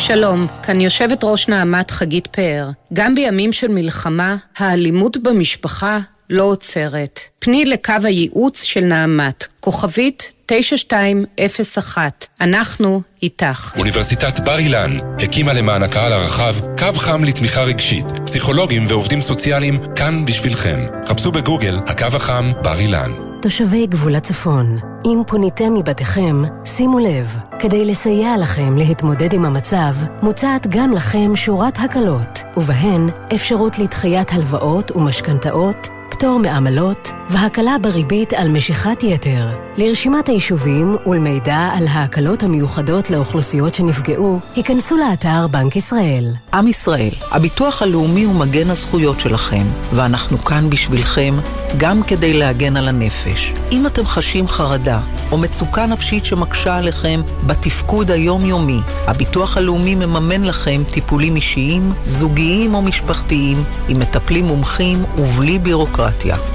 שלום, 0.00 0.46
כאן 0.62 0.80
יושבת 0.80 1.24
ראש 1.24 1.48
נעמת 1.48 1.90
חגית 1.90 2.26
פאר. 2.26 2.70
גם 2.92 3.14
בימים 3.14 3.52
של 3.52 3.68
מלחמה, 3.68 4.36
האלימות 4.58 5.16
במשפחה 5.16 5.98
לא 6.30 6.42
עוצרת. 6.42 7.20
פני 7.38 7.64
לקו 7.64 7.94
הייעוץ 8.04 8.62
של 8.62 8.80
נעמת, 8.80 9.46
כוכבית 9.60 10.32
9201. 10.46 12.26
אנחנו 12.40 13.02
איתך. 13.22 13.74
אוניברסיטת 13.78 14.40
בר 14.40 14.58
אילן 14.58 14.96
הקימה 15.18 15.52
למען 15.52 15.82
הקהל 15.82 16.12
הרחב 16.12 16.54
קו 16.78 16.92
חם 16.94 17.24
לתמיכה 17.24 17.62
רגשית. 17.62 18.06
פסיכולוגים 18.26 18.84
ועובדים 18.88 19.20
סוציאליים 19.20 19.80
כאן 19.96 20.24
בשבילכם. 20.24 20.86
חפשו 21.06 21.32
בגוגל 21.32 21.78
הקו 21.86 22.06
החם 22.16 22.52
בר 22.62 22.78
אילן. 22.78 23.29
תושבי 23.42 23.86
גבול 23.86 24.14
הצפון, 24.14 24.76
אם 25.04 25.22
פוניתם 25.26 25.74
מבתיכם, 25.74 26.42
שימו 26.64 26.98
לב, 26.98 27.36
כדי 27.58 27.84
לסייע 27.84 28.38
לכם 28.38 28.76
להתמודד 28.76 29.32
עם 29.32 29.44
המצב, 29.44 29.94
מוצעת 30.22 30.66
גם 30.66 30.92
לכם 30.92 31.36
שורת 31.36 31.78
הקלות, 31.78 32.42
ובהן 32.56 33.08
אפשרות 33.34 33.78
לדחיית 33.78 34.32
הלוואות 34.32 34.90
ומשכנתאות, 34.90 35.88
פטור 36.20 36.38
מעמלות 36.38 37.12
והקלה 37.30 37.76
בריבית 37.82 38.32
על 38.32 38.48
משיכת 38.48 39.02
יתר. 39.02 39.48
לרשימת 39.76 40.28
היישובים 40.28 40.96
ולמידע 41.06 41.70
על 41.76 41.86
ההקלות 41.86 42.42
המיוחדות 42.42 43.10
לאוכלוסיות 43.10 43.74
שנפגעו, 43.74 44.40
היכנסו 44.56 44.96
לאתר 44.96 45.46
בנק 45.50 45.76
ישראל. 45.76 46.32
עם 46.54 46.68
ישראל, 46.68 47.10
הביטוח 47.30 47.82
הלאומי 47.82 48.24
הוא 48.24 48.34
מגן 48.34 48.70
הזכויות 48.70 49.20
שלכם, 49.20 49.62
ואנחנו 49.92 50.38
כאן 50.38 50.70
בשבילכם, 50.70 51.34
גם 51.76 52.02
כדי 52.02 52.32
להגן 52.32 52.76
על 52.76 52.88
הנפש. 52.88 53.52
אם 53.72 53.86
אתם 53.86 54.04
חשים 54.04 54.48
חרדה 54.48 55.00
או 55.32 55.38
מצוקה 55.38 55.86
נפשית 55.86 56.24
שמקשה 56.24 56.76
עליכם 56.76 57.20
בתפקוד 57.46 58.10
היומיומי, 58.10 58.80
הביטוח 59.06 59.56
הלאומי 59.56 59.94
מממן 59.94 60.44
לכם 60.44 60.82
טיפולים 60.90 61.36
אישיים, 61.36 61.92
זוגיים 62.04 62.74
או 62.74 62.82
משפחתיים, 62.82 63.64
עם 63.88 63.98
מטפלים 64.00 64.44
מומחים 64.44 65.04
ובלי 65.18 65.58
בירוקרטיה. 65.58 66.09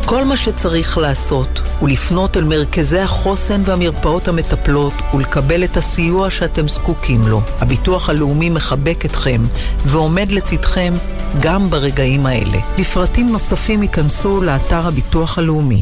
כל 0.06 0.26
מה 0.26 0.38
שצריך 0.38 0.98
לעשות 0.98 1.62
הוא 1.80 1.89
לפנות 1.89 2.38
אל 2.38 2.44
מרכזי 2.44 3.00
החוסן 3.00 3.62
והמרפאות 3.65 4.28
המטפלות 4.28 4.94
ולקבל 5.13 5.63
את 5.63 5.78
הסיוע 5.78 6.30
שאתם 6.30 6.68
זקוקים 6.68 7.28
לו. 7.28 7.41
הביטוח 7.60 8.10
הלאומי 8.10 8.50
מחבק 8.50 9.06
אתכם 9.06 9.41
ועומד 9.86 10.32
לצדכם 10.32 10.94
גם 11.41 11.70
ברגעים 11.70 12.26
האלה. 12.26 12.58
לפרטים 12.78 13.32
נוספים 13.32 13.84
ייכנסו 13.84 14.41
לאתר 14.41 14.88
הביטוח 14.88 15.38
הלאומי. 15.38 15.82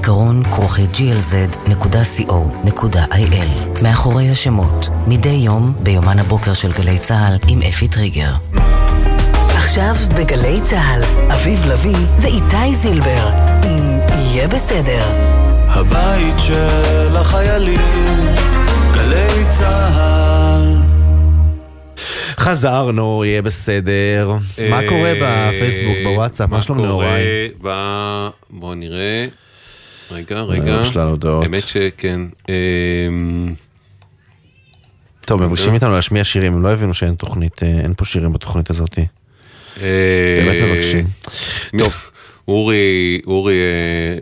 זיכרון 0.01 0.43
כרוכי 0.43 0.85
glz.co.il 0.93 1.73
מאחורי 3.83 4.29
השמות, 4.29 4.89
מדי 5.07 5.29
יום 5.29 5.73
ביומן 5.83 6.19
הבוקר 6.19 6.53
של 6.53 6.71
גלי 6.71 6.99
צה"ל 6.99 7.37
עם 7.47 7.61
אפי 7.61 7.87
טריגר. 7.87 8.31
עכשיו 9.55 9.95
בגלי 10.17 10.59
צה"ל, 10.63 11.03
אביב 11.33 11.65
לביא 11.65 11.95
ואיתי 12.21 12.75
זילבר, 12.75 13.29
אם 13.63 13.99
יהיה 14.13 14.47
בסדר. 14.47 15.05
הבית 15.67 16.35
של 16.39 17.15
החיילים, 17.15 17.79
גלי 18.93 19.45
צה"ל. 19.49 20.77
חזרנו, 22.37 23.25
יהיה 23.25 23.41
בסדר. 23.41 24.31
מה 24.69 24.79
קורה 24.89 25.13
בפייסבוק, 25.21 25.97
בוואטסאפ? 26.03 26.49
מה 26.49 26.61
שלום 26.61 26.81
נהוראי? 26.81 27.49
מה 27.61 27.61
קורה 27.61 27.73
ב... 28.49 28.59
בוא 28.59 28.75
נראה. 28.75 29.27
רגע, 30.11 30.41
רגע. 30.41 30.81
האמת 31.43 31.67
שכן. 31.67 32.21
אמ, 32.49 33.53
טוב, 35.25 35.41
מבקשים 35.41 35.71
מאיתנו 35.71 35.91
להשמיע 35.91 36.23
שירים, 36.23 36.53
הם 36.53 36.63
לא 36.63 36.69
הבינו 36.69 36.93
שאין 36.93 37.13
תוכנית, 37.13 37.63
אין 37.63 37.93
פה 37.97 38.05
שירים 38.05 38.33
בתוכנית 38.33 38.69
הזאת. 38.69 38.99
באמת 39.77 40.55
מבקשים. 40.63 41.07
טוב. 41.79 41.93
אורי, 42.47 43.21
אורי 43.27 43.55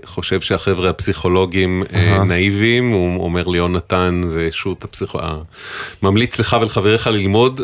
חושב 0.06 0.42
שהחבר'ה 0.42 0.90
הפסיכולוגים 0.90 1.84
נאיבים, 2.28 2.92
הוא 2.92 3.24
אומר 3.24 3.48
ליונתן 3.48 4.22
ושות' 4.30 4.84
הפסיכולוג... 4.84 5.44
ממליץ 6.04 6.40
לך 6.40 6.58
ולחבריך 6.62 7.08
ללמוד 7.08 7.62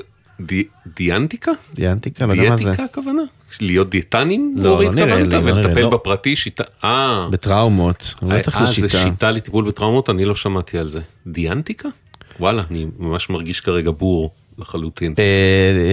דיאנטיקה? 0.95 1.51
דיאנטיקה? 1.73 2.25
לא 2.25 2.33
יודע 2.33 2.49
מה 2.49 2.57
זה. 2.57 2.63
דיאטיקה 2.63 2.83
הכוונה? 2.83 3.21
להיות 3.61 3.89
דיאטנים? 3.89 4.55
לא, 4.57 4.83
לא 4.83 4.91
נראה 4.91 5.15
לי, 5.15 5.23
לא 5.23 5.41
נראה 5.41 5.53
לי. 5.53 5.67
ולטפל 5.67 5.89
בפרטי 5.89 6.35
שיטה, 6.35 6.63
אה. 6.83 7.27
בטראומות. 7.31 8.13
אה, 8.31 8.65
זה 8.65 8.89
שיטה 8.89 9.31
לטיפול 9.31 9.67
בטראומות? 9.67 10.09
אני 10.09 10.25
לא 10.25 10.35
שמעתי 10.35 10.77
על 10.77 10.89
זה. 10.89 10.99
דיאנטיקה? 11.27 11.89
וואלה, 12.39 12.63
אני 12.71 12.85
ממש 12.99 13.29
מרגיש 13.29 13.59
כרגע 13.59 13.91
בור. 13.91 14.31
לחלוטין. 14.57 15.13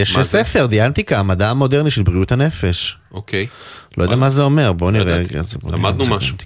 יש 0.01 0.19
ספר, 0.19 0.67
דיאנטיקה, 0.67 1.19
המדע 1.19 1.51
המודרני 1.51 1.91
של 1.91 2.03
בריאות 2.03 2.33
הנפש. 2.33 2.99
אוקיי. 3.13 3.47
לא 3.97 4.05
יודע 4.05 4.17
מה 4.17 4.31
זה 4.31 4.43
אומר, 4.43 4.73
בוא 4.73 4.91
נראה. 4.91 5.23
למדנו 5.73 6.05
משהו. 6.05 6.37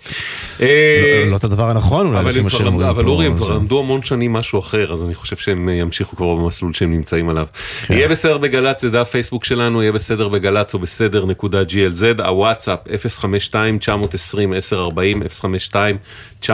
לא 1.26 1.36
את 1.36 1.44
הדבר 1.44 1.70
הנכון 1.70 2.06
אולי 2.06 2.30
לפי 2.30 2.40
מה 2.40 2.50
שהם 2.50 2.66
אומרים. 2.66 2.88
אבל 2.88 3.06
אורי, 3.06 3.26
הם 3.26 3.36
כבר 3.36 3.54
למדו 3.54 3.80
המון 3.80 4.02
שנים 4.02 4.32
משהו 4.32 4.58
אחר, 4.58 4.92
אז 4.92 5.04
אני 5.04 5.14
חושב 5.14 5.36
שהם 5.36 5.68
ימשיכו 5.68 6.16
כבר 6.16 6.34
במסלול 6.34 6.72
שהם 6.72 6.92
נמצאים 6.92 7.28
עליו. 7.28 7.46
יהיה 7.90 8.08
בסדר 8.08 8.38
בגל"צ, 8.38 8.80
זה 8.80 8.90
דף 8.90 9.08
פייסבוק 9.10 9.44
שלנו, 9.44 9.82
יהיה 9.82 9.92
בסדר 9.92 10.28
בגל"צ 10.28 10.74
או 10.74 10.78
בסדר 10.78 11.26
נקודה 11.26 11.62
glz, 11.62 12.22
הוואטסאפ 12.22 12.78
052-920-1040, 13.52 13.56
052-920-1040, 16.42 16.48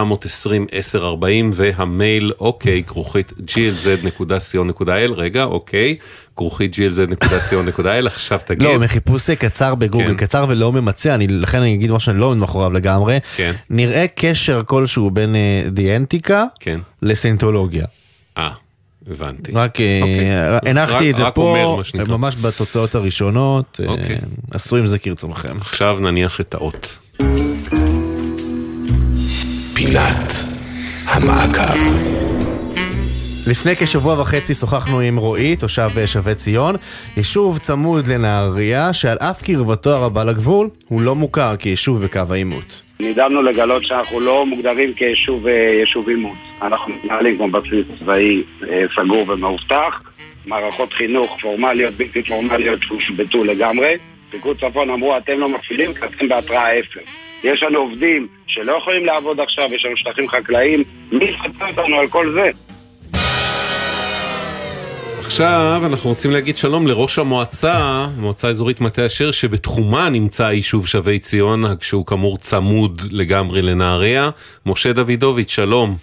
והמייל 1.52 2.32
אוקיי, 2.40 2.82
כרוכית 2.86 3.32
glz.co.il, 3.46 5.12
רגע, 5.14 5.44
אוקיי. 5.44 5.96
כרוכית 6.36 6.74
glz.co.il, 6.74 8.06
עכשיו 8.06 8.40
תגיד. 8.44 8.62
לא, 8.62 8.78
מחיפוש 8.78 9.30
קצר 9.30 9.74
בגוגל, 9.74 10.08
כן. 10.08 10.16
קצר 10.16 10.46
ולא 10.48 10.72
ממצה, 10.72 11.14
אני, 11.14 11.28
לכן 11.28 11.58
אני 11.58 11.74
אגיד 11.74 11.90
מה 11.90 12.00
שאני 12.00 12.18
לא 12.18 12.26
עומד 12.26 12.36
מאחוריו 12.36 12.72
לגמרי. 12.72 13.18
כן. 13.36 13.52
נראה 13.70 14.06
קשר 14.14 14.62
כלשהו 14.66 15.10
בין 15.10 15.34
uh, 15.34 15.70
דיאנטיקה 15.70 16.44
כן. 16.60 16.80
לסינטולוגיה. 17.02 17.84
אה. 18.38 18.50
הבנתי. 19.10 19.52
רק 19.52 19.70
אוקיי. 19.70 20.70
הנחתי 20.70 21.10
את 21.10 21.16
זה 21.16 21.22
רק 21.22 21.34
פה, 21.34 21.42
אומר, 21.94 22.16
ממש 22.16 22.36
בתוצאות 22.36 22.94
הראשונות, 22.94 23.80
אוקיי. 23.86 24.16
עשו 24.50 24.76
עם 24.76 24.86
זה 24.86 24.98
כרצונכם. 24.98 25.56
עכשיו 25.60 25.98
נניח 26.00 26.40
את 26.40 26.54
האות. 26.54 26.98
פינת 29.74 30.34
המעקב. 31.06 32.31
לפני 33.50 33.76
כשבוע 33.76 34.20
וחצי 34.20 34.54
שוחחנו 34.54 35.00
עם 35.00 35.16
רועי, 35.16 35.56
תושב 35.56 35.88
שבי 36.06 36.34
ציון, 36.34 36.74
יישוב 37.16 37.58
צמוד 37.58 38.06
לנהריה, 38.06 38.92
שעל 38.92 39.18
אף 39.18 39.42
קרבתו 39.42 39.90
הרבה 39.90 40.24
לגבול, 40.24 40.68
הוא 40.88 41.02
לא 41.02 41.14
מוכר 41.14 41.56
כיישוב 41.56 42.04
בקו 42.04 42.20
העימות. 42.30 42.82
נדהמנו 43.00 43.42
לגלות 43.42 43.84
שאנחנו 43.84 44.20
לא 44.20 44.46
מוגדרים 44.46 44.94
כיישוב 44.94 45.46
יישוב 45.80 46.08
עימות. 46.08 46.36
אנחנו 46.62 46.94
מתנהלים 46.94 47.36
כמו 47.36 47.50
בסיס 47.50 47.86
צבאי 47.98 48.42
סגור 48.96 49.24
ומאובטח, 49.28 50.02
מערכות 50.46 50.92
חינוך 50.92 51.38
פורמליות, 51.40 51.94
בלתי 51.94 52.22
פורמליות 52.22 52.80
שהושבתו 52.82 53.44
לגמרי. 53.44 53.96
פיקוד 54.30 54.56
צפון 54.56 54.90
אמרו, 54.90 55.16
אתם 55.16 55.38
לא 55.38 55.48
מפעילים, 55.48 55.94
כי 55.94 56.00
אתם 56.04 56.28
בהתראה 56.28 56.78
אפס. 56.78 57.12
יש 57.44 57.62
לנו 57.62 57.78
עובדים 57.78 58.28
שלא 58.46 58.72
יכולים 58.72 59.04
לעבוד 59.04 59.40
עכשיו, 59.40 59.74
יש 59.74 59.84
לנו 59.84 59.96
שטחים 59.96 60.28
חקלאיים, 60.28 60.84
מי 61.12 61.24
יספר 61.24 61.68
אותנו 61.68 61.96
על 61.96 62.08
כל 62.08 62.32
זה? 62.32 62.50
עכשיו 65.32 65.82
אנחנו 65.86 66.10
רוצים 66.10 66.30
להגיד 66.30 66.56
שלום 66.56 66.86
לראש 66.86 67.18
המועצה, 67.18 68.06
מועצה 68.16 68.48
אזורית 68.48 68.80
מטה 68.80 69.06
אשר, 69.06 69.30
שבתחומה 69.30 70.08
נמצא 70.08 70.46
היישוב 70.46 70.86
שבי 70.86 71.18
ציון, 71.18 71.64
שהוא 71.80 72.06
כאמור 72.06 72.38
צמוד 72.38 73.02
לגמרי 73.10 73.62
לנהריה. 73.62 74.30
משה 74.66 74.92
דוידוביץ', 74.92 75.50
שלום. 75.50 75.96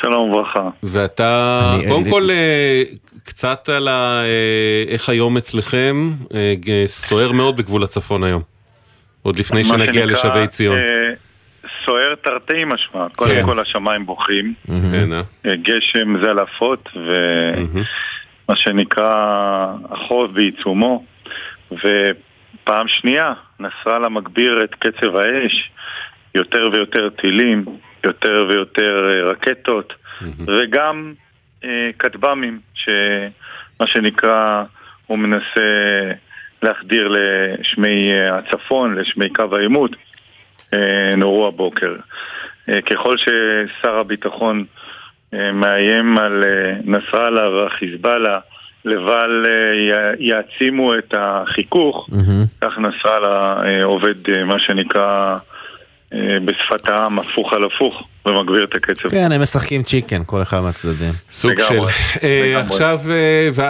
שלום 0.00 0.30
וברכה. 0.30 0.68
ואתה, 0.82 1.60
אני, 1.74 1.88
קודם 1.88 2.02
אני... 2.02 2.10
כל, 2.10 2.28
קצת 3.24 3.68
על 3.68 3.88
ה, 3.88 4.22
איך 4.88 5.08
היום 5.08 5.36
אצלכם, 5.36 6.12
סוער 6.86 7.32
מאוד 7.32 7.56
בגבול 7.56 7.82
הצפון 7.84 8.24
היום. 8.24 8.42
עוד 9.22 9.38
לפני 9.38 9.64
שנגיע 9.64 10.06
לשבי 10.06 10.46
ציון. 10.46 10.78
סוער 11.84 12.14
תרתי 12.24 12.64
משמע, 12.66 13.06
קודם 13.16 13.34
כן. 13.34 13.46
כל 13.46 13.60
השמיים 13.60 14.06
בוכים, 14.06 14.54
mm-hmm. 14.68 15.46
גשם 15.46 16.24
זלעפות 16.24 16.88
ומה 18.48 18.56
שנקרא 18.56 19.66
החורף 19.90 20.30
בעיצומו 20.30 21.04
ופעם 21.72 22.88
שנייה 22.88 23.32
נסראללה 23.60 24.08
מגביר 24.08 24.64
את 24.64 24.74
קצב 24.74 25.16
האש, 25.16 25.70
יותר 26.34 26.70
ויותר 26.72 27.08
טילים, 27.08 27.64
יותר 28.04 28.46
ויותר 28.48 29.24
רקטות 29.30 29.92
mm-hmm. 29.92 30.26
וגם 30.46 31.12
אה, 31.64 31.90
כטב"מים, 31.98 32.60
שמה 32.74 33.86
שנקרא 33.86 34.64
הוא 35.06 35.18
מנסה 35.18 36.10
להחדיר 36.62 37.08
לשמי 37.08 38.12
הצפון, 38.30 38.94
לשמי 38.94 39.28
קו 39.28 39.56
העימות 39.56 39.90
נורו 41.16 41.48
הבוקר. 41.48 41.96
ככל 42.86 43.16
ששר 43.16 43.98
הביטחון 43.98 44.64
מאיים 45.32 46.18
על 46.18 46.44
נסראללה 46.84 47.48
והחיזבאללה 47.48 48.38
לבל 48.84 49.46
יעצימו 50.18 50.94
את 50.94 51.14
החיכוך, 51.18 52.08
mm-hmm. 52.10 52.60
כך 52.60 52.78
נסראללה 52.78 53.62
עובד 53.84 54.14
מה 54.46 54.58
שנקרא 54.58 55.36
בשפת 56.44 56.88
העם 56.88 57.18
הפוך 57.18 57.52
על 57.52 57.64
הפוך 57.64 58.08
ומגביר 58.26 58.64
את 58.64 58.74
הקצב. 58.74 59.08
כן, 59.08 59.32
הם 59.32 59.42
משחקים 59.42 59.82
צ'יקן, 59.82 60.22
כל 60.26 60.42
אחד 60.42 60.60
מהצדדים. 60.60 61.12
סוג 61.28 61.52
של... 61.68 61.80
עכשיו, 62.56 63.00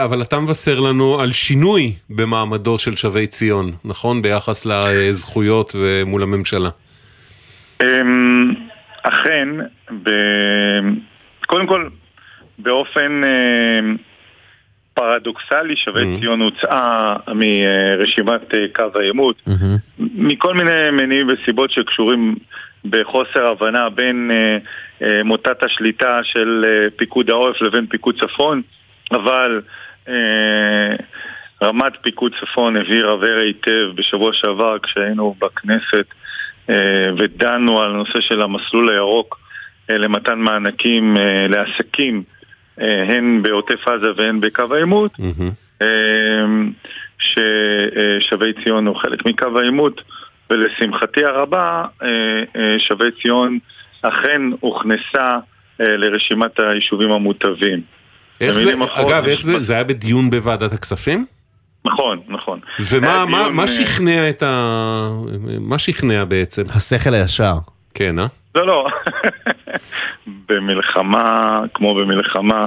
אבל 0.05 0.23
אתה 0.23 0.41
מבשר 0.41 0.81
לנו 0.81 1.21
על 1.21 1.33
שינוי 1.33 1.93
במעמדו 2.11 2.79
של 2.79 2.97
שבי 2.97 3.27
ציון, 3.27 3.71
נכון? 3.85 4.23
ביחס 4.23 4.67
לזכויות 4.67 5.77
ומול 5.79 6.23
הממשלה. 6.23 6.71
אכן, 9.03 9.49
ב... 10.03 10.11
קודם 11.53 11.67
כל, 11.67 11.89
באופן 12.59 13.21
פרדוקסלי, 14.95 15.77
שבי 15.77 16.01
mm-hmm. 16.01 16.21
ציון 16.21 16.41
הוצאה 16.41 17.17
מרשימת 17.35 18.55
קו 18.75 18.85
העימות, 18.95 19.37
mm-hmm. 19.49 20.03
מכל 20.15 20.55
מיני 20.55 20.91
מניעים 20.93 21.29
וסיבות 21.29 21.71
שקשורים 21.71 22.35
בחוסר 22.85 23.47
הבנה 23.47 23.91
בין 23.91 24.31
uh, 25.01 25.05
מוטת 25.25 25.63
השליטה 25.63 26.21
של 26.23 26.65
פיקוד 26.97 27.31
העורף 27.31 27.61
לבין 27.61 27.87
פיקוד 27.87 28.21
צפון, 28.21 28.63
אבל 29.11 29.61
רמת 31.63 31.93
פיקוד 32.03 32.33
צפון 32.41 32.77
הבהירה 32.77 33.15
very 33.23 33.43
היטב 33.43 33.91
בשבוע 33.95 34.33
שעבר 34.33 34.79
כשהיינו 34.79 35.35
בכנסת 35.39 36.07
ודנו 37.19 37.83
על 37.83 37.91
הנושא 37.91 38.21
של 38.21 38.43
המסלול 38.43 38.91
הירוק 38.91 39.42
למתן 39.89 40.39
מענקים 40.39 41.17
uh, 41.17 41.21
לעסקים 41.49 42.23
uh, 42.79 42.83
הן 42.83 43.43
בעוטף 43.43 43.89
עזה 43.89 44.07
והן 44.17 44.41
בקו 44.41 44.75
העימות, 44.75 45.13
mm-hmm. 45.19 45.85
ששבי 47.19 48.53
ציון 48.65 48.87
הוא 48.87 48.97
חלק 48.97 49.27
מקו 49.27 49.59
העימות 49.59 50.01
ולשמחתי 50.51 51.25
הרבה, 51.25 51.85
שבי 52.79 53.11
ציון 53.23 53.59
אכן 54.03 54.43
הוכנסה 54.61 55.39
לרשימת 55.79 56.61
היישובים 56.61 57.13
המוטבים. 57.13 57.81
איך 58.41 58.59
זה, 58.59 58.73
אגב, 58.93 59.25
איך 59.25 59.43
זה, 59.43 59.61
זה 59.61 59.75
היה 59.75 59.85
בדיון 59.85 60.31
בוועדת 60.31 60.73
הכספים? 60.73 61.27
נכון, 61.85 62.21
נכון. 62.29 62.61
ומה 62.91 63.27
מה, 63.27 63.49
מה 63.49 63.69
שכנע 63.69 64.29
את 64.29 64.43
ה... 64.43 65.09
מה 65.61 65.79
שכנע 65.79 66.25
בעצם? 66.25 66.63
השכל 66.75 67.15
הישר. 67.15 67.55
כן, 67.95 68.19
אה? 68.19 68.27
לא, 68.55 68.67
לא. 68.67 68.89
במלחמה, 70.49 71.61
כמו 71.75 71.95
במלחמה, 71.95 72.67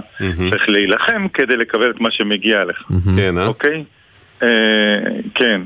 צריך 0.49 0.69
להילחם 0.69 1.27
כדי 1.33 1.57
לקבל 1.57 1.89
את 1.89 1.99
מה 1.99 2.11
שמגיע 2.11 2.63
לך. 2.63 2.83
כן, 3.17 3.37
אה? 3.37 3.47
אוקיי? 3.47 3.83
אה, 4.43 4.99
כן. 5.35 5.61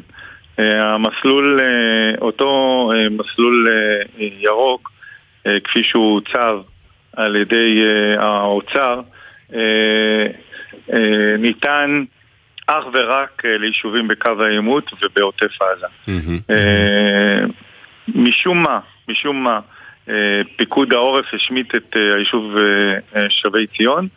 אה, 0.60 0.94
המסלול, 0.94 1.60
אה, 1.60 2.16
אותו 2.22 2.92
מסלול 3.12 3.68
ירוק, 4.18 4.92
כפי 5.64 5.84
שהוא 5.84 6.16
עוצב 6.16 6.58
על 7.14 7.36
ידי 7.36 7.84
האוצר, 8.18 9.02
ניתן 11.40 12.04
אך 12.68 12.84
ורק 12.94 13.46
ליישובים 13.46 14.08
בקו 14.08 14.32
העימות 14.40 14.92
ובעוטף 15.02 15.62
עזה. 15.62 15.88
משום 18.16 18.64
מה, 18.64 18.80
משום 19.08 19.44
מה, 19.44 19.60
פיקוד 20.58 20.94
העורף 20.94 21.26
השמיט 21.34 21.76
את 21.76 21.98
אה, 21.98 22.16
היישוב 22.16 22.58
אה, 22.58 22.64
אה, 23.16 23.26
שבי 23.30 23.68
ציון, 23.78 24.08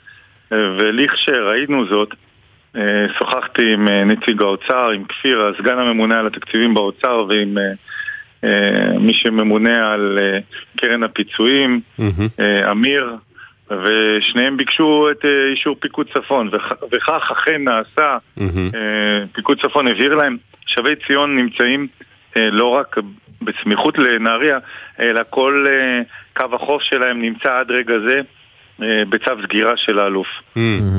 אה, 0.52 0.58
ולכשראינו 0.78 1.86
זאת, 1.86 2.08
אה, 2.76 3.06
שוחחתי 3.18 3.72
עם 3.72 3.88
אה, 3.88 4.04
נציג 4.04 4.42
האוצר, 4.42 4.90
עם 4.90 5.04
כפיר, 5.04 5.46
הסגן 5.46 5.78
הממונה 5.78 6.18
על 6.18 6.26
התקציבים 6.26 6.74
באוצר, 6.74 7.24
ועם 7.28 7.58
אה, 7.58 7.62
אה, 8.44 8.98
מי 8.98 9.14
שממונה 9.14 9.92
על 9.92 10.18
אה, 10.22 10.38
קרן 10.76 11.02
הפיצויים, 11.02 11.80
אה, 12.40 12.70
אמיר, 12.70 13.14
ושניהם 13.70 14.56
ביקשו 14.56 15.08
את 15.10 15.24
אה, 15.24 15.46
אישור 15.50 15.76
פיקוד 15.80 16.06
צפון, 16.14 16.48
וכ- 16.52 16.82
וכך 16.92 17.30
אכן 17.32 17.64
נעשה. 17.64 18.16
אה, 18.74 19.24
פיקוד 19.32 19.60
צפון 19.60 19.86
העביר 19.86 20.14
להם. 20.14 20.36
שבי 20.66 20.94
ציון 21.06 21.36
נמצאים 21.36 21.86
אה, 22.36 22.48
לא 22.50 22.66
רק 22.68 22.96
בסמיכות 23.44 23.98
לנהריה, 23.98 24.58
אלא 25.00 25.20
כל 25.30 25.66
אה, 25.68 26.02
קו 26.36 26.54
החוף 26.54 26.82
שלהם 26.82 27.22
נמצא 27.22 27.58
עד 27.58 27.70
רגע 27.70 27.94
זה 28.08 28.20
אה, 28.82 29.02
בצו 29.08 29.30
סגירה 29.42 29.76
של 29.76 29.98
האלוף. 29.98 30.28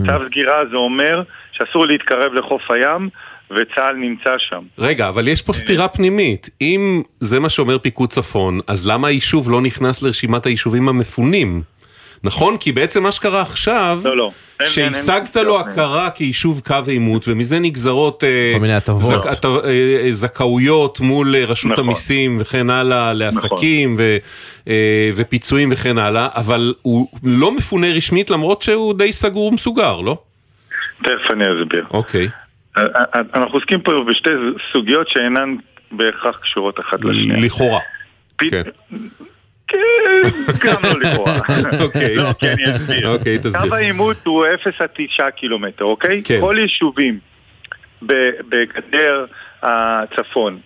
צו 0.06 0.26
סגירה 0.26 0.66
זה 0.72 0.76
אומר 0.76 1.24
שאסור 1.52 1.86
להתקרב 1.86 2.34
לחוף 2.34 2.72
הים, 2.72 3.10
וצה"ל 3.52 3.96
נמצא 3.96 4.38
שם. 4.38 4.62
רגע, 4.78 5.10
אבל 5.10 5.28
יש 5.28 5.41
פה 5.41 5.54
סתירה 5.54 5.88
פנימית. 5.88 6.50
אם 6.62 7.02
זה 7.20 7.39
מה 7.39 7.50
שאומר 7.50 7.78
פיקוד 7.78 8.10
צפון, 8.10 8.60
אז 8.68 8.88
למה 8.88 9.08
היישוב 9.08 9.52
לא 9.52 9.62
נכנס 9.62 10.04
לרשימת 10.04 10.46
היישובים 10.46 10.89
המפונים? 10.89 11.62
נכון? 12.24 12.58
כי 12.58 12.72
בעצם 12.72 13.04
מה 13.04 13.12
שקרה 13.12 13.42
עכשיו, 13.42 14.00
לא, 14.04 14.18
לא. 14.18 14.32
שהשגת 14.66 15.36
לו 15.36 15.60
הכרה 15.60 16.10
כיישוב 16.10 16.62
קו 16.66 16.76
עימות, 16.88 17.28
ומזה 17.28 17.60
נגזרות 17.60 18.24
אה, 18.24 18.56
הט- 19.32 19.46
אה, 19.46 20.08
זכאויות 20.12 21.00
מול 21.00 21.36
אה, 21.36 21.46
רשות 21.46 21.72
נכון. 21.72 21.86
המיסים 21.86 22.38
וכן 22.40 22.70
הלאה, 22.70 23.14
לעסקים 23.14 23.96
ו- 24.00 24.18
אה, 24.68 25.10
ופיצויים 25.16 25.70
וכן 25.72 25.98
הלאה, 25.98 26.28
אבל 26.36 26.74
הוא 26.82 27.08
לא 27.24 27.52
מפונה 27.56 27.88
רשמית 27.92 28.30
למרות 28.30 28.62
שהוא 28.62 28.94
די 28.94 29.14
סגור 29.14 29.46
ומסוגר, 29.48 30.02
לא? 30.02 30.18
תכף 31.04 31.32
אני 31.32 31.44
אסביר. 31.46 31.86
אוקיי. 31.92 32.28
אה, 32.78 32.84
אה, 33.16 33.22
אנחנו 33.36 33.54
עוסקים 33.58 33.82
פה 33.82 33.92
בשתי 34.10 34.30
סוגיות 34.74 35.08
שאינן 35.10 35.56
בהכרח 35.92 36.38
קשורות 36.44 36.80
אחת 36.80 37.00
לשנייה. 37.04 37.40
לכאורה. 37.40 37.80
כן. 38.38 38.62
גם 40.66 40.82
לא 40.84 41.00
לכאורה. 41.00 41.40
אוקיי. 41.82 42.16
לא, 42.16 42.34
כי 42.40 42.50
אני 42.50 42.72
אסביר. 42.76 43.10
אוקיי, 43.10 43.38
תסביר. 43.38 43.70
קו 43.70 43.76
העימות 43.76 44.26
הוא 44.26 44.46
0 44.62 44.82
עד 44.82 44.90
9 44.94 45.30
קילומטר, 45.30 45.86
אוקיי? 45.86 46.22
כן. 46.26 46.40
כל 46.42 46.56
יישובים 46.60 47.33
בגדר 48.49 49.26
הצפון, 49.64 50.60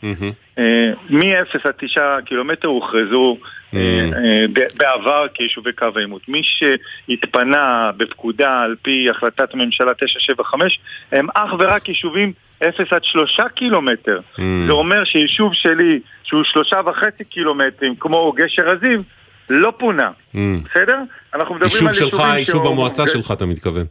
אה, 0.59 0.63
מ-0 1.09 1.23
עד 1.63 1.73
9 1.79 2.01
קילומטר 2.25 2.67
הוכרזו 2.67 3.38
אה, 3.73 3.79
אה, 4.25 4.45
בעבר 4.77 5.25
כיישובי 5.33 5.73
קו 5.73 5.85
העימות. 5.95 6.21
מי 6.29 6.41
שהתפנה 6.43 7.91
בפקודה 7.97 8.59
על 8.61 8.75
פי 8.81 9.07
החלטת 9.09 9.53
ממשלה 9.55 9.93
975 9.93 10.79
הם 11.11 11.27
אך 11.35 11.53
ורק 11.59 11.89
יישובים 11.89 12.31
0 12.69 12.93
עד 12.93 13.03
3 13.03 13.39
קילומטר. 13.55 14.19
זה 14.67 14.71
אומר 14.71 15.03
שיישוב 15.03 15.53
שלי 15.53 15.99
שהוא 16.23 16.43
שלושה 16.43 16.79
וחצי 16.85 17.23
קילומטרים 17.23 17.95
כמו 17.99 18.33
גשר 18.35 18.69
הזיו 18.69 19.01
לא 19.49 19.73
פונה, 19.79 20.09
בסדר? 20.33 20.97
אנחנו 21.35 21.55
מדברים 21.55 21.63
יישוב 21.71 21.88
על 21.88 21.93
שלך, 21.93 22.03
יישובים 22.13 22.38
יישוב 22.38 22.55
שהוא- 22.63 22.71
במועצה 22.73 23.07
שלך 23.07 23.31
אתה 23.31 23.45
מתכוון. 23.45 23.85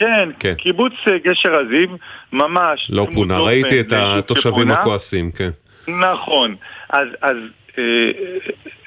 כן, 0.00 0.28
כן. 0.38 0.54
קיבוץ 0.54 0.92
אה, 1.08 1.18
גשר 1.18 1.58
הזיו, 1.58 1.88
ממש. 2.32 2.90
לא 2.90 3.06
פונה, 3.14 3.38
ראיתי 3.38 3.80
את 3.80 3.92
ליישוב 3.92 4.18
התושבים 4.18 4.52
שפונה. 4.52 4.74
הכועסים, 4.74 5.30
כן. 5.30 5.50
נכון. 5.88 6.56
אז, 6.90 7.08
אז 7.22 7.36
אה, 7.78 8.10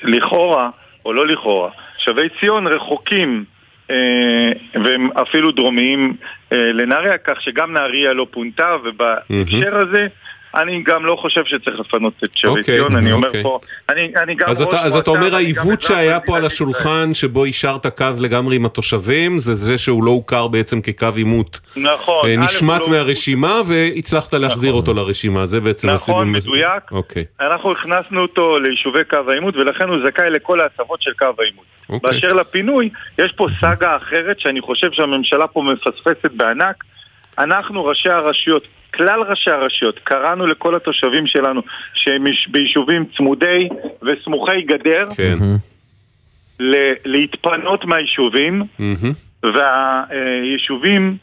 לכאורה, 0.03 0.70
או 1.05 1.14
לא 1.14 1.28
לכאורה, 1.28 1.70
שבי 1.97 2.28
ציון 2.39 2.68
רחוקים 2.68 3.43
אה, 3.91 4.51
והם 4.74 5.09
אפילו 5.22 5.51
דרומיים 5.51 6.16
אה, 6.51 6.72
לנהריה, 6.74 7.18
כך 7.18 7.41
שגם 7.41 7.74
נהריה 7.74 8.14
לא 8.14 8.28
פונתה, 8.32 8.76
ובהקשר 8.84 9.78
הזה 9.78 10.07
אני 10.56 10.84
גם 10.84 11.06
לא 11.06 11.16
חושב 11.16 11.41
שצריך 11.45 11.80
לפנות 11.80 12.14
את 12.24 12.30
שבי 12.34 12.49
אוקיי, 12.49 12.64
ציון, 12.64 12.95
אני 12.95 13.12
אומר 13.12 13.28
אוקיי. 13.28 13.43
פה, 13.43 13.60
אני, 13.89 14.12
אני 14.24 14.36
גם 14.36 14.49
אז 14.49 14.62
אתה, 14.62 14.82
אז 14.82 14.95
אתה 14.95 15.12
אומר 15.12 15.36
העיוות 15.36 15.82
שהיה 15.82 16.20
פה 16.20 16.38
על. 16.38 16.43
השולחן 16.45 17.14
שבו 17.14 17.43
אישרת 17.43 17.88
קו 17.88 18.06
לגמרי 18.20 18.56
עם 18.56 18.66
התושבים 18.66 19.39
זה 19.39 19.54
זה 19.54 19.78
שהוא 19.78 20.04
לא 20.04 20.12
הוכר 20.12 20.47
בעצם 20.47 20.82
כקו 20.82 21.08
עימות. 21.16 21.60
נכון. 21.78 22.30
אה, 22.30 22.38
נשמט 22.38 22.82
לא- 22.82 22.89
מהרשימה 22.89 23.62
והצלחת 23.68 24.34
להחזיר 24.34 24.74
אותו 24.74 24.93
לרשימה, 24.93 25.45
זה 25.45 25.62
בעצם 25.62 25.89
נכון, 25.89 26.32
מדויק. 26.32 26.91
אוקיי. 26.91 27.26
אנחנו 27.41 27.72
הכנסנו 27.72 28.22
אותו 28.22 28.60
ליישובי 28.60 29.04
קו 29.10 29.18
העימות 29.28 29.56
ולכן 29.56 29.88
הוא 29.89 29.97
זכאי 30.06 30.30
לכל 30.30 30.60
ההטבות 30.62 31.01
של 31.01 31.12
קו 31.14 31.26
העימות. 31.39 31.66
אוקיי. 31.89 32.12
באשר 32.12 32.34
לפינוי, 32.34 32.89
יש 33.20 33.32
פה 33.32 33.47
סאגה 33.62 33.95
אחרת 33.95 34.39
שאני 34.39 34.62
חושב 34.62 34.91
שהממשלה 34.91 35.47
פה 35.47 35.62
מפספסת 35.62 36.32
בענק. 36.34 36.84
אנחנו, 37.40 37.86
ראשי 37.86 38.10
הרשויות, 38.10 38.64
כלל 38.94 39.22
ראשי 39.22 39.50
הרשויות, 39.52 40.00
קראנו 40.00 40.48
לכל 40.48 40.76
התושבים 40.76 41.28
שלנו 41.28 41.62
שהם 41.94 42.28
יש- 42.28 42.48
ביישובים 42.52 43.06
צמודי 43.18 43.70
וסמוכי 44.02 44.62
גדר 44.62 45.08
כן. 45.18 45.36
ל- 46.60 46.94
להתפנות 47.06 47.86
מהיישובים 47.86 48.64
מהמם. 48.80 49.12
והיישובים 49.44 51.18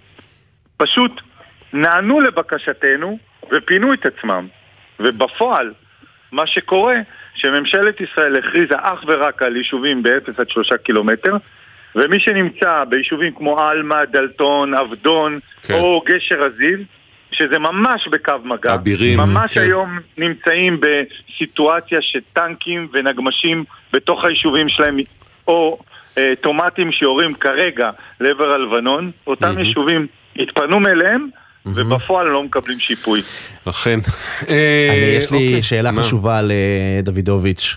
פשוט 0.77 1.21
נענו 1.73 2.21
לבקשתנו 2.21 3.19
ופינו 3.53 3.93
את 3.95 4.07
עצמם. 4.07 4.47
ובפועל, 5.01 5.73
מה 6.33 6.47
שקורה, 6.47 6.95
שממשלת 7.35 8.01
ישראל 8.01 8.37
הכריזה 8.37 8.75
אך 8.81 9.05
ורק 9.07 9.43
על 9.43 9.57
יישובים 9.57 10.03
ב-0 10.03 10.31
עד 10.39 10.49
3 10.51 10.73
קילומטר, 10.73 11.37
ומי 11.97 12.21
שנמצא 12.21 12.85
ביישובים 12.89 13.33
כמו 13.35 13.61
עלמה, 13.61 14.05
דלתון, 14.13 14.75
עבדון 14.75 15.39
כן. 15.63 15.75
או 15.75 16.03
גשר 16.07 16.41
הזיו, 16.43 16.79
שזה 17.33 17.59
ממש 17.59 18.09
בקו 18.09 18.33
מגע, 18.45 18.75
אבירים, 18.75 19.19
ממש 19.19 19.55
כן. 19.55 19.61
היום 19.61 19.99
נמצאים 20.19 20.81
בסיטואציה 20.81 21.99
שטנקים 22.03 22.89
ונגמשים 22.93 23.65
בתוך 23.93 24.25
היישובים 24.25 24.69
שלהם, 24.69 24.97
או 25.49 25.79
אה, 26.19 26.33
טומטים 26.41 26.93
שיורים 26.93 27.35
כרגע 27.35 27.91
לעבר 28.21 28.53
הלבנון, 28.53 29.11
אותם 29.27 29.59
יישובים 29.59 30.07
התפנו 30.37 30.81
מאליהם, 30.81 31.29
ובפועל 31.67 32.27
לא 32.27 32.43
מקבלים 32.43 32.79
שיפוי. 32.79 33.21
אכן. 33.65 33.99
אני, 34.43 34.57
יש 35.19 35.31
לי 35.31 35.47
אוקיי. 35.47 35.63
שאלה 35.63 35.93
מה? 35.93 36.03
חשובה 36.03 36.41
לדוידוביץ'. 36.43 37.77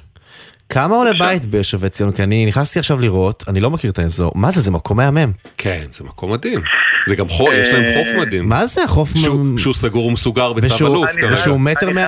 כמה 0.70 0.96
עולה 0.96 1.12
בית 1.20 1.46
בשבי 1.46 1.90
ציון? 1.90 2.12
כי 2.12 2.24
אני 2.24 2.46
נכנסתי 2.46 2.80
עכשיו 2.80 3.00
לראות, 3.02 3.44
אני 3.48 3.60
לא 3.60 3.70
מכיר 3.72 3.92
את 3.92 4.00
האזור. 4.00 4.32
מה 4.36 4.52
זה, 4.52 4.62
זה 4.62 4.72
מקום 4.72 4.98
מהמם. 4.98 5.32
כן, 5.58 5.84
זה 5.90 6.04
מקום 6.04 6.32
מדהים. 6.32 6.62
זה 7.08 7.16
גם 7.16 7.28
חוף, 7.30 7.50
יש 7.54 7.68
להם 7.70 7.84
חוף 7.94 8.08
מדהים. 8.20 8.50
מה 8.50 8.66
זה 8.66 8.84
החוף? 8.84 9.10
שהוא- 9.16 9.58
שהוא 9.58 9.74
סגור 9.74 10.06
ומסוגר 10.06 10.54
בצו 10.54 10.88
אלוף. 10.88 11.10
ושהוא 11.34 11.60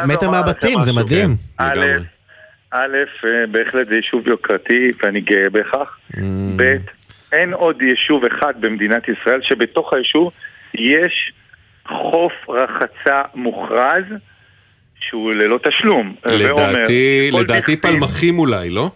מטר 0.07 0.29
מהבתים, 0.29 0.81
זה. 0.81 0.93
מדהים. 0.93 1.35
א', 1.57 2.85
אה, 3.25 3.47
בהחלט 3.51 3.87
זה 3.89 3.95
יישוב 3.95 4.27
יוקרתי 4.27 4.91
ואני 5.03 5.21
גאה 5.21 5.49
בכך. 5.51 5.97
ב', 6.55 6.75
אין 7.31 7.53
עוד 7.53 7.81
יישוב 7.81 8.21
אחד 8.25 8.53
במדינת 8.59 9.03
ישראל 9.09 9.39
שבתוך 9.41 9.93
היישוב 9.93 10.31
יש 10.73 11.31
חוף 11.87 12.33
רחצה 12.49 13.15
מוכרז 13.35 14.03
שהוא 14.99 15.31
ללא 15.35 15.59
תשלום. 15.63 16.15
ואומר, 16.25 16.71
לדעתי, 16.71 17.29
לדעתי 17.33 17.77
פלמחים 17.77 18.39
אולי, 18.39 18.69
לא? 18.69 18.89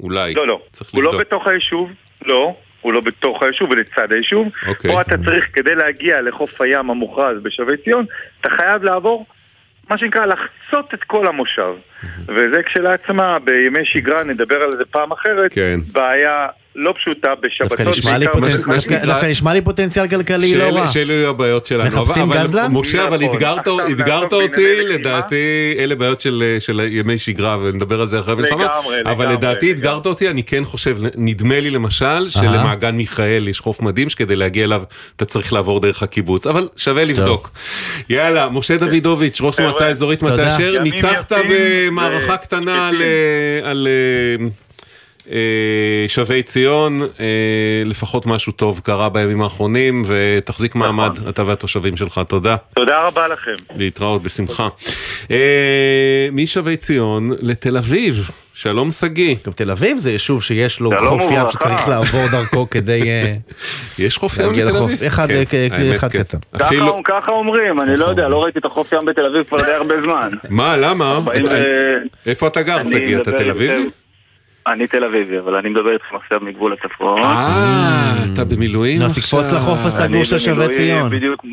אולי. 0.00 0.34
לא, 0.34 0.46
לא. 0.46 0.60
צריך 0.70 0.90
הוא 0.90 1.02
לא. 1.02 1.18
בתוך 1.18 1.46
היישוב, 1.46 1.90
לא. 2.26 2.56
הוא 2.80 2.92
לא 2.92 3.00
בתוך 3.00 3.42
היישוב, 3.42 3.68
הוא 3.68 3.76
לצד 3.76 4.12
היישוב. 4.12 4.48
אוקיי. 4.66 4.92
פה 4.92 5.00
אתה 5.00 5.16
צריך, 5.18 5.48
כדי 5.52 5.74
להגיע 5.74 6.20
לחוף 6.20 6.60
הים 6.60 6.90
המוכרז 6.90 7.42
בשבי 7.42 7.76
ציון, 7.84 8.04
אתה 8.40 8.50
חייב 8.56 8.82
לעבור, 8.82 9.26
מה 9.90 9.98
שנקרא, 9.98 10.26
לחצות 10.26 10.94
את 10.94 11.04
כל 11.04 11.26
המושב. 11.26 11.74
וזה 12.28 12.62
כשלעצמה, 12.66 13.38
בימי 13.38 13.84
שגרה, 13.84 14.24
נדבר 14.24 14.62
על 14.62 14.72
זה 14.78 14.84
פעם 14.90 15.12
אחרת, 15.12 15.54
כן. 15.54 15.80
בעיה 15.92 16.46
לא 16.78 16.94
פשוטה 16.96 17.28
בשבתות. 17.42 17.78
דווקא 19.04 19.26
נשמע 19.26 19.52
לי 19.52 19.60
פוטנציאל 19.60 20.08
כלכלי 20.08 20.54
לא 20.54 20.64
רע. 20.64 20.88
שאלו 20.88 21.12
יהיו 21.12 21.30
הבעיות 21.30 21.66
שלנו. 21.66 22.02
מחפשים 22.02 22.32
גזלן? 22.32 22.72
משה, 22.72 23.04
אבל 23.04 23.24
נכון. 23.24 23.36
אתגרת 23.92 24.32
אותי, 24.32 24.82
לדעתי 24.82 25.74
אלה 25.78 25.94
בעיות 25.94 26.20
של 26.58 26.80
ימי 26.90 27.18
שגרה, 27.18 27.58
ונדבר 27.62 28.00
על 28.00 28.08
זה 28.08 28.20
אחרי 28.20 28.32
המלחמה. 28.32 28.64
לגמרי, 28.64 29.00
לגמרי. 29.00 29.12
אבל 29.14 29.32
לדעתי 29.32 29.70
אתגרת 29.70 30.06
אותי, 30.06 30.30
אני 30.30 30.42
כן 30.42 30.64
חושב, 30.64 30.98
נדמה 31.14 31.60
לי 31.60 31.70
למשל, 31.70 32.28
שלמעגן 32.28 32.94
מיכאל 32.94 33.48
יש 33.48 33.60
חוף 33.60 33.80
מדהים, 33.80 34.10
שכדי 34.10 34.36
להגיע 34.36 34.64
אליו 34.64 34.82
אתה 35.16 35.24
צריך 35.24 35.52
לעבור 35.52 35.80
דרך 35.80 36.02
הקיבוץ, 36.02 36.46
אבל 36.46 36.68
שווה 36.76 37.04
לבדוק. 37.04 37.50
יאללה, 38.08 38.48
משה 38.48 38.76
דוידוביץ', 38.76 39.40
ראש 39.40 39.60
מועצה 39.60 39.88
אזורית 39.88 40.22
מטה 40.22 40.56
אשר, 40.56 40.82
ניצחת 40.82 41.32
במערכה 41.50 42.36
קטנה 42.36 42.90
על... 43.64 43.88
שבי 46.08 46.42
ציון, 46.42 47.02
לפחות 47.84 48.26
משהו 48.26 48.52
טוב 48.52 48.80
קרה 48.84 49.08
בימים 49.08 49.42
האחרונים, 49.42 50.02
ותחזיק 50.06 50.74
מעמד, 50.74 51.18
אתה 51.28 51.42
והתושבים 51.46 51.96
שלך, 51.96 52.20
תודה. 52.28 52.56
תודה 52.74 53.06
רבה 53.06 53.28
לכם. 53.28 53.54
להתראות, 53.76 54.22
בשמחה. 54.22 54.68
משבי 56.32 56.76
ציון 56.76 57.30
לתל 57.40 57.76
אביב, 57.76 58.30
שלום 58.54 58.90
שגיא. 58.90 59.34
גם 59.46 59.52
תל 59.52 59.70
אביב 59.70 59.98
זה 59.98 60.10
יישוב 60.10 60.42
שיש 60.42 60.80
לו 60.80 60.90
חוף 61.08 61.22
ים 61.30 61.48
שצריך 61.48 61.88
לעבור 61.88 62.26
דרכו 62.30 62.70
כדי... 62.70 63.00
יש 63.98 64.18
חוף 64.18 64.38
ים 64.38 64.52
בתל 64.52 64.68
אביב? 64.68 65.02
אחד 65.96 66.10
קטן. 66.10 66.38
ככה 67.04 67.30
אומרים, 67.32 67.80
אני 67.80 67.96
לא 67.96 68.04
יודע, 68.04 68.28
לא 68.28 68.44
ראיתי 68.44 68.58
את 68.58 68.64
החוף 68.64 68.92
ים 68.92 69.04
בתל 69.04 69.26
אביב 69.26 69.42
כבר 69.42 69.56
די 69.56 69.72
הרבה 69.72 69.94
זמן. 70.02 70.30
מה, 70.48 70.76
למה? 70.76 71.20
איפה 72.26 72.46
אתה 72.46 72.62
גר, 72.62 72.82
שגיא? 72.82 73.16
אתה 73.16 73.32
תל 73.32 73.50
אביבי? 73.50 73.88
אני 74.66 74.86
תל 74.86 75.04
אביבי, 75.04 75.38
אבל 75.38 75.54
אני 75.54 75.68
מדבר 75.68 75.92
איתכם 75.92 76.16
עכשיו 76.16 76.40
מגבול 76.40 76.72
הצפון. 76.72 77.22
אה, 77.22 78.24
אתה 78.34 78.44
במילואים 78.44 79.02
עכשיו. 79.02 79.14
תקפוץ 79.14 79.52
לחוף 79.52 79.86
הסגור 79.86 80.24
של 80.24 80.38
שבי 80.38 80.68
ציון. 80.68 81.10
בדיוק 81.10 81.44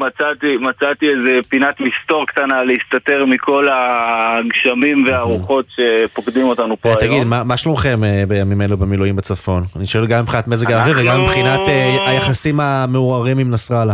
מצאתי 0.60 1.10
איזה 1.10 1.40
פינת 1.50 1.76
מסתור 1.80 2.28
קטנה 2.28 2.64
להסתתר 2.64 3.26
מכל 3.26 3.68
הגשמים 3.72 5.06
והרוחות 5.08 5.66
שפוקדים 5.70 6.46
אותנו 6.46 6.78
פה 6.82 6.90
היום. 6.90 7.00
תגיד, 7.00 7.24
מה 7.24 7.58
שלומכם 7.58 8.00
בימים 8.28 8.62
אלו 8.62 8.78
במילואים 8.78 9.16
בצפון? 9.16 9.64
אני 9.76 9.86
שואל 9.86 10.06
גם 10.08 10.24
מבחינת 10.24 10.48
מזג 10.48 10.72
האוויר 10.72 10.96
וגם 11.00 11.22
מבחינת 11.22 11.60
היחסים 12.06 12.60
המעורערים 12.60 13.38
עם 13.38 13.52
נסראללה. 13.52 13.94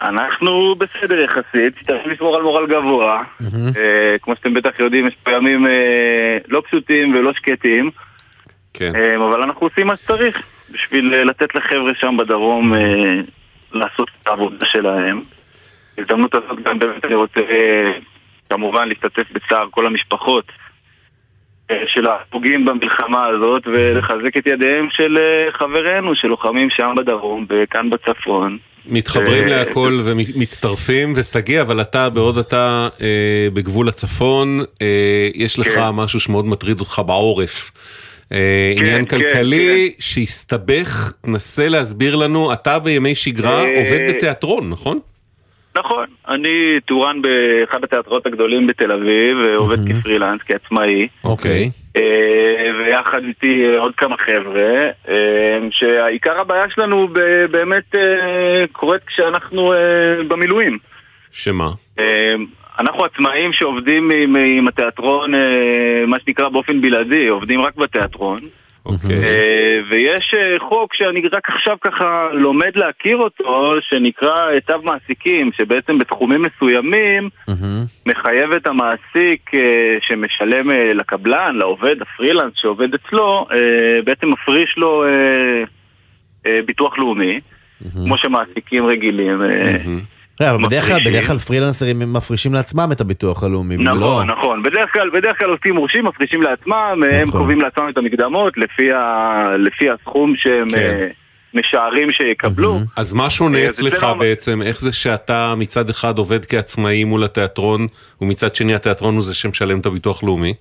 אנחנו 0.00 0.74
בסדר 0.78 1.20
יחסית, 1.20 1.74
צריך 1.86 2.06
לשמור 2.06 2.36
על 2.36 2.42
מורל 2.42 2.66
גבוה. 2.66 3.22
כמו 4.22 4.36
שאתם 4.36 4.54
בטח 4.54 4.70
יודעים, 4.78 5.06
יש 5.06 5.14
פה 5.24 5.30
ימים 5.30 5.66
לא 6.48 6.62
פשוטים 6.66 7.14
ולא 7.14 7.32
שקטים. 7.32 7.90
כן. 8.74 8.92
אבל 9.20 9.42
אנחנו 9.42 9.66
עושים 9.66 9.86
מה 9.86 9.96
שצריך 9.96 10.42
בשביל 10.70 11.22
לתת 11.22 11.54
לחבר'ה 11.54 11.92
שם 12.00 12.16
בדרום 12.18 12.72
לעשות 13.72 14.10
את 14.22 14.26
העבודה 14.26 14.66
שלהם. 14.66 15.22
בהזדמנות 15.96 16.34
הזאת 16.34 16.58
גם 16.64 16.78
באמת 16.78 17.04
אני 17.04 17.14
רוצה 17.14 17.40
כמובן 18.50 18.88
להשתתף 18.88 19.32
בצער 19.32 19.66
כל 19.70 19.86
המשפחות 19.86 20.44
של 21.86 22.06
הפוגעים 22.06 22.64
במלחמה 22.64 23.26
הזאת 23.26 23.62
ולחזק 23.66 24.36
את 24.36 24.46
ידיהם 24.46 24.88
של 24.90 25.18
חברינו 25.58 26.14
שלוחמים 26.14 26.70
שם 26.70 26.94
בדרום 26.96 27.46
וכאן 27.48 27.90
בצפון. 27.90 28.58
מתחברים 28.86 29.46
להכל 29.46 30.00
ומצטרפים, 30.04 31.12
ושגיא, 31.16 31.60
אבל 31.60 31.80
אתה, 31.80 32.10
בעוד 32.10 32.38
אתה 32.38 32.88
אה, 33.00 33.48
בגבול 33.52 33.88
הצפון, 33.88 34.60
אה, 34.82 35.28
יש 35.34 35.58
לך 35.58 35.68
כן. 35.68 35.90
משהו 35.92 36.20
שמאוד 36.20 36.46
מטריד 36.46 36.80
אותך 36.80 37.02
בעורף. 37.06 37.72
אה, 38.32 38.72
כן, 38.76 38.82
עניין 38.82 39.04
כן, 39.04 39.18
כלכלי 39.18 39.92
כן. 39.96 40.02
שהסתבך, 40.02 41.12
תנסה 41.22 41.68
להסביר 41.68 42.16
לנו, 42.16 42.52
אתה 42.52 42.78
בימי 42.78 43.14
שגרה 43.14 43.64
אה... 43.64 43.78
עובד 43.78 44.00
בתיאטרון, 44.08 44.70
נכון? 44.70 44.98
נכון, 45.76 46.06
אני 46.28 46.80
טורן 46.84 47.22
באחד 47.22 47.84
התיאטרות 47.84 48.26
הגדולים 48.26 48.66
בתל 48.66 48.92
אביב, 48.92 49.38
ועובד 49.38 49.78
mm-hmm. 49.78 50.00
כפרילנס, 50.00 50.40
כעצמאי. 50.46 51.08
אוקיי. 51.24 51.70
Okay. 51.70 51.98
ויחד 52.78 53.24
איתי 53.24 53.76
עוד 53.76 53.92
כמה 53.96 54.16
חבר'ה, 54.16 54.90
שהעיקר 55.70 56.40
הבעיה 56.40 56.64
שלנו 56.74 57.08
באמת 57.50 57.94
קורית 58.72 59.02
כשאנחנו 59.06 59.74
במילואים. 60.28 60.78
שמה? 61.32 61.70
אנחנו 62.78 63.04
עצמאים 63.04 63.52
שעובדים 63.52 64.10
עם, 64.10 64.36
עם 64.36 64.68
התיאטרון, 64.68 65.32
מה 66.06 66.16
שנקרא 66.24 66.48
באופן 66.48 66.80
בלעדי, 66.80 67.28
עובדים 67.28 67.60
רק 67.60 67.76
בתיאטרון. 67.76 68.38
אוקיי. 68.86 69.16
ויש 69.88 70.34
חוק 70.58 70.94
שאני 70.94 71.22
רק 71.32 71.48
עכשיו 71.48 71.76
ככה 71.80 72.28
לומד 72.32 72.76
להכיר 72.76 73.16
אותו, 73.16 73.74
שנקרא 73.80 74.60
צו 74.66 74.82
מעסיקים, 74.82 75.50
שבעצם 75.56 75.98
בתחומים 75.98 76.42
מסוימים 76.42 77.28
מחייב 78.06 78.52
את 78.52 78.66
המעסיק 78.66 79.50
שמשלם 80.00 80.70
לקבלן, 80.94 81.56
לעובד, 81.56 82.02
הפרילנס 82.02 82.52
שעובד 82.56 82.94
אצלו, 82.94 83.46
בעצם 84.04 84.30
מפריש 84.30 84.74
לו 84.76 85.04
ביטוח 86.66 86.98
לאומי, 86.98 87.40
כמו 87.92 88.18
שמעסיקים 88.18 88.86
רגילים. 88.86 89.30
אבל 89.30 89.50
בדרך 90.40 90.86
כלל, 90.86 91.00
בדרך 91.04 91.26
כלל 91.26 91.38
פרילנסרים 91.38 92.12
מפרישים 92.12 92.54
לעצמם 92.54 92.88
את 92.92 93.00
הביטוח 93.00 93.42
הלאומי, 93.42 93.76
נכון, 93.76 94.00
לא... 94.00 94.24
נכון, 94.26 94.62
בדרך 94.62 94.92
כלל, 94.92 95.10
בדרך 95.10 95.38
כלל 95.38 95.50
עושים 95.50 95.74
מורשים 95.74 96.04
מפרישים 96.04 96.42
לעצמם, 96.42 96.74
נכון. 96.98 97.14
הם 97.14 97.30
קובעים 97.30 97.60
לעצמם 97.60 97.88
את 97.88 97.98
המקדמות 97.98 98.58
לפי, 98.58 98.92
ה, 98.92 99.56
לפי 99.58 99.90
הסכום 99.90 100.34
שהם 100.36 100.70
כן. 100.70 101.08
משערים 101.54 102.12
שיקבלו. 102.12 102.78
אז 102.96 103.12
מה 103.12 103.30
שונה 103.30 103.68
אצלך 103.68 104.06
בעצם, 104.18 104.62
איך 104.62 104.80
זה 104.80 104.92
שאתה 104.92 105.54
מצד 105.56 105.90
אחד 105.90 106.18
עובד 106.18 106.44
כעצמאי 106.44 107.04
מול 107.04 107.24
התיאטרון, 107.24 107.86
ומצד 108.20 108.54
שני 108.54 108.74
התיאטרון 108.74 109.14
הוא 109.14 109.22
זה 109.22 109.34
שמשלם 109.34 109.80
את 109.80 109.86
הביטוח 109.86 110.22
לאומי? 110.22 110.54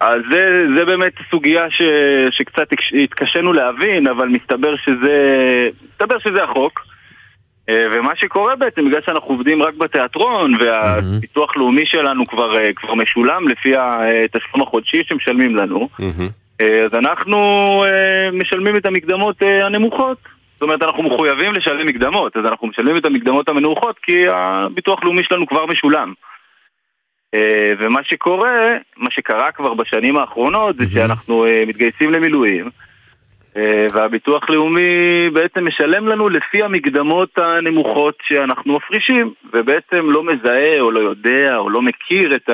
אז 0.00 0.18
זה, 0.30 0.64
זה 0.76 0.84
באמת 0.84 1.12
סוגיה 1.30 1.70
ש, 1.70 1.82
שקצת 2.30 2.68
התקשינו 3.02 3.52
להבין, 3.52 4.06
אבל 4.06 4.28
מסתבר 4.28 4.76
שזה, 4.76 5.16
מסתבר 5.92 6.18
שזה 6.18 6.44
החוק. 6.44 6.91
ומה 7.92 8.16
שקורה 8.16 8.56
בעצם, 8.56 8.84
בגלל 8.84 9.00
שאנחנו 9.06 9.28
עובדים 9.34 9.62
רק 9.62 9.74
בתיאטרון 9.74 10.54
והביטוח 10.60 11.56
לאומי 11.56 11.86
שלנו 11.86 12.26
כבר, 12.26 12.56
כבר 12.76 12.94
משולם 12.94 13.48
לפי 13.48 13.72
התשלום 13.76 14.62
החודשי 14.62 15.02
שמשלמים 15.08 15.56
לנו, 15.56 15.88
אז 16.84 16.94
אנחנו 16.94 17.38
משלמים 18.32 18.76
את 18.76 18.86
המקדמות 18.86 19.42
הנמוכות. 19.42 20.18
זאת 20.54 20.62
אומרת, 20.62 20.82
אנחנו 20.82 21.02
מחויבים 21.02 21.52
לשלם 21.52 21.86
מקדמות, 21.86 22.36
אז 22.36 22.46
אנחנו 22.46 22.66
משלמים 22.66 22.96
את 22.96 23.04
המקדמות 23.04 23.48
הנמוכות 23.48 23.98
כי 24.02 24.28
הביטוח 24.28 25.04
לאומי 25.04 25.24
שלנו 25.24 25.46
כבר 25.46 25.66
משולם. 25.66 26.12
ומה 27.78 28.00
שקורה, 28.04 28.76
מה 28.96 29.10
שקרה 29.10 29.52
כבר 29.52 29.74
בשנים 29.74 30.16
האחרונות 30.16 30.76
זה 30.76 30.84
שאנחנו 30.92 31.46
מתגייסים 31.66 32.10
למילואים 32.12 32.70
והביטוח 33.92 34.50
לאומי 34.50 35.30
בעצם 35.32 35.66
משלם 35.66 36.08
לנו 36.08 36.28
לפי 36.28 36.62
המקדמות 36.62 37.38
הנמוכות 37.38 38.14
שאנחנו 38.22 38.76
מפרישים 38.76 39.32
ובעצם 39.52 40.10
לא 40.10 40.24
מזהה 40.24 40.80
או 40.80 40.90
לא 40.90 41.00
יודע 41.00 41.56
או 41.56 41.70
לא 41.70 41.82
מכיר 41.82 42.36
את 42.36 42.50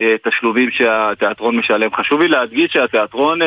התשלומים 0.00 0.70
שהתיאטרון 0.70 1.56
משלם. 1.56 1.94
חשוב 1.94 2.20
לי 2.20 2.28
להדגיש 2.28 2.72
שהתיאטרון 2.72 3.38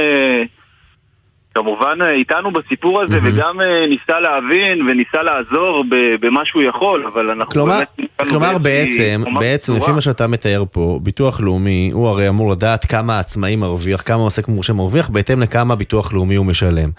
כמובן 1.58 1.98
איתנו 2.18 2.52
בסיפור 2.52 3.02
הזה 3.02 3.18
mm-hmm. 3.18 3.36
וגם 3.36 3.60
ניסה 3.90 4.20
להבין 4.20 4.82
וניסה 4.82 5.22
לעזור 5.24 5.84
במה 6.22 6.42
שהוא 6.46 6.64
יכול, 6.64 7.06
אבל 7.14 7.30
אנחנו 7.30 7.52
כלומר, 7.52 7.80
באמת... 7.98 8.30
כלומר 8.30 8.58
בעצם, 8.58 9.24
בעצם 9.40 9.76
לפי 9.76 9.92
מה 9.92 10.02
שאתה 10.02 10.28
מתאר 10.28 10.64
פה, 10.72 11.00
ביטוח 11.04 11.42
לאומי 11.42 11.90
הוא 11.94 12.08
הרי 12.08 12.30
אמור 12.30 12.52
לדעת 12.52 12.86
כמה 12.86 13.20
עצמאי 13.20 13.56
מרוויח, 13.56 14.02
כמה 14.06 14.22
עוסק 14.22 14.48
מורשה 14.48 14.74
מרוויח, 14.74 15.10
בהתאם 15.10 15.42
לכמה 15.42 15.76
ביטוח 15.76 16.14
לאומי 16.14 16.36
הוא 16.36 16.46
משלם. 16.46 16.90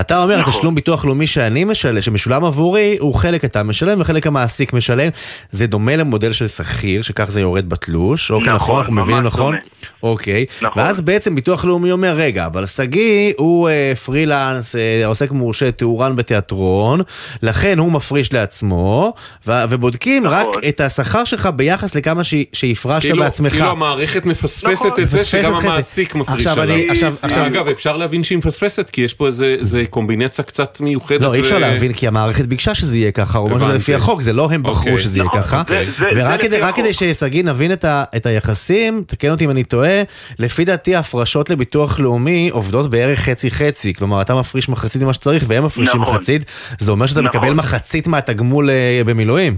אתה 0.00 0.22
אומר, 0.22 0.38
נכון. 0.38 0.52
התשלום 0.52 0.74
ביטוח 0.74 1.04
לאומי 1.04 1.26
שאני 1.26 1.64
משלם, 1.64 2.02
שמשולם 2.02 2.44
עבורי, 2.44 2.96
הוא 3.00 3.14
חלק 3.14 3.44
אתה 3.44 3.62
משלם 3.62 4.00
וחלק 4.00 4.26
המעסיק 4.26 4.72
משלם. 4.72 5.08
זה 5.50 5.66
דומה 5.66 5.96
למודל 5.96 6.32
של 6.32 6.46
שכיר, 6.46 7.02
שכך 7.02 7.30
זה 7.30 7.40
יורד 7.40 7.68
בתלוש, 7.68 8.30
אוקיי, 8.30 8.52
נכון, 8.52 8.78
אנחנו 8.78 8.94
מבינים 8.94 9.22
נכון? 9.22 9.56
אוקיי, 10.02 10.46
נכון. 10.62 10.82
ואז 10.82 11.00
בעצם 11.00 11.34
ביטוח 11.34 11.64
לאומי 11.64 11.92
אומר, 11.92 12.12
רגע, 12.16 12.46
אבל 12.46 12.66
שגיא 12.66 13.32
הוא... 13.36 13.68
פרילנס, 14.04 14.74
עוסק 15.04 15.30
מורשה, 15.30 15.70
תאורן 15.72 16.16
בתיאטרון, 16.16 17.00
לכן 17.42 17.78
הוא 17.78 17.92
מפריש 17.92 18.32
לעצמו, 18.32 19.14
ובודקים 19.46 20.22
נכון. 20.22 20.38
רק 20.38 20.64
את 20.68 20.80
השכר 20.80 21.24
שלך 21.24 21.48
ביחס 21.56 21.94
לכמה 21.94 22.24
שהפרשת 22.52 23.02
כאילו, 23.02 23.22
בעצמך. 23.22 23.52
כאילו 23.52 23.66
המערכת 23.66 24.24
מפספסת 24.24 24.86
נכון. 24.86 25.02
את 25.02 25.10
זה 25.10 25.24
שגם 25.24 25.54
המעסיק 25.54 26.14
מפריש 26.14 26.46
עכשיו 26.46 26.62
עליו. 26.62 26.76
אני, 26.76 26.90
עכשיו, 26.90 27.14
עכשיו... 27.22 27.46
אגב, 27.46 27.68
אפשר 27.68 27.96
להבין 27.96 28.24
שהיא 28.24 28.38
מפספסת, 28.38 28.90
כי 28.90 29.00
יש 29.00 29.14
פה 29.14 29.26
איזה 29.26 29.84
קומבינציה 29.90 30.44
קצת 30.44 30.80
מיוחדת. 30.80 31.20
לא, 31.20 31.34
אי 31.34 31.40
אפשר 31.40 31.56
ו... 31.56 31.58
להבין, 31.58 31.92
כי 31.92 32.06
המערכת 32.06 32.46
ביקשה 32.46 32.74
שזה 32.74 32.98
יהיה 32.98 33.12
ככה, 33.12 33.38
או 33.38 33.48
משהו 33.48 33.68
לפי 33.72 33.94
החוק, 33.94 34.22
זה 34.22 34.32
לא 34.32 34.48
הם 34.52 34.62
בחרו 34.62 34.76
אוקיי. 34.78 34.98
שזה 34.98 35.22
נכון, 35.22 35.32
יהיה 35.34 35.46
ככה. 35.46 35.62
זה, 35.68 35.84
זה, 35.98 36.06
ורק 36.16 36.40
זה 36.42 36.72
כדי, 36.76 36.92
ששגיא 36.92 37.44
נבין 37.44 37.72
את 38.16 38.26
היחסים, 38.26 39.04
תקן 39.06 39.30
אותי 39.30 39.44
אם 39.44 39.50
אני 39.50 39.64
טועה, 39.64 40.02
לפי 40.38 40.64
דעתי 40.64 40.94
ההפרשות 40.94 41.50
לביטוח 41.50 42.00
לאומי 42.00 42.48
עובדות 42.52 42.90
בערך 42.90 43.20
חצי-חצי. 43.20 43.89
חצי, 43.90 43.98
כלומר 43.98 44.20
אתה 44.20 44.34
מפריש 44.34 44.68
מחצית 44.68 45.02
ממה 45.02 45.14
שצריך 45.14 45.44
והם 45.48 45.64
מפרישים 45.64 46.00
נכון. 46.00 46.14
מחצית, 46.14 46.42
זה 46.78 46.90
אומר 46.90 47.06
שאתה 47.06 47.20
נכון. 47.20 47.40
מקבל 47.40 47.54
מחצית 47.54 48.06
מהתגמול 48.06 48.70
אה, 48.70 49.02
במילואים. 49.06 49.56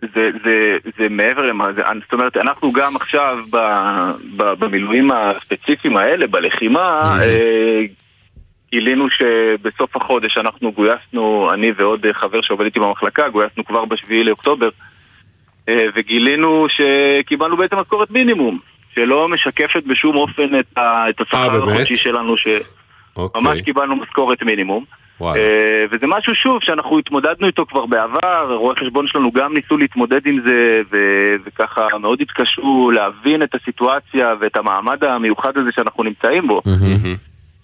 זה, 0.00 0.30
זה, 0.44 0.76
זה 0.98 1.08
מעבר 1.08 1.42
למה, 1.42 1.72
זה, 1.72 1.82
זאת 2.02 2.12
אומרת, 2.12 2.36
אנחנו 2.36 2.72
גם 2.72 2.96
עכשיו 2.96 3.38
ב, 3.50 3.56
ב, 4.36 4.42
במילואים 4.58 5.10
הספציפיים 5.10 5.96
האלה, 5.96 6.26
בלחימה, 6.26 7.16
אה, 7.22 7.82
גילינו 8.70 9.06
שבסוף 9.10 9.96
החודש 9.96 10.38
אנחנו 10.38 10.72
גויסנו, 10.72 11.50
אני 11.54 11.72
ועוד 11.76 12.06
אה, 12.06 12.14
חבר 12.14 12.40
שעובד 12.40 12.64
איתי 12.64 12.80
במחלקה, 12.80 13.28
גויסנו 13.28 13.64
כבר 13.64 13.84
בשביעי 13.84 14.24
לאוקטובר, 14.24 14.68
אה, 15.68 15.86
וגילינו 15.94 16.66
שקיבלנו 16.68 17.56
בעצם 17.56 17.76
משכורת 17.76 18.10
מינימום, 18.10 18.58
שלא 18.94 19.28
משקפת 19.28 19.82
בשום 19.86 20.16
אופן 20.16 20.60
את, 20.60 20.78
את 21.10 21.20
השכר? 21.20 21.68
החודשי 21.68 21.96
שלנו, 21.96 22.36
שממש 22.36 22.62
אוקיי. 23.16 23.62
קיבלנו 23.62 23.96
משכורת 23.96 24.42
מינימום. 24.42 24.84
וואלה. 25.20 25.40
אה, 25.40 25.84
וזה 25.90 26.06
משהו 26.06 26.34
שוב 26.34 26.58
שאנחנו 26.62 26.98
התמודדנו 26.98 27.46
איתו 27.46 27.66
כבר 27.66 27.86
בעבר, 27.86 28.54
רואי 28.54 28.76
חשבון 28.76 29.06
שלנו 29.06 29.32
גם 29.32 29.54
ניסו 29.54 29.76
להתמודד 29.76 30.26
עם 30.26 30.40
זה 30.46 30.80
ו- 30.92 31.34
וככה 31.44 31.98
מאוד 31.98 32.20
התקשו 32.20 32.90
להבין 32.90 33.42
את 33.42 33.54
הסיטואציה 33.54 34.34
ואת 34.40 34.56
המעמד 34.56 35.04
המיוחד 35.04 35.56
הזה 35.56 35.72
שאנחנו 35.72 36.02
נמצאים 36.02 36.46
בו. 36.46 36.60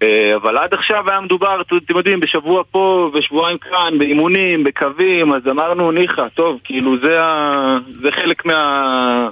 אה, 0.03 0.37
אבל 0.37 0.57
עד 0.57 0.75
עכשיו 0.75 1.11
היה 1.11 1.21
מדובר, 1.21 1.61
אתם 1.61 1.97
יודעים, 1.97 2.21
בשבוע 2.21 2.63
פה 2.71 3.11
ושבועיים 3.15 3.59
כאן, 3.59 3.99
באימונים, 3.99 4.65
בקווים, 4.65 5.33
אז 5.33 5.43
אמרנו 5.51 5.93
ניחא, 5.93 6.29
טוב, 6.35 6.61
כאילו 6.65 6.99
זה, 6.99 7.23
ה... 7.23 7.79
זה 8.03 8.11
חלק 8.13 8.47
מה... 8.47 9.29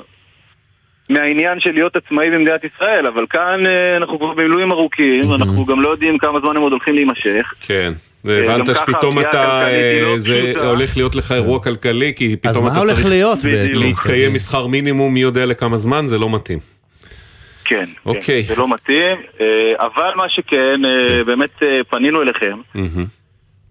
מהעניין 1.09 1.61
של 1.61 1.72
להיות 1.72 1.96
עצמאי 1.96 2.30
במדינת 2.30 2.64
ישראל, 2.64 3.07
אבל 3.07 3.26
כאן 3.30 3.66
אה, 3.66 3.96
אנחנו 3.96 4.18
כבר 4.18 4.32
במילואים 4.32 4.72
ארוכים, 4.72 5.34
אנחנו 5.34 5.64
גם 5.66 5.80
לא 5.80 5.88
יודעים 5.88 6.18
כמה 6.18 6.40
זמן 6.40 6.57
הם 6.57 6.62
עוד 6.62 6.72
הולכים 6.72 6.94
להימשך. 6.94 7.55
כן. 7.61 7.92
גם 7.92 8.30
והבנת 8.30 8.76
שפתאום 8.76 9.20
אתה, 9.20 9.64
היא 9.66 10.02
לא 10.02 10.12
אה, 10.12 10.18
זה. 10.18 10.52
הולך 10.57 10.96
להיות 10.96 11.14
לך 11.14 11.32
אירוע 11.32 11.62
כלכלי, 11.62 12.12
כי 12.16 12.36
אז 12.44 12.52
פתאום 12.52 12.64
מה 12.64 12.70
אתה 12.70 12.78
הולך 12.78 12.94
צריך 12.94 13.07
להיות 13.07 13.38
בעצם, 13.44 13.82
להתקיים? 13.82 14.34
משכר 14.34 14.66
מינימום 14.66 15.14
מי 15.14 15.20
יודע 15.20 15.46
לכמה 15.46 15.76
זמן, 15.76 16.07
זה 16.07 16.18
לא 16.18 16.30
מתאים. 16.30 16.59
כן, 17.64 17.84
אוקיי. 18.07 18.44
כן, 18.44 18.55
זה 18.55 18.61
לא 18.61 18.68
מתאים, 18.68 19.18
אה, 19.40 19.72
אבל 19.78 20.11
מה 20.16 20.28
שכן, 20.28 20.84
אה, 20.84 21.24
באמת 21.24 21.62
אה, 21.62 21.80
פנינו 21.90 22.22
אליכם. 22.22 22.59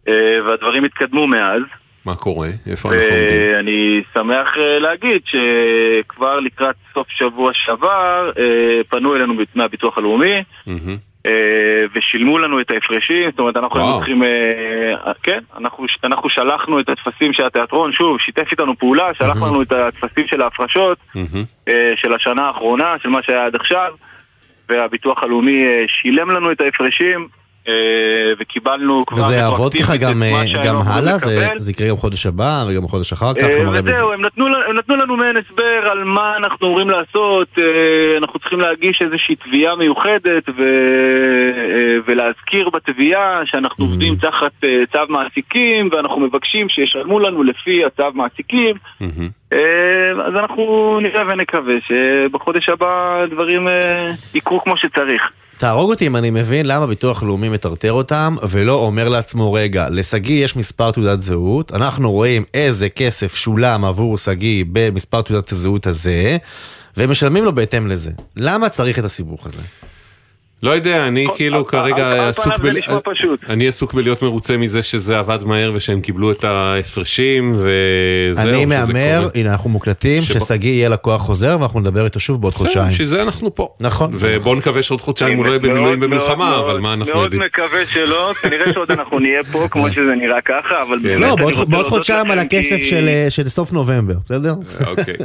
אה, 0.07 0.37
והדברים 0.45 0.83
התקדמו 0.83 1.27
מאז. 1.27 1.61
מה 2.05 2.15
קורה? 2.15 2.47
איפה 2.71 2.89
אנחנו 2.89 3.15
עומדים? 3.15 3.53
ואני 3.55 4.01
שמח 4.13 4.57
אה, 4.57 4.79
להגיד 4.79 5.21
שכבר 5.25 6.39
לקראת 6.39 6.75
סוף 6.93 7.07
שבוע 7.09 7.51
שעבר 7.53 8.31
אה, 8.39 8.81
פנו 8.89 9.15
אלינו 9.15 9.33
מהביטוח 9.55 9.97
הלאומי. 9.97 10.43
אה, 11.25 11.85
ושילמו 11.95 12.39
לנו 12.39 12.59
את 12.59 12.71
ההפרשים, 12.71 13.29
זאת 13.29 13.39
אומרת 13.39 13.57
אנחנו. 13.57 13.79
היינו 13.79 13.97
צריכים, 13.97 14.23
אה, 14.23 15.11
כן, 15.23 15.39
אנחנו, 15.57 15.85
אנחנו 16.03 16.29
שלחנו 16.29 16.79
את 16.79 16.89
הטפסים 16.89 17.33
של 17.33 17.45
התיאטרון, 17.45 17.91
שוב, 17.91 18.19
שיתף 18.19 18.51
איתנו 18.51 18.77
פעולה, 18.77 19.13
שלח 19.13 19.41
לנו 19.41 19.61
את 19.61 19.71
הטפסים 19.71 20.27
של 20.27 20.41
ההפרשות. 20.41 20.97
אה, 21.67 21.93
של 21.95 22.13
השנה 22.13 22.47
האחרונה, 22.47 22.95
של 23.01 23.09
מה 23.09 23.23
שהיה 23.23 23.45
עד 23.45 23.55
עכשיו, 23.55 23.93
והביטוח 24.69 25.23
הלאומי 25.23 25.65
אה, 25.65 25.83
שילם 25.87 26.31
לנו 26.31 26.51
את 26.51 26.61
ההפרשים, 26.61 27.19
אה, 27.21 27.42
וקיבלנו 28.39 29.05
כבר 29.05 29.23
וזה 29.23 29.35
יעבוד 29.35 29.73
ככה 29.73 29.97
גם, 29.97 30.23
אה, 30.23 30.43
גם 30.65 30.75
הלאה? 30.85 31.17
זה-. 31.17 31.47
זה 31.57 31.71
יקרה 31.71 31.87
גם 31.89 31.97
חודש 31.97 32.25
הבא 32.25 32.65
וגם 32.69 32.87
חודש 32.87 33.13
אחר 33.13 33.33
כך? 33.33 33.43
אה, 33.43 33.79
וזהו, 33.83 34.11
הם 34.13 34.21
נתנו, 34.25 34.47
לנו- 34.47 34.63
הם 34.69 34.75
נתנו 34.77 34.95
לנו 34.95 35.17
מעין 35.17 35.35
הסבר 35.37 35.63
על 35.91 36.03
מה 36.03 36.37
אנחנו 36.37 36.67
אמורים 36.67 36.89
לעשות, 36.89 37.47
אה, 37.57 37.63
אנחנו 38.17 38.39
צריכים 38.39 38.59
להגיש 38.59 39.01
איזושהי 39.01 39.35
תביעה 39.35 39.75
מיוחדת 39.75 40.49
ו... 40.57 40.61
אה, 40.61 41.97
ולהזכיר 42.07 42.69
בתביעה 42.69 43.39
שאנחנו 43.45 43.85
עובדים 43.85 44.15
תחת 44.15 44.51
אה, 44.63 44.83
צו 44.91 44.99
מעסיקים 45.09 45.89
ואנחנו 45.91 46.19
מבקשים 46.21 46.69
שישלמו 46.69 47.19
לנו 47.19 47.43
לפי 47.43 47.85
הצו 47.85 48.03
מעסיקים. 48.13 48.75
אה, 49.01 49.07
אז 50.27 50.33
אנחנו 50.39 50.99
נראה 51.01 51.21
ונקווה 51.27 51.73
שבחודש 51.87 52.69
הבא 52.69 53.21
הדברים 53.23 53.67
אה, 53.67 54.11
יקרו 54.35 54.63
כמו 54.63 54.77
שצריך. 54.77 55.21
תהרוג 55.57 55.89
אותי 55.89 56.07
אם 56.07 56.15
אני 56.15 56.29
מבין 56.29 56.65
למה 56.65 56.87
ביטוח 56.87 57.23
לאומי 57.23 57.49
מטרטר 57.49 57.91
אותם 57.91 58.35
ולא 58.49 58.73
אומר 58.73 59.09
לעצמו 59.09 59.53
רגע, 59.53 59.89
לשגיא 59.89 60.43
יש 60.45 60.55
מספר 60.55 60.91
תעודת 60.91 61.21
זהות, 61.21 61.71
אנחנו 61.71 62.11
רואים 62.11 62.43
איזה 62.53 62.89
כסף 62.89 63.35
שולם 63.35 63.85
עבור 63.85 64.17
שגיא 64.17 64.65
במספר 64.71 65.21
תעודת 65.21 65.51
הזהות 65.51 65.87
הזה 65.87 66.37
ומשלמים 66.97 67.43
לו 67.43 67.51
בהתאם 67.55 67.87
לזה. 67.87 68.11
למה 68.37 68.69
צריך 68.69 68.99
את 68.99 69.03
הסיבוך 69.03 69.45
הזה? 69.45 69.61
לא 70.63 70.71
יודע, 70.71 71.07
אני 71.07 71.27
כאילו 71.35 71.57
על 71.57 71.63
כרגע 71.63 72.27
עסוק 72.29 72.53
ב... 72.59 72.65
אני 73.49 73.67
עסוק 73.67 73.93
בלהיות 73.93 74.21
מרוצה 74.21 74.57
מזה 74.57 74.83
שזה 74.83 75.19
עבד 75.19 75.43
מהר 75.43 75.71
ושהם 75.73 76.01
קיבלו 76.01 76.31
את 76.31 76.43
ההפרשים 76.43 77.55
וזהו. 77.55 78.49
אני 78.49 78.65
מהמר. 78.65 79.29
הנה 79.35 79.51
אנחנו 79.51 79.69
מוקלטים, 79.69 80.23
ששגיא 80.23 80.69
יהיה 80.71 80.89
לקוח 80.89 81.21
חוזר 81.21 81.57
ואנחנו 81.59 81.79
נדבר 81.79 82.05
איתו 82.05 82.19
שוב 82.19 82.41
בעוד 82.41 82.53
בסדר, 82.53 82.63
חודשיים. 82.65 82.89
בשביל 82.89 83.07
זה 83.07 83.21
אנחנו 83.21 83.55
פה. 83.55 83.67
נכון. 83.79 84.11
ובוא 84.13 84.55
נקווה 84.55 84.83
שעוד 84.83 85.01
חודשיים 85.01 85.37
הוא 85.37 85.45
לא 85.45 85.49
יהיה 85.51 85.59
מאוד, 85.59 85.71
במילואים 85.71 85.99
מאוד, 85.99 86.09
במלחמה, 86.11 86.49
מאוד, 86.49 86.69
אבל 86.69 86.79
מה 86.79 86.93
אנחנו 86.93 87.13
מאוד 87.13 87.23
יודעים? 87.23 87.41
מקווה 87.41 87.85
שלא, 87.85 88.33
כנראה 88.41 88.73
שעוד 88.73 88.91
אנחנו 88.91 89.19
נהיה 89.19 89.43
פה 89.51 89.67
כמו 89.71 89.89
שזה 89.89 90.15
נראה 90.15 90.41
ככה, 90.41 90.81
אבל 90.87 90.97
באמת 91.03 91.21
לא, 91.21 91.35
בעוד- 91.67 91.87
חודשיים 91.87 92.31
על 92.31 92.39
הכסף 92.39 92.77
אה, 92.93 93.25
של 93.29 93.49
סוף 93.49 93.71
נובמבר, 93.73 94.15
בסדר? 94.25 94.53
אוקיי. 94.87 95.13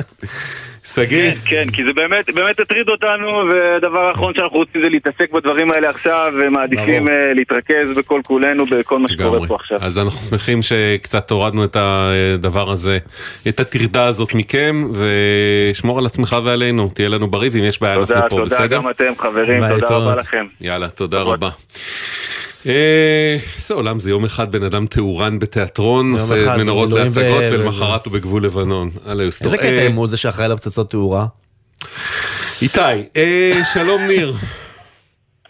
שגיא? 0.85 1.31
כן, 1.31 1.39
כן, 1.45 1.71
כי 1.71 1.85
זה 1.85 1.93
באמת, 1.93 2.35
באמת 2.35 2.61
הטריד 2.61 2.89
אותנו, 2.89 3.43
והדבר 3.51 3.99
האחרון 3.99 4.35
שאנחנו 4.35 4.59
רוצים 4.59 4.83
זה 4.83 4.89
להתעסק 4.89 5.33
בדברים 5.33 5.73
האלה 5.73 5.91
עכשיו, 5.91 6.33
ומעדיפים 6.41 7.09
אה, 7.09 7.33
להתרכז 7.35 7.89
בכל 7.97 8.21
כולנו 8.25 8.67
בכל 8.67 8.99
מה 8.99 9.09
שקורה. 9.09 9.47
פה 9.47 9.55
עכשיו. 9.55 9.79
אז 9.81 9.99
אנחנו 9.99 10.21
שמחים 10.21 10.63
שקצת 10.63 11.31
הורדנו 11.31 11.65
את 11.65 11.77
הדבר 11.81 12.71
הזה, 12.71 12.99
את 13.49 13.61
הטרדה 13.61 14.07
הזאת 14.07 14.35
מכם, 14.35 14.85
ושמור 14.93 15.99
על 15.99 16.07
עצמך 16.07 16.37
ועלינו, 16.45 16.91
תהיה 16.95 17.09
לנו 17.09 17.29
בריא, 17.29 17.51
ואם 17.53 17.65
יש 17.65 17.81
בעיה 17.81 17.95
אנחנו 17.95 18.07
תודה, 18.07 18.23
פה, 18.23 18.29
תודה 18.29 18.45
בסדר? 18.45 18.77
גם 18.77 18.91
אתם 18.91 19.13
חברים, 19.19 19.69
תודה 19.69 19.87
טוב. 19.89 20.03
רבה 20.03 20.17
לכם. 20.17 20.47
יאללה, 20.61 20.89
תודה 20.89 21.21
רבה. 21.21 21.51
אה, 22.67 23.37
איזה 23.57 23.75
עולם 23.75 24.01
זה 24.01 24.11
יום 24.11 24.25
אחד 24.25 24.53
בן 24.53 24.63
אדם 24.63 24.87
תאורן 24.87 25.39
בתיאטרון, 25.39 26.13
עושה 26.13 26.57
מנורות 26.59 26.93
להצגות 26.93 27.43
ולמחרת 27.53 28.07
הוא 28.07 28.13
בגבול 28.13 28.45
לבנון. 28.45 28.91
איזה 29.21 29.59
קטע 29.59 29.69
אה, 29.69 29.87
אם 29.87 29.95
הוא 29.95 30.09
זה 30.09 30.17
שאחראי 30.17 30.49
לפצצות 30.49 30.91
תאורה? 30.91 31.27
איתי, 32.63 32.81
אה, 33.17 33.51
שלום 33.75 34.01
ניר. 34.01 34.35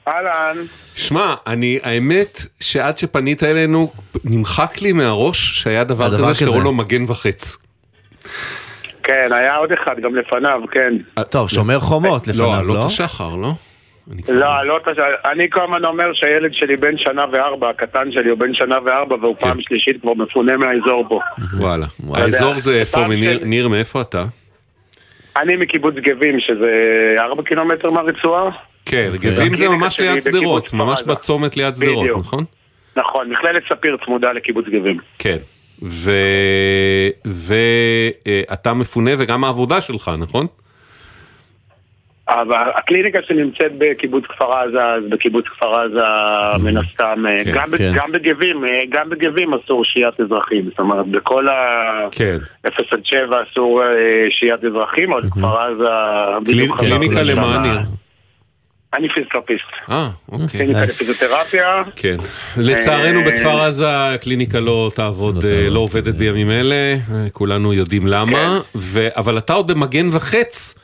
אהלן. 0.08 0.56
שמע, 0.94 1.34
אני, 1.46 1.78
האמת 1.82 2.42
שעד 2.60 2.98
שפנית 2.98 3.42
אלינו, 3.42 3.92
נמחק 4.24 4.82
לי 4.82 4.92
מהראש 4.92 5.62
שהיה 5.62 5.84
דבר 5.84 6.18
כזה. 6.18 6.34
שקראו 6.34 6.60
לו 6.60 6.72
מגן 6.72 7.04
וחץ. 7.08 7.56
כן, 9.02 9.28
היה 9.32 9.56
עוד 9.56 9.72
אחד 9.72 9.94
גם 10.02 10.16
לפניו, 10.16 10.60
כן. 10.72 11.22
טוב, 11.30 11.50
שומר 11.50 11.80
חומות 11.80 12.26
לא, 12.26 12.32
לפניו, 12.32 12.54
עלות 12.54 12.76
לא? 12.76 12.86
השחר, 12.86 13.36
לא? 13.36 13.52
לא, 14.28 14.62
לא, 14.66 14.78
תש- 14.84 14.98
אני 15.32 15.50
כל 15.50 15.60
הזמן 15.64 15.84
אומר 15.84 16.12
שהילד 16.12 16.54
שלי 16.54 16.76
בן 16.76 16.98
שנה 16.98 17.24
וארבע, 17.32 17.68
הקטן 17.70 18.12
שלי 18.12 18.30
הוא 18.30 18.38
בן 18.38 18.54
שנה 18.54 18.76
וארבע 18.84 19.16
והוא 19.22 19.36
כן. 19.38 19.46
פעם 19.48 19.60
שלישית 19.60 20.00
כבר 20.00 20.14
מפונה 20.14 20.56
מהאזור 20.56 21.04
פה. 21.08 21.20
וואלה. 21.58 21.86
האזור 22.14 22.52
זה 22.52 22.80
איפה, 22.80 22.98
ניר, 23.44 23.68
מאיפה 23.68 24.00
אתה? 24.00 24.24
אני 25.36 25.56
מקיבוץ 25.56 25.94
גבים, 25.94 26.40
שזה 26.40 26.70
ארבע 27.18 27.42
קילומטר 27.42 27.90
מהרצועה. 27.90 28.50
כן, 28.86 29.10
גבים 29.20 29.56
זה 29.56 29.68
ממש 29.68 30.00
ליד 30.00 30.22
שדרות, 30.22 30.72
ממש. 30.72 31.02
בצומת 31.02 31.56
ליד 31.56 31.74
שדרות. 31.74 32.06
נכון? 32.20 32.44
נכון, 32.96 33.30
מכללת 33.30 33.62
ספיר 33.68 33.96
צמודה 34.04 34.32
לקיבוץ 34.32 34.64
גבים. 34.66 34.98
כן. 35.18 35.36
ואתה 37.24 38.74
מפונה 38.74 39.10
וגם 39.18 39.44
העבודה 39.44 39.80
שלך, 39.80 40.10
נכון? 40.18 40.46
אבל 42.28 42.70
הקליניקה 42.74 43.18
שנמצאת 43.26 43.72
בקיבוץ 43.78 44.24
כפר 44.24 44.52
עזה, 44.52 44.84
אז 44.84 45.02
בקיבוץ 45.10 45.44
כפר 45.44 45.74
עזה 45.74 46.02
מן 46.62 46.76
הסתם, 46.76 47.24
אה, 47.28 47.44
כן, 47.44 47.52
גם 47.54 47.70
כן. 47.78 47.92
גם 47.94 48.12
בגבים, 48.12 48.64
אה, 48.64 48.80
גם 48.88 49.10
בגבים 49.10 49.54
אסור 49.54 49.84
שהיית 49.84 50.20
אזרחים, 50.20 50.64
זאת 50.70 50.78
אומרת 50.78 51.06
בכל 51.06 51.48
ה... 51.48 51.54
כן. 52.12 52.36
0 52.68 52.92
עד 52.92 53.00
7 53.04 53.36
אסור 53.50 53.82
אה, 53.82 53.86
שהיית 54.30 54.64
אזרחים, 54.64 55.12
אבל 55.12 55.22
כפר 55.30 55.58
עזה... 55.58 55.88
קליניקה 56.78 57.22
ניר? 57.22 57.78
אני 58.94 59.08
פיזיותרפיסט. 59.08 59.64
אה, 59.90 60.08
אוקיי. 60.32 60.46
קליניקה 60.48 60.84
לפיזיותרפיה. 60.84 61.82
כן. 61.96 62.16
לצערנו 62.56 63.24
בכפר 63.24 63.60
עזה 63.60 64.14
הקליניקה 64.14 64.60
לא 64.60 64.90
תעבוד, 64.94 65.44
אה, 65.44 65.70
לא 65.70 65.80
עובדת 65.80 66.14
בימים 66.14 66.50
אלה, 66.50 66.96
כולנו 67.32 67.72
יודעים 67.72 68.02
למה, 68.06 68.60
ו- 68.74 69.08
אבל 69.16 69.38
אתה 69.38 69.52
עוד 69.52 69.72
במגן 69.72 70.08
וחץ 70.12 70.78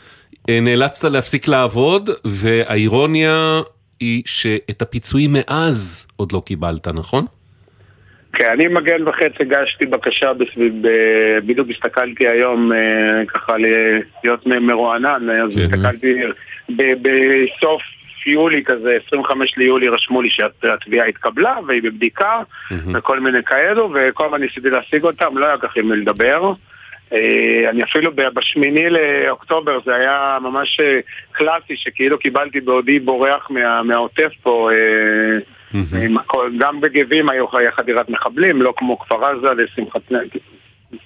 נאלצת 0.49 1.11
להפסיק 1.11 1.49
לעבוד, 1.49 2.11
והאירוניה 2.25 3.61
היא 4.01 4.23
שאת 4.27 4.83
הפיצויים 4.83 5.31
מאז 5.33 6.07
עוד 6.17 6.33
לא 6.33 6.43
קיבלת, 6.47 6.89
נכון? 6.89 7.25
כן, 8.33 8.51
אני 8.53 8.69
מגן 8.69 9.09
וחץ 9.09 9.33
הגשתי 9.41 9.87
בקשה 9.87 10.33
בדיוק 11.47 11.69
הסתכלתי 11.71 12.29
היום 12.29 12.73
אה, 12.73 13.27
ככה 13.29 13.57
להיות 14.25 14.47
מרוענן, 14.47 15.31
אז 15.31 15.57
כן. 15.57 15.65
הסתכלתי 15.65 16.21
בסוף 16.69 17.83
יולי 18.27 18.65
כזה, 18.65 18.99
25 19.07 19.55
ליולי 19.57 19.89
רשמו 19.89 20.23
לי 20.23 20.29
שהתביעה 20.31 21.07
התקבלה 21.07 21.57
והיא 21.67 21.83
בבדיקה 21.83 22.43
וכל 22.95 23.21
מיני 23.21 23.43
כאלו, 23.47 23.95
וכל 23.95 24.25
הזמן 24.25 24.41
ניסיתי 24.41 24.71
להשיג 24.71 25.05
אותם, 25.05 25.39
לא 25.39 25.47
היה 25.47 25.59
כך 25.59 25.77
עם 25.77 25.89
מי 25.89 25.97
לדבר. 25.97 26.53
אה, 27.15 27.71
אני 27.71 27.83
אפילו 27.83 28.11
בשמיני 28.35 28.91
לאוקטובר 28.91 29.79
זה 29.85 29.95
היה 29.95 30.39
ממש 30.43 30.81
אה, 30.81 31.01
קלאסי 31.33 31.77
שכאילו 31.77 32.19
קיבלתי 32.19 32.61
בעודי 32.61 32.99
בורח 32.99 33.51
מה, 33.51 33.83
מהעוטף 33.83 34.31
פה 34.43 34.71
mm-hmm. 35.73 36.37
גם 36.59 36.81
בגבים 36.81 37.29
היו 37.29 37.47
חדירת 37.77 38.09
מחבלים, 38.09 38.63
לא 38.63 38.75
כמו 38.77 38.99
כפר 38.99 39.25
עזה 39.25 39.49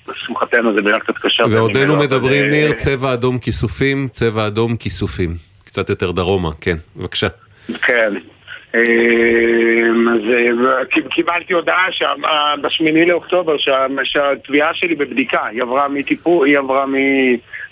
לשמחתנו 0.09 0.75
זה 0.75 0.83
מילה 0.83 1.01
קצת 1.01 1.19
קשה. 1.19 1.45
ועודנו 1.51 1.97
מדברים 1.97 2.51
ניר, 2.51 2.73
צבע 2.73 3.13
אדום 3.13 3.39
כיסופים, 3.39 4.09
צבע 4.09 4.47
אדום 4.47 4.77
כיסופים. 4.77 5.35
קצת 5.65 5.91
יותר 5.91 6.11
דרומה, 6.11 6.51
כן, 6.61 6.77
בבקשה. 6.97 7.29
כן. 7.87 8.15
אז 8.75 10.23
קיבלתי 11.11 11.53
הודעה 11.53 11.85
בשמיני 12.63 13.07
לאוקטובר 13.07 13.57
שהתביעה 14.05 14.75
שלי 14.75 14.95
בבדיקה, 14.95 15.47
היא 15.53 15.63
עברה 15.63 15.89
מטיפול, 15.89 16.47
היא 16.49 16.59
עברה 16.59 16.87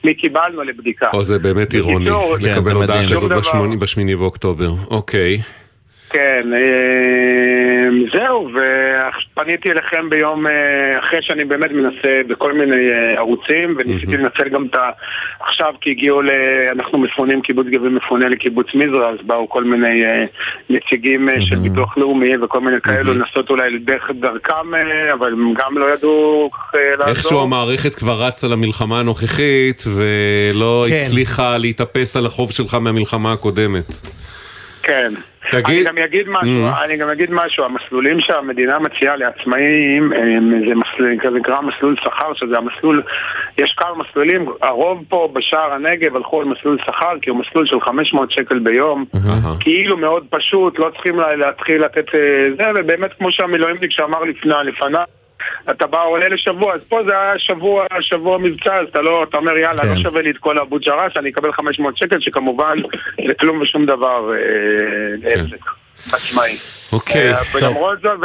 מי 0.05 0.15
קיבלנו 0.15 0.63
לבדיקה. 0.63 1.07
או 1.15 1.25
זה 1.25 1.39
באמת 1.39 1.75
אירוני, 1.75 2.11
לקבל 2.41 2.71
כן, 2.71 2.77
הודעה 2.77 3.09
כזאת 3.09 3.33
בשמיני 3.79 4.17
באוקטובר, 4.17 4.71
אוקיי. 4.91 5.39
כן, 6.11 6.53
אה, 6.55 7.89
זהו, 8.13 8.49
ופניתי 8.53 9.71
אליכם 9.71 10.11
ביום, 10.11 10.47
אה, 10.47 10.99
אחרי 10.99 11.19
שאני 11.23 11.45
באמת 11.45 11.71
מנסה 11.71 12.21
בכל 12.29 12.53
מיני 12.53 12.91
אה, 12.91 13.19
ערוצים, 13.19 13.77
וניסיתי 13.79 14.17
לנצל 14.17 14.49
גם 14.49 14.67
את 14.67 14.75
ה... 14.75 14.91
עכשיו, 15.41 15.75
כי 15.81 15.91
הגיעו 15.91 16.23
ל... 16.23 16.31
אנחנו 16.73 16.99
מפונים, 16.99 17.43
קיבוץ 17.43 17.67
גבים 17.67 17.95
מפונה 17.95 18.29
לקיבוץ 18.29 18.67
מזרע, 18.75 19.11
אז 19.11 19.17
באו 19.27 19.49
כל 19.49 19.65
מיני 19.65 20.03
נציגים 20.71 21.29
של 21.41 21.57
ביטוח 21.57 21.99
לאומי 21.99 22.37
וכל 22.37 22.61
מיני 22.61 22.81
כאלו, 22.81 23.15
לנסות 23.15 23.51
אולי 23.51 23.79
דרך 23.79 24.11
דרכם, 24.21 24.75
אבל 25.13 25.33
הם 25.33 25.55
גם 25.55 25.79
לא 25.79 25.95
ידעו 25.95 26.51
לעזור. 26.75 27.09
איכשהו 27.09 27.43
המערכת 27.43 27.95
כבר 27.95 28.23
רצה 28.23 28.49
למלחמה 28.49 28.99
הנוכחית, 29.01 29.85
ולא 29.97 30.85
כן. 30.89 30.97
הצליחה 30.97 31.59
להתאפס 31.59 32.17
על 32.17 32.27
החוב 32.27 32.51
שלך 32.51 32.75
מהמלחמה 32.75 33.33
הקודמת. 33.33 33.87
כן. 34.87 35.13
תגיד... 35.51 35.87
אני 35.87 35.99
גם 35.99 36.05
אגיד 36.05 36.29
משהו, 36.29 36.71
mm. 36.71 36.85
אני 36.85 36.97
גם 36.97 37.09
אגיד 37.09 37.31
משהו, 37.33 37.65
המסלולים 37.65 38.21
שהמדינה 38.21 38.79
מציעה 38.79 39.17
לעצמאים, 39.17 40.13
זה 40.69 40.75
מסלול, 40.75 41.19
כזה 41.21 41.39
נקרא 41.39 41.61
מסלול 41.61 41.97
שכר, 41.97 42.35
שזה 42.35 42.57
המסלול, 42.57 43.03
יש 43.59 43.75
כמה 43.77 43.95
מסלולים, 43.95 44.47
הרוב 44.63 45.05
פה 45.09 45.29
בשער 45.33 45.73
הנגב 45.73 46.17
הלכו 46.17 46.41
על 46.41 46.47
מסלול 46.47 46.79
שכר, 46.87 47.19
כי 47.23 47.31
הוא 47.31 47.39
מסלול 47.39 47.67
של 47.67 47.81
500 47.81 48.31
שקל 48.31 48.59
ביום, 48.59 49.05
כאילו 49.61 49.97
מאוד 49.97 50.27
פשוט, 50.31 50.79
לא 50.79 50.91
צריכים 50.95 51.19
להתחיל 51.19 51.85
לתת 51.85 52.15
אה, 52.15 52.21
זה, 52.59 52.65
ובאמת 52.77 53.11
כמו 53.19 53.33
שהמילואימניק 53.33 53.91
שאמר 53.91 54.23
לפני, 54.23 54.55
לפניו, 54.65 55.05
אתה 55.71 55.87
בא 55.87 56.05
עולה 56.05 56.29
לשבוע, 56.29 56.75
אז 56.75 56.81
פה 56.89 57.01
זה 57.07 57.21
היה 57.21 57.39
שבוע, 57.39 57.87
שבוע 58.01 58.39
מבצע, 58.39 58.75
אז 58.75 58.89
אתה 58.89 59.03
לא, 59.03 59.23
אתה 59.29 59.37
אומר 59.37 59.57
יאללה, 59.57 59.75
לא 59.75 59.83
כן. 59.83 59.89
לא 59.89 59.97
שווה 59.97 60.23
לי 60.23 60.31
את 60.31 60.39
כל 60.39 60.59
אבו 60.59 60.79
ג'רס, 60.79 61.13
אני 61.17 61.31
אקבל 61.31 61.53
500 61.53 61.97
שקל, 61.97 62.21
שכמובן 62.21 62.79
זה 63.29 63.35
כלום 63.35 63.61
ושום 63.61 63.87
דבר 63.87 64.33
אה, 64.33 65.31
כן. 65.31 65.39
לעסק. 65.39 65.65
עצמאי. 66.13 66.53
אוקיי. 66.93 67.33
אה, 67.33 67.41
ולמרות 67.55 67.99
זאת, 68.03 68.19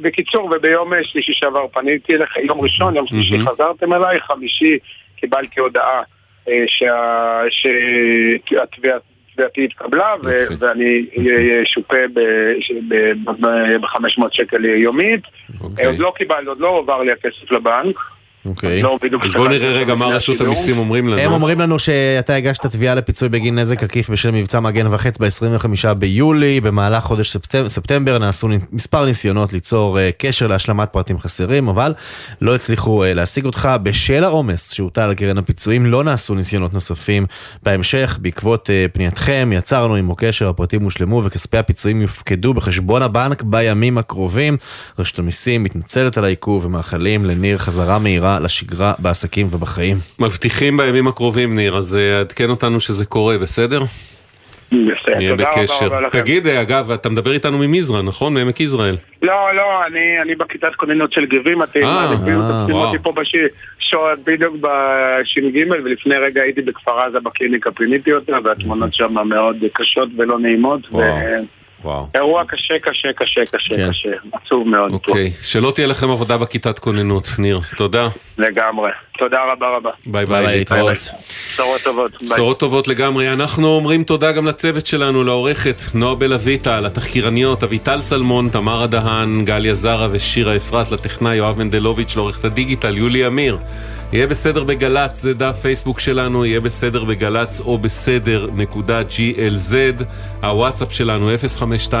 בקיצור, 0.00 0.50
וביום 0.56 0.92
שלישי 1.02 1.32
שעבר 1.34 1.66
פניתי 1.72 2.14
אליך, 2.14 2.36
יום 2.36 2.60
ראשון, 2.60 2.96
יום 2.96 3.06
שלישי 3.06 3.38
חזרתם 3.46 3.92
אליי, 3.92 4.20
חמישי 4.20 4.78
קיבלתי 5.16 5.60
הודעה 5.60 6.02
אה, 6.48 6.64
תביעתי 9.36 9.64
התקבלה 9.64 10.14
ואני 10.58 11.06
אשופה 11.62 11.96
ב-500 13.40 14.22
שקל 14.30 14.64
יומית. 14.64 15.20
אוקיי. 15.60 15.86
עוד 15.86 15.98
לא 15.98 16.12
קיבלתי, 16.16 16.46
עוד 16.46 16.60
לא 16.60 16.68
עובר 16.68 17.02
לי 17.02 17.12
הכסף 17.12 17.50
לבנק. 17.50 18.15
אוקיי. 18.48 18.82
לא 18.82 18.98
אז 19.22 19.32
בוא 19.32 19.48
נראה 19.48 19.72
רגע 19.72 19.94
מה 19.94 20.06
רשות 20.06 20.40
המיסים 20.40 20.78
אומרים 20.78 21.08
לנו. 21.08 21.20
הם 21.20 21.32
אומרים 21.32 21.60
לנו 21.60 21.78
שאתה 21.78 22.34
הגשת 22.34 22.66
תביעה 22.66 22.94
לפיצוי 22.94 23.28
בגין 23.28 23.58
נזק 23.58 23.82
עקיף 23.82 24.10
בשל 24.10 24.30
מבצע 24.30 24.60
מגן 24.60 24.86
וחץ 24.94 25.18
ב-25 25.18 25.94
ביולי. 25.94 26.60
במהלך 26.60 27.04
חודש 27.04 27.36
ספטמבר 27.68 28.18
נעשו 28.18 28.48
מספר 28.72 29.04
ניסיונות 29.04 29.52
ליצור 29.52 29.98
אה, 29.98 30.10
קשר 30.18 30.46
להשלמת 30.46 30.88
פרטים 30.88 31.18
חסרים, 31.18 31.68
אבל 31.68 31.94
לא 32.40 32.54
הצליחו 32.54 33.04
אה, 33.04 33.14
להשיג 33.14 33.44
אותך. 33.44 33.68
בשל 33.82 34.24
העומס 34.24 34.72
שהוטל 34.72 35.00
על 35.00 35.14
קרן 35.14 35.38
הפיצויים 35.38 35.86
לא 35.86 36.04
נעשו 36.04 36.34
ניסיונות 36.34 36.74
נוספים 36.74 37.26
בהמשך. 37.62 38.18
בעקבות 38.22 38.70
אה, 38.70 38.86
פנייתכם 38.92 39.50
יצרנו 39.54 39.94
עמו 39.94 40.16
קשר, 40.16 40.48
הפרטים 40.48 40.82
הושלמו 40.82 41.22
וכספי 41.24 41.58
הפיצויים 41.58 42.02
יופקדו 42.02 42.54
בחשבון 42.54 43.02
הבנק 43.02 43.42
בימים 43.42 43.98
הקרובים. 43.98 44.56
רשות 44.98 45.18
המיסים 45.18 45.62
מתנצלת 45.62 46.18
על 46.18 46.24
העיכוב 46.24 46.64
ומאחלים 46.64 47.24
לניר 47.24 47.58
חזרה 47.58 47.98
מהירה 47.98 48.35
לשגרה 48.40 48.92
בעסקים 48.98 49.46
ובחיים. 49.50 49.96
מבטיחים 50.18 50.76
בימים 50.76 51.08
הקרובים, 51.08 51.56
ניר, 51.56 51.76
אז 51.76 51.96
אה, 51.96 52.20
עדכן 52.20 52.50
אותנו 52.50 52.80
שזה 52.80 53.04
קורה, 53.04 53.38
בסדר? 53.38 53.82
בסדר, 54.72 55.16
נהיה 55.16 55.34
בקשר. 55.34 56.08
תגיד, 56.10 56.46
אה, 56.46 56.62
אגב, 56.62 56.90
אתה 56.90 57.08
מדבר 57.08 57.32
איתנו 57.32 57.58
ממזרע, 57.58 58.02
נכון? 58.02 58.34
מעמק 58.34 58.60
יזרעאל. 58.60 58.96
לא, 59.22 59.54
לא, 59.54 59.86
אני, 59.86 60.22
אני 60.22 60.34
בכיתת 60.34 60.74
כוננות 60.76 61.12
של 61.12 61.26
גבים, 61.26 61.62
אתם 61.62 61.82
אה, 61.82 62.66
אותי 62.70 62.98
פה 63.02 63.12
בשעות 63.12 64.18
בדיוק 64.24 64.56
בש"ג, 64.60 65.64
ולפני 65.84 66.16
רגע 66.16 66.42
הייתי 66.42 66.62
בכפר 66.62 67.00
עזה 67.00 67.20
בקליניקה, 67.20 67.70
פיניתי 67.70 68.12
אותה, 68.12 68.36
והתמונות 68.44 68.94
שם 68.94 69.14
מאוד 69.28 69.56
קשות 69.72 70.08
ולא 70.16 70.38
נעימות. 70.38 70.80
וואו. 70.90 71.04
אירוע 72.14 72.44
קשה, 72.48 72.74
קשה, 72.82 73.12
קשה, 73.12 73.40
קשה, 73.52 73.74
כן. 73.76 73.90
קשה, 73.90 74.10
עצוב 74.32 74.68
מאוד. 74.68 74.92
אוקיי, 74.92 75.30
פה. 75.30 75.44
שלא 75.44 75.72
תהיה 75.74 75.86
לכם 75.86 76.10
עבודה 76.10 76.38
בכיתת 76.38 76.78
כוננות, 76.78 77.28
ניר, 77.38 77.60
תודה. 77.76 78.08
לגמרי, 78.38 78.90
תודה 79.18 79.38
רבה 79.52 79.76
רבה. 79.76 79.90
ביי 80.06 80.26
ביי, 80.26 80.46
להתראות. 80.46 80.96
בשורות 80.96 81.80
טובות. 81.84 82.22
בשורות 82.22 82.58
טובות 82.60 82.88
לגמרי. 82.88 83.32
אנחנו 83.32 83.68
אומרים 83.68 84.04
תודה 84.04 84.32
גם 84.32 84.46
לצוות 84.46 84.86
שלנו, 84.86 85.22
לעורכת 85.24 85.80
נועה 85.94 86.14
בלויטה, 86.14 86.80
לתחקירניות 86.80 87.62
אביטל 87.62 88.02
סלמון, 88.02 88.48
תמרה 88.48 88.86
דהן, 88.86 89.44
גליה 89.44 89.74
זרה 89.74 90.08
ושירה 90.10 90.56
אפרת, 90.56 90.90
לטכנאי 90.90 91.36
יואב 91.36 91.58
מנדלוביץ', 91.58 92.16
לעורכת 92.16 92.44
הדיגיטל 92.44 92.96
יולי 92.96 93.26
אמיר. 93.26 93.58
יהיה 94.16 94.26
בסדר 94.26 94.64
בגל"צ, 94.64 95.22
זה 95.22 95.34
דף 95.34 95.56
פייסבוק 95.62 96.00
שלנו, 96.00 96.44
יהיה 96.44 96.60
בסדר 96.60 97.04
בגל"צ 97.04 97.60
או 97.60 97.78
בסדר 97.78 98.48
נקודה 98.54 99.00
glz. 99.00 99.74
הוואטסאפ 100.42 100.92
שלנו 100.92 101.30
052-920-1040, 101.90 101.92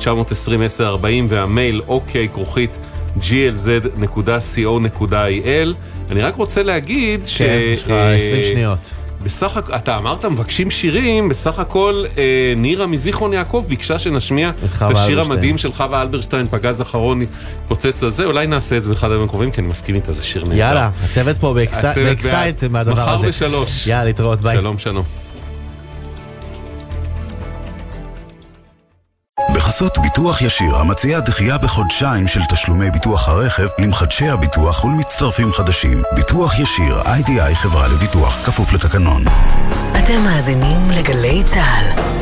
052-920-1040 0.00 0.04
והמייל 1.28 1.80
אוקיי 1.88 2.28
כרוכית 2.28 2.78
glz.co.il. 3.20 4.48
אני 6.10 6.20
רק 6.20 6.34
רוצה 6.34 6.62
להגיד 6.62 7.20
כן, 7.20 7.26
ש... 7.26 7.38
כן, 7.38 7.58
יש 7.72 7.84
לך 7.84 7.90
20 7.90 8.42
שניות. 8.42 9.03
בסך 9.24 9.56
הכל, 9.56 9.74
אתה 9.74 9.96
אמרת 9.96 10.24
מבקשים 10.24 10.70
שירים, 10.70 11.28
בסך 11.28 11.58
הכל 11.58 12.04
אה, 12.18 12.54
נירה 12.56 12.86
מזיכרון 12.86 13.32
יעקב 13.32 13.64
ביקשה 13.68 13.98
שנשמיע 13.98 14.50
את 14.76 14.82
השיר 14.82 15.20
המדהים 15.20 15.58
של 15.58 15.72
חווה 15.72 16.02
אלברשטיין, 16.02 16.46
פגז 16.50 16.82
אחרון 16.82 17.20
פוצץ 17.68 18.02
הזה, 18.02 18.24
אולי 18.24 18.46
נעשה 18.46 18.76
את 18.76 18.82
זה 18.82 18.88
באחד 18.88 19.10
הימים 19.10 19.26
הקרובים, 19.26 19.50
כי 19.50 19.60
אני 19.60 19.68
מסכים 19.68 19.94
איתה, 19.94 20.12
זה 20.12 20.24
שיר 20.24 20.44
נהדר. 20.44 20.56
יאללה, 20.56 20.90
הצוות 21.04 21.38
פה 21.38 21.54
ב 21.54 21.70
excite 21.70 22.64
מהדבר 22.64 23.08
הזה. 23.08 23.16
מחר 23.16 23.28
בשלוש. 23.28 23.86
יאללה, 23.86 24.04
להתראות, 24.04 24.40
ביי. 24.40 24.56
שלום, 24.56 24.78
שלום. 24.78 25.23
בחסות 29.54 29.98
ביטוח 29.98 30.42
ישיר, 30.42 30.76
המציע 30.76 31.20
דחייה 31.20 31.58
בחודשיים 31.58 32.26
של 32.26 32.40
תשלומי 32.50 32.90
ביטוח 32.90 33.28
הרכב 33.28 33.66
למחדשי 33.78 34.28
הביטוח 34.28 34.84
ולמצטרפים 34.84 35.52
חדשים. 35.52 36.02
ביטוח 36.14 36.58
ישיר, 36.58 37.02
IDI 37.06 37.54
חברה 37.56 37.88
לביטוח, 37.88 38.46
כפוף 38.46 38.72
לתקנון. 38.72 39.24
אתם 39.98 40.22
מאזינים 40.22 40.90
לגלי 40.90 41.42
צה"ל. 41.44 42.13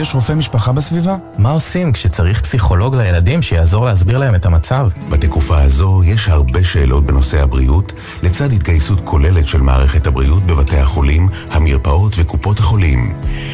יש 0.00 0.14
רופא 0.14 0.32
משפחה 0.32 0.72
בסביבה? 0.72 1.16
מה 1.38 1.50
עושים 1.50 1.92
כשצריך 1.92 2.40
פסיכולוג 2.40 2.96
לילדים 2.96 3.42
שיעזור 3.42 3.84
להסביר 3.84 4.18
להם 4.18 4.34
את 4.34 4.46
המצב? 4.46 4.88
בתקופה 5.08 5.62
הזו 5.62 6.02
יש 6.04 6.28
הרבה 6.28 6.64
שאלות 6.64 7.06
בנושא 7.06 7.42
הבריאות, 7.42 7.92
לצד 8.22 8.52
התגייסות 8.52 9.00
כוללת 9.04 9.46
של 9.46 9.60
מערכת 9.60 10.06
הבריאות 10.06 10.42
בבתי 10.42 10.76
החולים, 10.76 11.28
המרפאות 11.50 12.12
וקופות 12.16 12.58
החולים. 12.58 13.12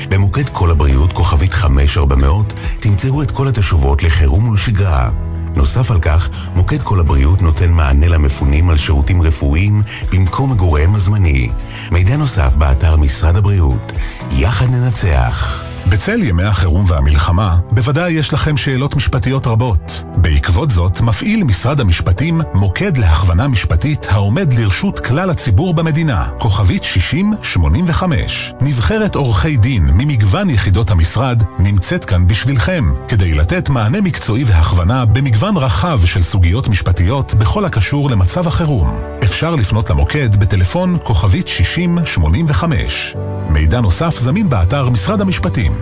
במוקד 0.08 0.48
כל 0.48 0.70
הבריאות, 0.70 1.12
כוכבית 1.12 1.52
5400, 1.52 2.52
תמצאו 2.80 3.22
את 3.22 3.30
כל 3.30 3.48
התשובות 3.48 4.02
לחירום 4.02 4.48
ולשגרה. 4.48 5.10
נוסף 5.56 5.90
על 5.90 6.00
כך, 6.00 6.28
מוקד 6.54 6.82
כל 6.82 7.00
הבריאות 7.00 7.42
נותן 7.42 7.70
מענה 7.70 8.08
למפונים 8.08 8.70
על 8.70 8.76
שירותים 8.76 9.22
רפואיים 9.22 9.82
במקום 10.12 10.52
מגוריהם 10.52 10.94
הזמני. 10.94 11.48
מידע 11.90 12.16
נוסף 12.16 12.56
באתר 12.56 12.96
משרד 12.96 13.36
הבריאות. 13.36 13.92
יחד 14.30 14.66
ננצח. 14.70 15.71
בצל 15.92 16.22
ימי 16.22 16.42
החירום 16.42 16.84
והמלחמה, 16.88 17.56
בוודאי 17.70 18.12
יש 18.12 18.32
לכם 18.32 18.56
שאלות 18.56 18.96
משפטיות 18.96 19.46
רבות. 19.46 20.04
בעקבות 20.16 20.70
זאת 20.70 21.00
מפעיל 21.00 21.44
משרד 21.44 21.80
המשפטים 21.80 22.40
מוקד 22.54 22.98
להכוונה 22.98 23.48
משפטית 23.48 24.06
העומד 24.10 24.52
לרשות 24.52 25.00
כלל 25.00 25.30
הציבור 25.30 25.74
במדינה, 25.74 26.28
כוכבית 26.38 26.84
6085. 26.84 28.52
נבחרת 28.60 29.14
עורכי 29.14 29.56
דין 29.56 29.84
ממגוון 29.84 30.50
יחידות 30.50 30.90
המשרד 30.90 31.42
נמצאת 31.58 32.04
כאן 32.04 32.26
בשבילכם, 32.26 32.94
כדי 33.08 33.34
לתת 33.34 33.68
מענה 33.68 34.00
מקצועי 34.00 34.44
והכוונה 34.44 35.04
במגוון 35.04 35.56
רחב 35.56 36.00
של 36.04 36.22
סוגיות 36.22 36.68
משפטיות 36.68 37.34
בכל 37.34 37.64
הקשור 37.64 38.10
למצב 38.10 38.46
החירום. 38.46 39.00
אפשר 39.24 39.54
לפנות 39.54 39.90
למוקד 39.90 40.36
בטלפון 40.36 40.98
כוכבית 41.02 41.48
6085. 41.48 43.16
מידע 43.48 43.80
נוסף 43.80 44.18
זמין 44.18 44.48
באתר 44.48 44.88
משרד 44.88 45.20
המשפטים. 45.20 45.81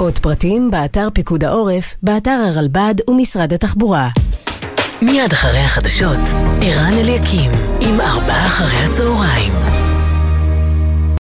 עוד 0.00 0.18
פרטים 0.18 0.70
באתר 0.70 1.08
פיקוד 1.12 1.44
העורף, 1.44 1.94
באתר 2.02 2.30
הרלב"ד 2.30 2.94
ומשרד 3.10 3.52
התחבורה. 3.52 4.08
מיד 5.02 5.32
אחרי 5.32 5.58
החדשות, 5.58 6.20
ערן 6.62 6.92
אליקים, 6.92 7.50
עם 7.80 8.00
ארבעה 8.00 8.46
אחרי 8.46 8.78
הצהריים. 8.78 9.79